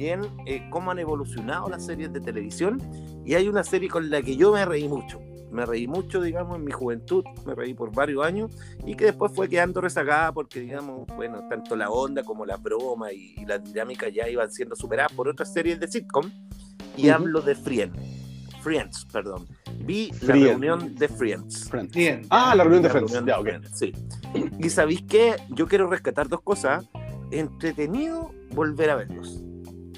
En 0.05 0.21
eh, 0.45 0.67
cómo 0.69 0.91
han 0.91 0.99
evolucionado 0.99 1.67
las 1.69 1.85
series 1.85 2.13
de 2.13 2.19
televisión. 2.21 2.81
Y 3.25 3.33
hay 3.35 3.47
una 3.47 3.63
serie 3.63 3.89
con 3.89 4.09
la 4.09 4.21
que 4.21 4.35
yo 4.37 4.51
me 4.53 4.63
reí 4.65 4.87
mucho. 4.87 5.19
Me 5.51 5.65
reí 5.65 5.87
mucho, 5.87 6.21
digamos, 6.21 6.57
en 6.57 6.65
mi 6.65 6.71
juventud, 6.71 7.23
me 7.45 7.55
reí 7.55 7.73
por 7.73 7.91
varios 7.93 8.23
años, 8.25 8.51
y 8.85 8.95
que 8.95 9.05
después 9.05 9.31
fue 9.33 9.47
quedando 9.47 9.79
rezagada 9.79 10.33
porque, 10.33 10.59
digamos, 10.59 11.07
bueno, 11.15 11.47
tanto 11.49 11.75
la 11.77 11.89
onda 11.89 12.21
como 12.23 12.45
la 12.45 12.57
broma 12.57 13.13
y, 13.13 13.33
y 13.37 13.45
la 13.45 13.57
dinámica 13.57 14.09
ya 14.09 14.27
iban 14.27 14.51
siendo 14.51 14.75
superadas 14.75 15.13
por 15.13 15.29
otras 15.29 15.51
series 15.53 15.79
de 15.79 15.87
sitcom. 15.87 16.29
Y 16.97 17.03
Ujú. 17.09 17.15
hablo 17.15 17.41
de 17.41 17.55
Friends. 17.55 17.97
Friends, 18.61 19.05
perdón. 19.05 19.47
Vi 19.85 20.09
la 20.11 20.17
Friends. 20.17 20.47
reunión 20.49 20.95
de 20.95 21.07
Friends. 21.07 21.69
Friends. 21.69 22.27
Ah, 22.29 22.53
la 22.53 22.63
reunión 22.63 22.83
de 22.83 22.89
La 22.89 22.93
Friends. 22.95 23.11
reunión 23.13 23.25
Ya, 23.25 23.37
de. 23.43 23.59
Friends, 23.59 23.79
Sí. 23.79 23.93
Y 24.59 24.69
sabéis 24.69 25.03
que 25.03 25.35
yo 25.49 25.65
quiero 25.67 25.87
rescatar 25.89 26.27
dos 26.27 26.41
cosas. 26.41 26.85
Entretenido 27.31 28.31
volver 28.53 28.89
a 28.89 28.95
verlos. 28.95 29.41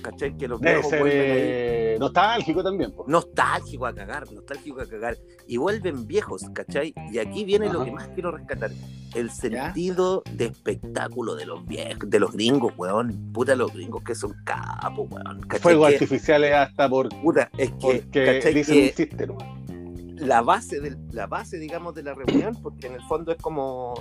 ¿Cachai? 0.01 0.37
Que 0.37 0.47
los 0.47 0.59
Debe 0.59 0.75
viejos 0.75 0.89
ser 0.91 1.01
eh, 1.05 1.97
nostálgico 1.99 2.63
también. 2.63 2.91
po. 2.91 3.05
Nostálgico 3.07 3.85
a 3.85 3.93
cagar, 3.93 4.31
nostálgico 4.31 4.81
a 4.81 4.85
cagar. 4.85 5.17
Y 5.47 5.57
vuelven 5.57 6.07
viejos, 6.07 6.43
¿cachai? 6.53 6.93
Y 7.11 7.19
aquí 7.19 7.43
viene 7.43 7.71
lo 7.71 7.83
que 7.83 7.91
más 7.91 8.07
quiero 8.09 8.31
rescatar. 8.31 8.71
El 9.15 9.31
sentido 9.31 10.23
de 10.33 10.45
espectáculo 10.45 11.35
de 11.35 11.45
los 11.45 11.65
viejos, 11.65 12.09
de 12.09 12.19
los 12.19 12.31
gringos, 12.31 12.73
weón. 12.77 13.31
Puta, 13.33 13.55
los 13.55 13.73
gringos 13.73 14.03
que 14.03 14.15
son 14.15 14.33
capos, 14.45 15.07
weón. 15.11 15.41
¿Cachai? 15.41 15.59
Fuegos 15.61 15.93
artificiales 15.93 16.53
hasta 16.53 16.89
por 16.89 17.09
puta, 17.21 17.49
es 17.57 17.71
que, 17.73 18.03
dicen 18.53 18.75
que 18.75 18.83
un 18.83 18.95
chiste, 18.95 19.27
¿no? 19.27 19.37
la 20.19 20.41
base 20.41 20.81
del, 20.81 20.97
la 21.11 21.27
base 21.27 21.57
digamos 21.57 21.95
de 21.95 22.03
la 22.03 22.13
reunión 22.13 22.53
porque 22.61 22.87
en 22.87 22.93
el 22.95 23.01
fondo 23.03 23.31
es 23.31 23.37
como 23.37 23.93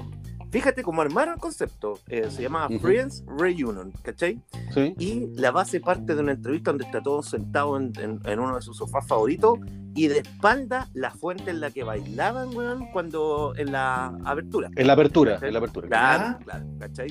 fíjate 0.51 0.83
cómo 0.83 1.03
armaron 1.03 1.35
el 1.35 1.41
concepto 1.41 1.99
eh, 2.09 2.29
se 2.31 2.43
llama. 2.43 2.69
Friends 2.81 3.25
Reunion 3.27 3.93
¿cachai? 4.03 4.41
Sí. 4.75 4.95
y 4.99 5.27
la 5.35 5.51
base 5.51 5.81
parte 5.81 6.15
de 6.15 6.21
una 6.21 6.33
entrevista 6.33 6.71
donde 6.71 6.85
está 6.85 7.03
todo 7.03 7.23
sentado 7.23 7.77
en, 7.77 7.93
en- 8.01 8.21
en 8.25 8.39
uno 8.41 8.57
de 8.57 8.63
sus 8.63 8.77
sofás 8.77 9.07
favoritos 9.07 9.59
y 9.95 10.07
de 10.09 10.19
espalda 10.19 10.89
la 10.95 11.11
fuente 11.11 11.51
en 11.51 11.61
la 11.61 11.71
que 11.71 11.83
bailaban 11.85 12.55
weón, 12.57 12.87
cuando 12.93 13.53
en 13.57 13.73
la 13.73 14.07
abertura 14.25 14.71
En 14.77 14.87
la 14.87 14.93
apertura, 14.93 15.39
en 15.43 15.53
la 15.53 15.59
apertura. 15.59 15.89
Claro, 15.89 16.39
Ya. 16.39 16.45
claro, 16.45 16.67
¿cachai? 16.79 17.09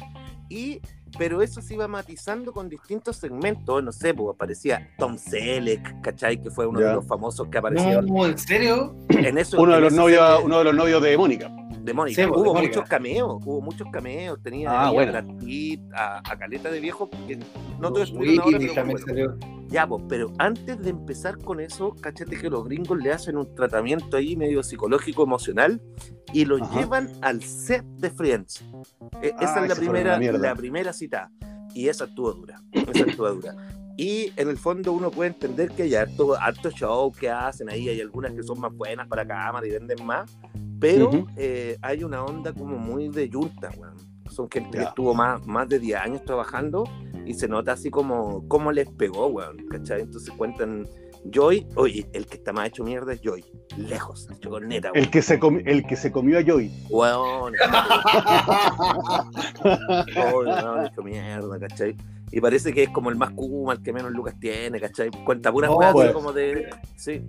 Y, 0.50 0.80
pero 1.18 1.42
eso 1.42 1.62
se 1.62 1.74
iba 1.74 1.88
matizando 1.90 2.54
con 2.54 2.70
distintos 2.70 3.18
segmentos, 3.18 3.84
no 3.84 3.92
sé, 3.92 4.14
pues 4.14 4.34
aparecía 4.34 4.90
Tom 4.98 5.18
Selleck, 5.18 6.00
¿cachai? 6.02 6.42
Que 6.42 6.50
fue 6.50 6.66
uno 6.66 6.80
de 6.80 6.94
los 6.94 7.06
famosos 7.06 7.50
que 7.50 7.58
apareció 7.58 8.02
No, 8.02 8.26
¿en 8.26 8.38
serio? 8.38 8.96
en 9.10 9.38
eso. 9.38 9.62
Uno 9.62 9.74
de 9.74 9.78
en 9.80 9.84
los 9.84 9.94
novios, 9.94 10.42
uno 10.46 10.60
de 10.60 10.64
los 10.64 10.76
novios 10.76 11.02
de 11.04 11.18
Mónica. 11.18 11.52
De 11.88 11.94
Mónica. 11.94 12.22
Sí, 12.22 12.28
pues, 12.28 12.36
de 12.36 12.42
hubo 12.48 12.54
Mónica. 12.54 12.76
muchos 12.80 12.90
cameos, 12.90 13.42
hubo 13.44 13.62
muchos 13.62 13.88
cameos, 13.92 14.40
tenía 14.44 14.70
Ah, 14.70 14.92
bueno. 14.92 15.18
a 15.18 15.24
a, 15.96 16.22
a 16.32 16.38
Caleta 16.38 16.70
de 16.70 16.80
Viejo, 16.80 17.10
que 17.28 17.38
no 17.80 17.92
todos 17.92 18.10
estuvieron 18.10 18.46
bueno. 18.52 19.38
Ya, 19.70 19.88
pues, 19.88 20.04
pero 20.08 20.32
antes 20.38 20.80
de 20.82 20.90
empezar 20.92 21.38
con 21.40 21.60
eso, 21.60 21.94
cachate 22.00 22.38
que 22.38 22.50
los 22.50 22.64
gringos 22.66 22.98
le 23.00 23.12
hacen 23.12 23.38
un 23.38 23.54
tratamiento 23.56 24.16
ahí 24.18 24.36
medio 24.36 24.64
psicológico, 24.64 25.24
emocional, 25.24 25.82
y 26.34 26.46
lo 26.46 26.58
Ajá. 26.64 26.80
llevan 26.80 27.10
al 27.22 27.42
set 27.44 27.84
de 27.98 28.10
Friends. 28.10 28.64
E- 29.22 29.34
Ah, 29.38 29.44
esa 29.44 29.64
es 29.64 29.70
la 29.70 29.76
primera, 29.76 30.20
la 30.20 30.56
primera 30.56 30.94
cita. 30.94 31.32
Y 31.74 31.88
esa 31.90 32.06
estuvo 32.06 32.32
dura. 32.34 32.62
Esa 32.72 33.06
estuvo 33.06 33.30
dura. 33.32 33.56
Y 33.98 34.32
en 34.36 34.48
el 34.50 34.58
fondo 34.58 34.94
uno 34.94 35.10
puede 35.12 35.32
entender 35.32 35.72
que 35.72 35.84
hay 35.84 35.96
harto, 35.96 36.36
harto 36.40 36.70
show 36.70 37.12
que 37.12 37.30
hacen 37.30 37.70
ahí, 37.70 37.90
hay 37.90 38.00
algunas 38.00 38.32
que 38.34 38.44
son 38.44 38.60
más 38.60 38.72
buenas 38.74 39.08
para 39.08 39.26
cámara 39.28 39.66
y 39.68 39.72
venden 39.72 40.06
más, 40.06 40.38
pero 40.80 41.09
Ujú. 41.09 41.28
eh, 41.38 41.78
hay 41.82 42.03
una 42.03 42.23
onda 42.23 42.53
como 42.53 42.78
muy 42.78 43.09
de 43.09 43.30
junta, 43.32 43.69
weón. 43.78 43.95
Son 44.30 44.49
gente 44.51 44.71
que 44.78 44.84
Ya. 44.84 44.89
estuvo 44.89 45.13
más, 45.13 45.45
más 45.47 45.67
de 45.69 45.80
10 45.80 45.99
años 45.99 46.23
trabajando 46.25 46.84
y 47.25 47.34
se 47.34 47.47
nota 47.47 47.71
así 47.73 47.89
como 47.89 48.47
cómo 48.47 48.71
les 48.71 48.89
pegó, 48.89 49.28
weón, 49.28 49.57
¿cachai? 49.69 50.01
Entonces 50.01 50.34
cuentan 50.36 50.86
Joy, 51.32 51.65
oye, 51.75 52.07
el 52.13 52.25
que 52.28 52.36
está 52.36 52.53
más 52.53 52.67
hecho 52.67 52.84
mierda 52.84 53.13
es 53.13 53.21
Joy, 53.21 53.43
lejos, 53.78 54.28
hecho 54.32 54.49
con 54.49 54.67
neta, 54.67 54.91
El 54.93 55.09
que 55.09 55.21
se, 55.21 55.39
comi- 55.39 55.63
el 55.65 55.86
que 55.86 55.95
se 55.95 56.11
comió 56.11 56.38
a 56.39 56.43
Joy. 56.43 56.71
weón. 56.89 57.53
Weón, 60.15 60.86
hecho 60.86 61.03
mierda, 61.03 61.59
¿cachai? 61.59 61.95
Y 62.32 62.41
parece 62.41 62.73
que 62.73 62.84
es 62.84 62.89
como 62.89 63.09
el 63.09 63.15
más 63.15 63.32
kuma, 63.32 63.73
el 63.73 63.82
que 63.82 63.93
menos 63.93 64.11
lucas 64.11 64.36
tiene, 64.39 64.80
¿cachai? 64.80 65.09
Cuenta 65.25 65.51
puras 65.51 65.71
No, 65.71 65.78
weas 65.78 65.91
así 65.91 65.99
pues. 66.03 66.11
como 66.13 66.34
de. 66.34 66.69
Sí. 66.95 67.21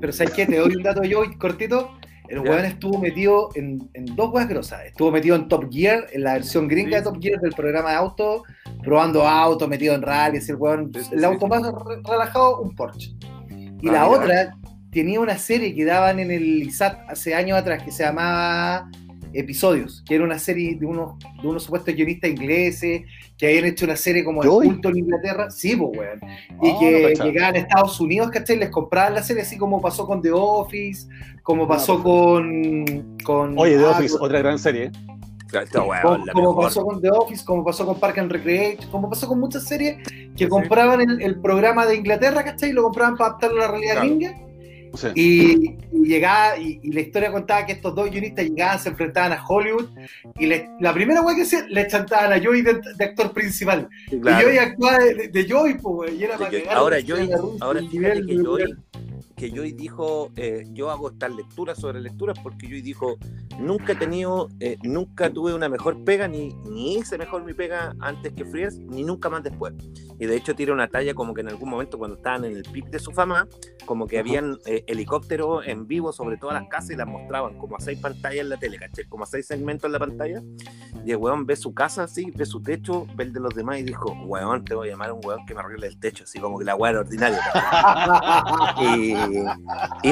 Pero 0.00 0.12
¿sabes 0.12 0.34
qué? 0.34 0.46
Te 0.46 0.58
doy 0.58 0.76
un 0.76 0.82
dato 0.82 1.02
yo 1.04 1.22
cortito. 1.38 1.90
El 2.28 2.40
weón 2.40 2.64
estuvo 2.64 2.98
metido 2.98 3.50
en, 3.54 3.88
en 3.94 4.06
dos 4.16 4.32
weas 4.32 4.48
grosas. 4.48 4.84
Estuvo 4.86 5.10
metido 5.10 5.36
en 5.36 5.48
Top 5.48 5.66
Gear, 5.72 6.06
en 6.12 6.22
la 6.24 6.34
versión 6.34 6.68
gringa 6.68 6.90
Sí. 6.90 6.94
de 6.96 7.02
Top 7.02 7.22
Gear 7.22 7.40
del 7.40 7.52
programa 7.52 7.90
de 7.90 7.96
auto, 7.96 8.42
probando 8.82 9.26
auto, 9.26 9.68
metido 9.68 9.94
en 9.94 10.02
rally, 10.02 10.38
el 10.46 10.56
weón, 10.56 10.90
Sí, 10.94 11.02
sí, 11.02 11.14
el 11.14 11.24
auto 11.24 11.46
más 11.46 11.62
re- 11.62 12.00
relajado, 12.04 12.60
un 12.60 12.74
Porsche. 12.74 13.10
Y 13.80 13.88
Ah, 13.88 13.92
la 13.92 14.04
mira. 14.04 14.08
otra 14.08 14.56
tenía 14.90 15.20
una 15.20 15.36
serie 15.38 15.74
que 15.74 15.84
daban 15.84 16.18
en 16.20 16.30
el 16.30 16.62
ISAT 16.62 16.98
hace 17.10 17.34
años 17.34 17.58
atrás 17.58 17.82
que 17.82 17.90
se 17.92 18.02
llamaba 18.04 18.90
Episodios, 19.38 20.02
que 20.06 20.14
era 20.14 20.24
una 20.24 20.38
serie 20.38 20.76
de 20.76 20.86
unos, 20.86 21.18
de 21.42 21.48
unos 21.48 21.62
supuestos 21.64 21.94
guionistas 21.94 22.30
ingleses 22.30 23.02
que 23.36 23.46
habían 23.46 23.66
hecho 23.66 23.84
una 23.84 23.96
serie 23.96 24.24
como 24.24 24.42
¿Joy? 24.42 24.66
culto 24.66 24.88
en 24.90 24.98
Inglaterra. 24.98 25.50
Sí, 25.50 25.76
pues, 25.76 25.90
weón. 25.98 26.20
Y 26.62 26.68
Ah, 26.70 26.72
no 26.72 26.78
que 26.80 27.02
cachaba. 27.10 27.30
llegaban 27.30 27.54
a 27.54 27.58
Estados 27.58 28.00
Unidos, 28.00 28.30
¿cachai? 28.30 28.56
Les 28.56 28.70
compraban 28.70 29.14
la 29.14 29.22
serie, 29.22 29.42
así 29.42 29.56
como 29.58 29.80
pasó 29.80 30.06
con 30.06 30.22
The 30.22 30.32
Office, 30.32 31.08
como 31.42 31.68
pasó 31.68 32.02
perfecto. 32.02 32.10
con, 32.12 33.16
con. 33.24 33.58
Oye, 33.58 33.76
The 33.76 33.84
ah, 33.84 33.90
Office, 33.90 34.16
con- 34.16 34.26
otra 34.26 34.38
gran 34.38 34.58
serie. 34.58 34.90
Como, 35.72 35.94
la 35.94 36.32
como 36.32 36.56
pasó 36.60 36.84
con 36.84 37.00
The 37.00 37.08
Office, 37.10 37.44
como 37.44 37.64
pasó 37.64 37.86
con 37.86 38.00
Park 38.00 38.18
and 38.18 38.32
Recreation, 38.32 38.90
como 38.90 39.08
pasó 39.08 39.28
con 39.28 39.38
muchas 39.38 39.62
series 39.64 39.96
que 40.36 40.44
Sí. 40.44 40.48
compraban 40.48 41.00
el, 41.00 41.22
el 41.22 41.40
programa 41.40 41.86
de 41.86 41.94
Inglaterra, 41.96 42.42
¿cachai? 42.44 42.70
Y 42.70 42.72
lo 42.72 42.82
compraban 42.82 43.16
para 43.16 43.28
adaptarlo 43.30 43.58
a 43.62 43.66
la 43.66 43.70
realidad 43.70 43.92
Claro. 43.94 44.08
gringa. 44.08 44.34
Sí. 44.96 45.08
Y, 45.14 45.76
y 45.92 46.06
llegaba, 46.08 46.56
y, 46.58 46.80
y 46.82 46.92
la 46.92 47.00
historia 47.00 47.30
contaba 47.30 47.66
que 47.66 47.72
estos 47.72 47.94
dos 47.94 48.10
guionistas 48.10 48.44
llegaban, 48.46 48.78
se 48.78 48.88
enfrentaban 48.88 49.32
a 49.32 49.44
Hollywood, 49.46 49.88
y 50.38 50.46
le- 50.46 50.68
la 50.80 50.92
primera 50.94 51.20
wea 51.22 51.34
que 51.36 51.42
hacían, 51.42 51.66
le 51.68 51.86
chantaban 51.86 52.32
a 52.32 52.42
Joey 52.42 52.62
de, 52.62 52.80
de 52.96 53.04
actor 53.04 53.32
principal. 53.32 53.88
Sí, 54.08 54.16
Y 54.16 54.20
claro. 54.20 54.44
Joey 54.46 54.58
actuaba 54.58 54.98
de, 54.98 55.28
de, 55.28 55.46
Joey, 55.50 55.74
pues, 55.74 56.12
y 56.14 56.24
era 56.24 56.38
para 56.38 56.50
que 56.50 56.64
ahora 56.70 56.96
Joey, 57.06 57.30
ahora 57.60 57.80
fíjate 57.90 58.26
que 58.26 58.38
Joey, 58.38 58.74
que 59.36 59.50
Joey 59.50 59.72
dijo, 59.72 60.30
eh, 60.36 60.64
yo 60.72 60.90
hago 60.90 61.10
estas 61.10 61.34
lecturas 61.34 61.78
sobre 61.78 62.00
lecturas 62.00 62.38
porque 62.42 62.66
Joey 62.66 62.80
dijo, 62.80 63.18
nunca 63.60 63.92
he 63.92 63.96
tenido, 63.96 64.48
eh, 64.60 64.78
nunca 64.82 65.30
tuve 65.30 65.52
una 65.54 65.68
mejor 65.68 66.02
pega, 66.04 66.26
ni, 66.26 66.54
ni 66.64 66.96
hice 66.96 67.18
mejor 67.18 67.44
mi 67.44 67.52
pega 67.52 67.94
antes 68.00 68.32
que 68.32 68.46
Friends, 68.46 68.78
ni 68.78 69.04
nunca 69.04 69.28
más 69.28 69.42
después. 69.42 69.74
Y 70.18 70.24
de 70.24 70.36
hecho 70.36 70.54
tira 70.54 70.72
una 70.72 70.88
talla 70.88 71.14
como 71.14 71.34
que 71.34 71.42
en 71.42 71.48
algún 71.48 71.68
momento 71.68 71.98
cuando 71.98 72.16
estaban 72.16 72.46
en 72.46 72.56
el 72.56 72.62
pic 72.62 72.86
de 72.86 72.98
su 72.98 73.12
fama, 73.12 73.46
como 73.84 74.06
que 74.06 74.18
habían 74.18 74.58
eh, 74.64 74.84
helicópteros 74.86 75.66
en 75.66 75.86
vivo 75.86 76.12
sobre 76.12 76.38
todas 76.38 76.58
las 76.60 76.68
casas 76.70 76.92
y 76.92 76.96
las 76.96 77.06
mostraban 77.06 77.58
como 77.58 77.76
a 77.76 77.80
seis 77.80 77.98
pantallas 78.00 78.40
en 78.40 78.48
la 78.48 78.56
tele, 78.56 78.78
¿cachai? 78.78 79.04
Como 79.04 79.24
a 79.24 79.26
seis 79.26 79.46
segmentos 79.46 79.86
en 79.86 79.92
la 79.92 79.98
pantalla. 79.98 80.42
Y 81.04 81.10
el 81.10 81.18
weón 81.18 81.44
ve 81.44 81.56
su 81.56 81.74
casa 81.74 82.04
así, 82.04 82.30
ve 82.34 82.46
su 82.46 82.62
techo, 82.62 83.06
ve 83.14 83.24
el 83.24 83.32
de 83.34 83.40
los 83.40 83.54
demás 83.54 83.78
y 83.78 83.82
dijo, 83.82 84.12
weón, 84.24 84.64
te 84.64 84.74
voy 84.74 84.88
a 84.88 84.92
llamar 84.92 85.10
a 85.10 85.12
un 85.12 85.20
weón 85.24 85.44
que 85.46 85.54
me 85.54 85.60
arregle 85.60 85.88
el 85.88 85.98
techo, 86.00 86.24
así 86.24 86.40
como 86.40 86.58
que 86.58 86.64
la 86.64 86.74
era 86.74 87.00
ordinaria. 87.00 87.38
¿cachai? 87.52 89.14
Y, 89.32 90.10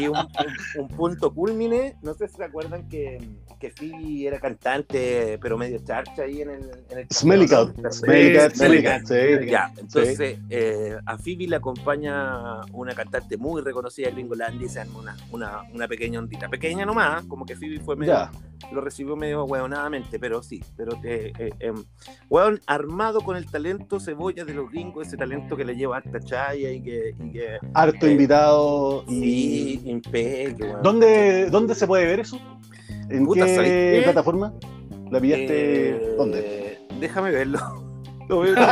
y 0.00 0.08
un 0.08 0.88
punto 0.96 1.32
culmine, 1.32 1.96
no 2.02 2.14
sé 2.14 2.28
si 2.28 2.36
se 2.36 2.44
acuerdan 2.44 2.88
que, 2.88 3.18
que 3.58 3.70
Phoebe 3.70 4.26
era 4.26 4.38
cantante, 4.38 5.38
pero 5.40 5.56
medio 5.58 5.78
charcha 5.84 6.22
ahí 6.22 6.42
en 6.42 6.50
el... 6.50 6.70
En 6.90 6.98
el 6.98 7.06
Smelly 7.10 7.46
Cat. 7.48 7.70
Smelly 7.90 8.34
Cat, 8.34 8.54
Smelly 8.54 8.82
Cat, 8.82 9.02
sí. 9.06 9.46
Ya, 9.48 9.72
entonces 9.78 10.38
eh, 10.50 10.96
a 11.06 11.16
Phoebe 11.18 11.46
le 11.48 11.56
acompaña 11.56 12.60
una 12.72 12.94
cantante 12.94 13.36
muy 13.36 13.62
reconocida 13.62 14.06
de 14.08 14.12
Gringolandia 14.14 14.66
y 14.66 14.68
se 14.68 14.80
arma 14.80 14.98
una, 14.98 15.16
una, 15.30 15.62
una 15.72 15.88
pequeña 15.88 16.18
ondita. 16.18 16.48
Pequeña 16.48 16.84
nomás, 16.84 17.24
como 17.24 17.44
que 17.46 17.56
Phoebe 17.56 17.80
fue 17.80 17.96
medio, 17.96 18.12
Ya. 18.14 18.30
lo 18.72 18.80
recibió 18.80 19.16
medio 19.16 19.44
hueonadamente, 19.44 20.18
pero 20.18 20.42
sí, 20.42 20.62
pero 20.76 20.92
eh, 21.04 21.32
eh, 21.38 21.50
em, 21.60 21.84
hueón 22.28 22.60
armado 22.66 23.20
con 23.20 23.36
el 23.36 23.46
talento 23.50 23.98
cebolla 24.00 24.44
de 24.44 24.54
los 24.54 24.70
gringos, 24.70 25.06
ese 25.06 25.16
talento 25.16 25.56
que 25.56 25.64
le 25.64 25.74
lleva 25.76 25.96
harta 25.98 26.20
chaya 26.20 26.70
y 26.70 26.82
que, 26.82 27.14
y 27.22 27.32
que 27.32 27.58
Harto 27.74 28.06
Eh, 28.06 28.12
invitado. 28.12 29.04
sí, 29.08 29.80
Y... 29.84 29.90
impeque, 29.90 30.62
weón. 30.64 30.82
¿Dónde, 30.82 31.48
¿Dónde 31.50 31.74
se 31.74 31.86
puede 31.86 32.04
ver 32.06 32.20
eso? 32.20 32.38
¿En 33.10 33.24
Puta, 33.26 33.46
¿sabes 33.46 33.70
qué 33.70 34.00
plataforma? 34.04 34.52
¿La 35.10 35.20
pillaste? 35.20 35.90
Eh, 35.90 36.14
¿Dónde? 36.16 36.78
Déjame 37.00 37.30
verlo. 37.30 37.58
Lo 38.28 38.40
veo- 38.40 38.54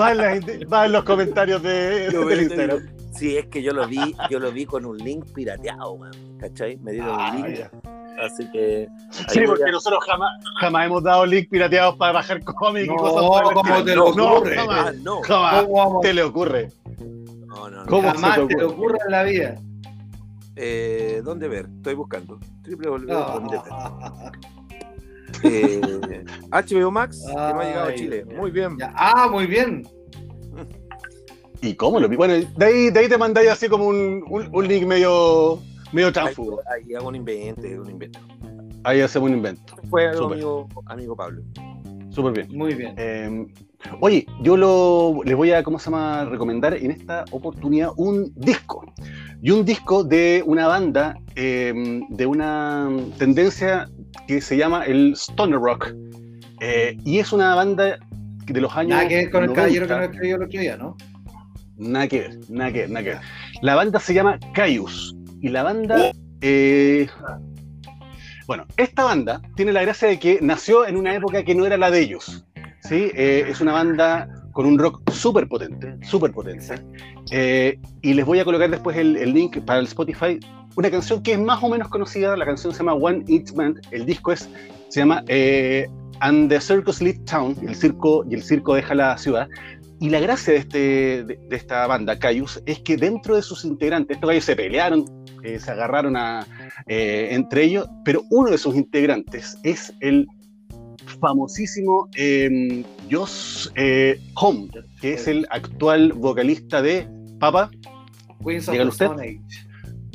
Va 0.00 0.10
en, 0.10 0.16
las- 0.18 0.40
va 0.72 0.86
en 0.86 0.92
los 0.92 1.04
comentarios 1.04 1.62
de, 1.62 2.10
lo 2.10 2.24
del 2.26 2.42
Instagram. 2.42 2.80
Sí, 3.12 3.36
es 3.36 3.46
que 3.46 3.62
yo 3.62 3.72
lo 3.72 3.86
vi, 3.86 4.14
yo 4.30 4.40
lo 4.40 4.50
vi 4.50 4.64
con 4.66 4.84
un 4.86 4.96
link 4.96 5.26
pirateado, 5.34 5.96
man, 5.96 6.10
¿cachai? 6.38 6.76
Me 6.78 6.92
dieron 6.92 7.10
Ah, 7.20 7.32
un 7.36 7.42
link, 7.42 7.58
ya. 7.58 7.70
así 8.24 8.50
que 8.50 8.88
Sí, 9.28 9.40
porque 9.46 9.64
a- 9.64 9.70
nosotros 9.72 10.00
jamás, 10.06 10.30
jamás 10.60 10.86
hemos 10.86 11.02
dado 11.02 11.26
link 11.26 11.48
pirateados 11.50 11.96
para 11.96 12.12
bajar 12.12 12.42
cómics 12.42 12.86
y 12.86 12.88
No, 12.88 12.96
cosas 12.96 13.22
por 13.22 13.46
el 13.46 13.54
¿cómo 13.54 13.84
te 13.84 13.94
lo 13.96 14.14
No, 14.14 14.32
ocurre? 14.34 14.56
jamás, 14.56 14.86
Ah, 14.88 14.92
no. 15.02 15.20
jamás 15.22 15.64
¿Cómo 15.64 16.00
te 16.00 16.14
le 16.14 16.22
ocurre. 16.22 16.68
No, 17.46 17.68
no, 17.70 17.84
no. 17.84 17.86
¿Cómo 17.86 18.08
se 18.10 18.14
Jamás 18.18 18.36
te 18.38 18.46
te 18.46 18.56
le 18.56 18.64
ocurre? 18.64 18.98
en 19.06 19.12
la 19.12 19.22
vida. 19.24 19.54
Eh, 20.62 21.22
¿Dónde 21.24 21.48
ver? 21.48 21.70
Estoy 21.78 21.94
buscando. 21.94 22.38
www. 22.68 23.06
No. 23.06 24.30
Eh, 25.42 25.80
HBO 26.50 26.90
Max, 26.90 27.24
que 27.26 27.32
no 27.32 27.60
ha 27.60 27.64
llegado 27.64 27.88
a 27.88 27.94
Chile. 27.94 28.24
Muy 28.36 28.50
bien. 28.50 28.76
Ya. 28.78 28.92
Ah, 28.94 29.26
muy 29.30 29.46
bien. 29.46 29.88
¿Y 31.62 31.74
cómo 31.74 31.98
lo 31.98 32.08
vi? 32.08 32.16
Bueno, 32.16 32.34
de 32.34 32.64
ahí, 32.64 32.90
de 32.90 33.00
ahí 33.00 33.08
te 33.08 33.16
mandáis 33.16 33.48
así 33.48 33.68
como 33.68 33.86
un, 33.86 34.22
un, 34.28 34.48
un 34.52 34.68
link 34.68 34.86
medio, 34.86 35.58
medio 35.92 36.08
Ahí, 36.08 36.12
tránfugo. 36.12 36.60
ahí 36.70 36.94
hago 36.94 37.08
un 37.08 37.16
invento, 37.16 37.62
un 37.62 37.90
invento. 37.90 38.18
Ahí 38.84 39.00
hacemos 39.00 39.30
un 39.30 39.36
invento. 39.36 39.62
Fue 39.88 40.08
algo 40.08 40.26
amigo, 40.32 40.68
amigo 40.86 41.16
Pablo. 41.16 41.42
Súper 42.10 42.32
bien. 42.32 42.48
Muy 42.56 42.74
bien. 42.74 42.94
Eh, 42.96 43.46
oye, 44.00 44.26
yo 44.42 44.56
lo, 44.56 45.20
les 45.24 45.36
voy 45.36 45.52
a, 45.52 45.62
¿cómo 45.62 45.78
se 45.78 45.90
llama?, 45.90 46.24
recomendar 46.24 46.74
en 46.74 46.90
esta 46.90 47.24
oportunidad 47.30 47.90
un 47.96 48.32
disco. 48.36 48.84
Y 49.42 49.52
un 49.52 49.64
disco 49.64 50.04
de 50.04 50.42
una 50.44 50.66
banda, 50.66 51.16
eh, 51.34 51.72
de 52.10 52.26
una 52.26 52.90
tendencia 53.16 53.88
que 54.26 54.40
se 54.40 54.56
llama 54.56 54.84
el 54.84 55.14
Stoner 55.14 55.58
Rock. 55.58 55.94
Eh, 56.60 56.96
y 57.04 57.20
es 57.20 57.32
una 57.32 57.54
banda 57.54 57.98
de 58.46 58.60
los 58.60 58.76
años. 58.76 58.90
Nada 58.90 59.08
que 59.08 59.16
ver 59.16 59.30
con 59.30 59.44
el 59.44 59.50
90. 59.50 59.62
caballero 59.62 59.86
que 59.86 59.94
nos 59.94 60.14
escribió 60.14 60.36
el 60.36 60.42
otro 60.42 60.60
día, 60.60 60.76
¿no? 60.76 60.96
Nada 61.78 62.08
que 62.08 62.20
ver, 62.20 62.38
nada 62.50 62.72
que 62.72 62.78
ver, 62.80 62.90
nada 62.90 63.04
que 63.04 63.10
ver. 63.10 63.20
La 63.62 63.74
banda 63.76 63.98
se 64.00 64.12
llama 64.12 64.38
Caius. 64.52 65.16
Y 65.40 65.48
la 65.48 65.62
banda. 65.62 66.12
eh, 66.42 67.06
bueno, 68.50 68.66
esta 68.76 69.04
banda 69.04 69.40
tiene 69.54 69.72
la 69.72 69.80
gracia 69.82 70.08
de 70.08 70.18
que 70.18 70.40
nació 70.42 70.84
en 70.84 70.96
una 70.96 71.14
época 71.14 71.44
que 71.44 71.54
no 71.54 71.66
era 71.66 71.76
la 71.76 71.88
de 71.88 72.00
ellos. 72.00 72.44
¿sí? 72.80 73.12
Eh, 73.14 73.44
es 73.46 73.60
una 73.60 73.74
banda 73.74 74.28
con 74.50 74.66
un 74.66 74.76
rock 74.76 75.08
súper 75.12 75.46
potente, 75.46 75.96
súper 76.04 76.32
potente. 76.32 76.74
Eh, 77.30 77.78
y 78.02 78.12
les 78.12 78.26
voy 78.26 78.40
a 78.40 78.44
colocar 78.44 78.68
después 78.68 78.96
el, 78.96 79.16
el 79.18 79.32
link 79.34 79.60
para 79.60 79.78
el 79.78 79.86
Spotify. 79.86 80.40
Una 80.74 80.90
canción 80.90 81.22
que 81.22 81.34
es 81.34 81.38
más 81.38 81.62
o 81.62 81.68
menos 81.68 81.86
conocida, 81.86 82.36
la 82.36 82.44
canción 82.44 82.72
se 82.72 82.78
llama 82.78 82.94
One 82.94 83.22
Each 83.28 83.52
Man, 83.52 83.80
el 83.92 84.04
disco 84.04 84.32
es, 84.32 84.48
se 84.88 84.98
llama 84.98 85.22
eh, 85.28 85.88
And 86.18 86.48
the 86.48 86.60
Circus 86.60 87.00
Leave 87.00 87.20
Town, 87.26 87.54
el 87.62 87.76
circo, 87.76 88.24
y 88.28 88.34
el 88.34 88.42
circo 88.42 88.74
deja 88.74 88.96
la 88.96 89.16
ciudad. 89.16 89.48
Y 90.00 90.08
la 90.08 90.18
gracia 90.18 90.54
de, 90.54 90.58
este, 90.58 90.78
de, 91.24 91.38
de 91.48 91.56
esta 91.56 91.86
banda, 91.86 92.18
Caius, 92.18 92.62
es 92.64 92.80
que 92.80 92.96
dentro 92.96 93.36
de 93.36 93.42
sus 93.42 93.64
integrantes, 93.64 94.16
estos 94.16 94.28
gallos 94.28 94.44
se 94.44 94.56
pelearon, 94.56 95.04
eh, 95.42 95.58
se 95.58 95.70
agarraron 95.70 96.16
a, 96.16 96.46
eh, 96.86 97.28
entre 97.32 97.64
ellos, 97.64 97.86
pero 98.04 98.22
uno 98.30 98.50
de 98.50 98.58
sus 98.58 98.74
integrantes 98.74 99.58
es 99.62 99.92
el 100.00 100.26
famosísimo 101.20 102.08
eh, 102.16 102.84
Josh 103.10 103.68
eh, 103.74 104.18
Home, 104.36 104.68
que 105.00 105.14
es 105.14 105.28
el 105.28 105.46
actual 105.50 106.12
vocalista 106.12 106.82
de 106.82 107.08
Papa, 107.38 107.70
Queens 108.44 108.68
of 108.68 108.74
the 108.74 108.84
usted. 108.84 109.06
Stone 109.06 109.22
Age. 109.22 109.66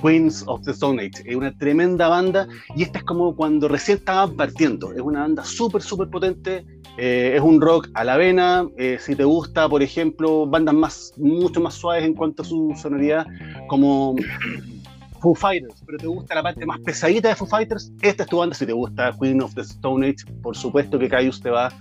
Queens 0.02 0.44
of 0.48 0.62
the 0.64 0.72
Stone 0.72 1.02
Age. 1.02 1.24
Es 1.26 1.36
una 1.36 1.56
tremenda 1.58 2.08
banda 2.08 2.48
y 2.76 2.84
esta 2.84 3.00
es 3.00 3.04
como 3.06 3.36
cuando 3.36 3.68
recién 3.68 4.00
estaban 4.00 4.36
partiendo. 4.36 4.94
Es 4.94 5.02
una 5.02 5.22
banda 5.22 5.44
súper, 5.46 5.82
súper 5.82 6.10
potente. 6.10 6.66
Eh, 6.98 7.34
es 7.36 7.42
un 7.42 7.60
rock 7.60 7.90
a 7.94 8.04
la 8.04 8.18
vena. 8.18 8.68
Eh, 8.78 8.98
si 9.00 9.16
te 9.16 9.24
gusta, 9.24 9.68
por 9.68 9.84
ejemplo, 9.84 10.46
bandas 10.46 10.76
más, 10.76 11.14
mucho 11.18 11.60
más 11.62 11.74
suaves 11.76 12.06
en 12.06 12.14
cuanto 12.14 12.42
a 12.42 12.46
su 12.46 12.74
sonoridad, 12.76 13.26
como 13.68 14.16
Foo 15.20 15.36
Fighters, 15.36 15.84
pero 15.86 15.98
te 15.98 16.08
gusta 16.08 16.36
la 16.36 16.44
parte 16.44 16.66
más 16.66 16.80
pesadita 16.82 17.30
de 17.30 17.36
Foo 17.36 17.48
Fighters, 17.48 17.92
esta 18.02 18.24
es 18.24 18.30
tu 18.30 18.38
banda. 18.38 18.56
Si 18.56 18.66
te 18.66 18.74
gusta 18.74 19.12
Queen 19.20 19.42
of 19.42 19.54
the 19.56 19.62
Stone 19.62 20.08
Age, 20.08 20.32
por 20.42 20.56
supuesto 20.56 21.00
que 21.00 21.10
Caius 21.10 21.42
te 21.42 21.50
va 21.50 21.72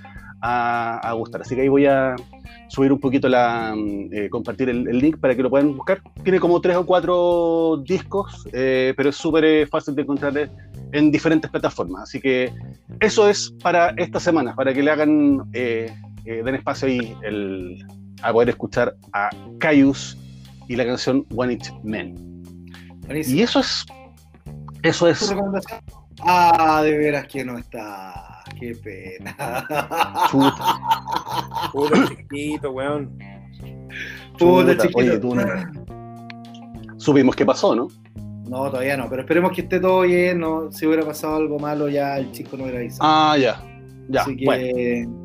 a, 0.41 1.13
gustar. 1.15 1.43
Así 1.43 1.55
que 1.55 1.63
ahí 1.63 1.69
voy 1.69 1.87
a 1.87 2.17
subir 2.69 2.93
un 2.93 3.01
poquito 3.01 3.29
la 3.29 3.75
mm, 3.77 4.09
eh, 4.13 4.31
compartir 4.31 4.69
el, 4.69 4.89
el 4.89 4.99
link 4.99 5.19
para 5.19 5.35
que 5.35 5.43
lo 5.43 5.51
puedan 5.51 5.77
buscar. 5.77 6.03
Tiene 6.23 6.41
como 6.41 6.61
tres 6.61 6.77
o 6.77 6.87
cuatro 6.87 7.83
discos, 7.87 8.47
eh, 8.53 8.95
pero 8.97 9.11
es 9.11 9.17
súper 9.17 9.45
eh, 9.45 9.67
fácil 9.67 9.95
de 9.95 10.03
encontrar 10.03 10.51
en 10.95 11.11
diferentes 11.11 11.51
plataformas. 11.51 12.05
Así 12.05 12.21
que 12.21 12.53
eso 13.01 13.29
es 13.29 13.53
para 13.63 13.91
esta 13.97 14.21
semana, 14.21 14.55
para 14.55 14.73
que 14.73 14.83
le 14.83 14.91
hagan, 14.91 15.43
eh, 15.53 15.93
eh, 16.25 16.43
den 16.45 16.55
espacio 16.55 16.89
ahí 16.89 17.17
el, 17.23 17.85
a 18.23 18.33
poder 18.33 18.51
escuchar 18.51 18.95
a 19.13 19.29
Caius 19.59 20.17
y 20.69 20.77
la 20.77 20.87
canción 20.87 21.27
One 21.35 21.59
Man. 21.83 22.15
Buenísimo. 23.07 23.37
Y 23.39 23.43
eso 23.43 23.61
es, 23.61 23.85
eso 24.83 25.05
¿Tu 25.07 25.11
es, 25.11 25.29
recomendación? 25.29 25.81
Ah, 26.21 26.81
de 26.83 26.97
veras 26.97 27.27
que 27.27 27.45
no 27.45 27.59
está. 27.59 28.43
Qué 28.59 28.75
pena. 28.77 29.37
chuta. 30.31 30.79
Puro 31.73 32.07
chiquito, 32.09 32.71
weón. 32.71 33.19
Puta, 34.39 34.73
Chuta, 34.73 34.83
chiquito. 34.83 34.99
oye, 34.99 35.19
tú 35.19 35.35
no- 35.35 35.45
Supimos 36.99 37.35
qué 37.37 37.45
pasó, 37.45 37.75
¿no? 37.75 37.89
No, 38.49 38.71
todavía 38.71 38.97
no, 38.97 39.09
pero 39.09 39.23
esperemos 39.23 39.53
que 39.53 39.63
esté 39.63 39.81
todo 39.81 40.03
bien. 40.03 40.39
No, 40.41 40.71
si 40.71 40.87
hubiera 40.87 41.05
pasado 41.05 41.37
algo 41.37 41.59
malo, 41.59 41.89
ya 41.89 42.19
el 42.19 42.31
chico 42.33 42.57
no 42.57 42.65
hubiera 42.65 42.81
avisado. 42.81 43.03
Ah, 43.11 43.37
ya. 43.39 43.61
Ya, 44.09 44.21
Así 44.23 44.37
que, 44.37 44.45
bueno. 44.45 45.25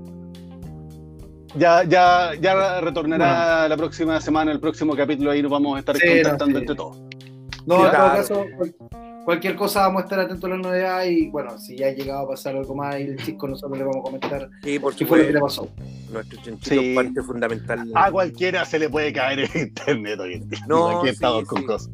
Ya, 1.58 1.84
ya, 1.84 2.32
ya 2.40 2.80
retornará 2.80 3.68
la 3.68 3.76
próxima 3.76 4.22
semana, 4.22 4.52
el 4.52 4.60
próximo 4.60 4.96
capítulo, 4.96 5.32
ahí 5.32 5.42
nos 5.42 5.52
vamos 5.52 5.76
a 5.76 5.80
estar 5.80 5.98
Sí, 5.98 6.08
contactando 6.08 6.46
no, 6.46 6.52
sí. 6.52 6.58
entre 6.62 6.76
todos. 6.76 6.98
no, 7.66 7.76
Sí, 7.76 7.82
en 7.86 7.92
todo 7.92 7.92
caso, 7.92 8.46
cual- 8.58 8.76
cualquier 9.26 9.56
cosa 9.56 9.82
vamos 9.82 10.02
a 10.02 10.04
estar 10.06 10.20
atentos 10.20 10.44
a 10.46 10.48
la 10.50 10.58
novedad 10.58 11.04
y 11.06 11.28
bueno, 11.30 11.58
si 11.58 11.76
ya 11.76 11.88
ha 11.88 11.92
llegado 11.92 12.20
a 12.26 12.28
pasar 12.30 12.56
algo 12.56 12.76
más 12.76 13.00
y 13.00 13.04
el 13.04 13.18
chico 13.18 13.48
nosotros 13.48 13.78
le 13.80 13.84
vamos 13.84 13.98
a 13.98 14.02
comentar 14.04 14.50
Sí, 14.64 14.78
por 14.80 14.96
qué 14.96 15.06
fue 15.08 15.18
lo 15.20 15.28
que 15.28 15.34
le 15.34 15.40
pasó. 15.40 15.68
Nuestro 16.12 16.42
chanchito 16.42 16.70
Sí. 16.82 16.90
es 16.92 16.96
parte 16.96 17.22
fundamental. 17.24 17.92
A 17.96 18.12
cualquiera 18.12 18.64
se 18.64 18.78
le 18.80 18.88
puede 18.90 19.12
caer 19.12 19.40
en 19.40 19.62
internet 19.70 20.20
hoy 20.20 20.34
en 20.36 20.50
día. 20.50 20.60
No, 20.68 21.00
Aquí 21.00 21.08
sí, 21.08 21.14
estamos 21.14 21.42
sí. 21.42 21.46
con 21.48 21.66
cosas. 21.66 21.90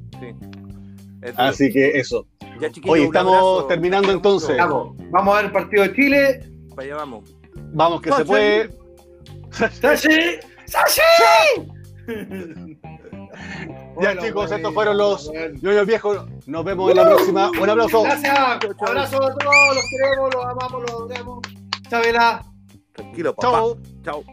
Así 1.37 1.71
que 1.71 1.97
eso. 1.99 2.25
Ya, 2.59 2.69
Oye, 2.87 3.01
un 3.01 3.07
estamos 3.07 3.33
abrazo. 3.33 3.65
terminando 3.67 4.11
entonces. 4.11 4.57
Vamos, 4.57 4.95
vamos 5.11 5.33
a 5.33 5.37
ver 5.37 5.45
el 5.45 5.51
partido 5.51 5.83
de 5.83 5.93
Chile. 5.93 6.49
Para 6.69 6.83
allá 6.83 6.95
vamos. 6.95 7.35
Vamos, 7.73 8.01
que 8.01 8.11
se 8.11 8.25
puede. 8.25 8.69
¡Sashi! 9.51 10.39
¡Sashi! 10.65 11.01
Ya 13.35 14.13
Bueno, 14.13 14.21
chicos, 14.21 14.33
bueno, 14.43 14.55
estos 14.55 14.73
fueron 14.73 14.97
los 14.97 15.27
bueno. 15.27 15.59
ñoños 15.61 15.87
viejos. 15.87 16.25
Nos 16.45 16.63
vemos 16.65 16.91
en 16.91 16.97
la 16.97 17.05
próxima. 17.05 17.51
Un 17.61 17.69
abrazo. 17.69 18.03
Gracias. 18.03 18.37
Abrazo 18.37 19.15
a 19.23 19.35
todos. 19.35 19.75
Los 19.75 19.83
queremos, 19.89 20.33
los 20.33 20.45
amamos, 20.45 20.81
los 20.81 20.91
adoramos. 20.91 21.39
Chabela. 21.89 22.45
Tranquilo, 22.93 23.35
papá. 23.35 23.51
Chao. 23.51 23.77
Chao. 24.03 24.23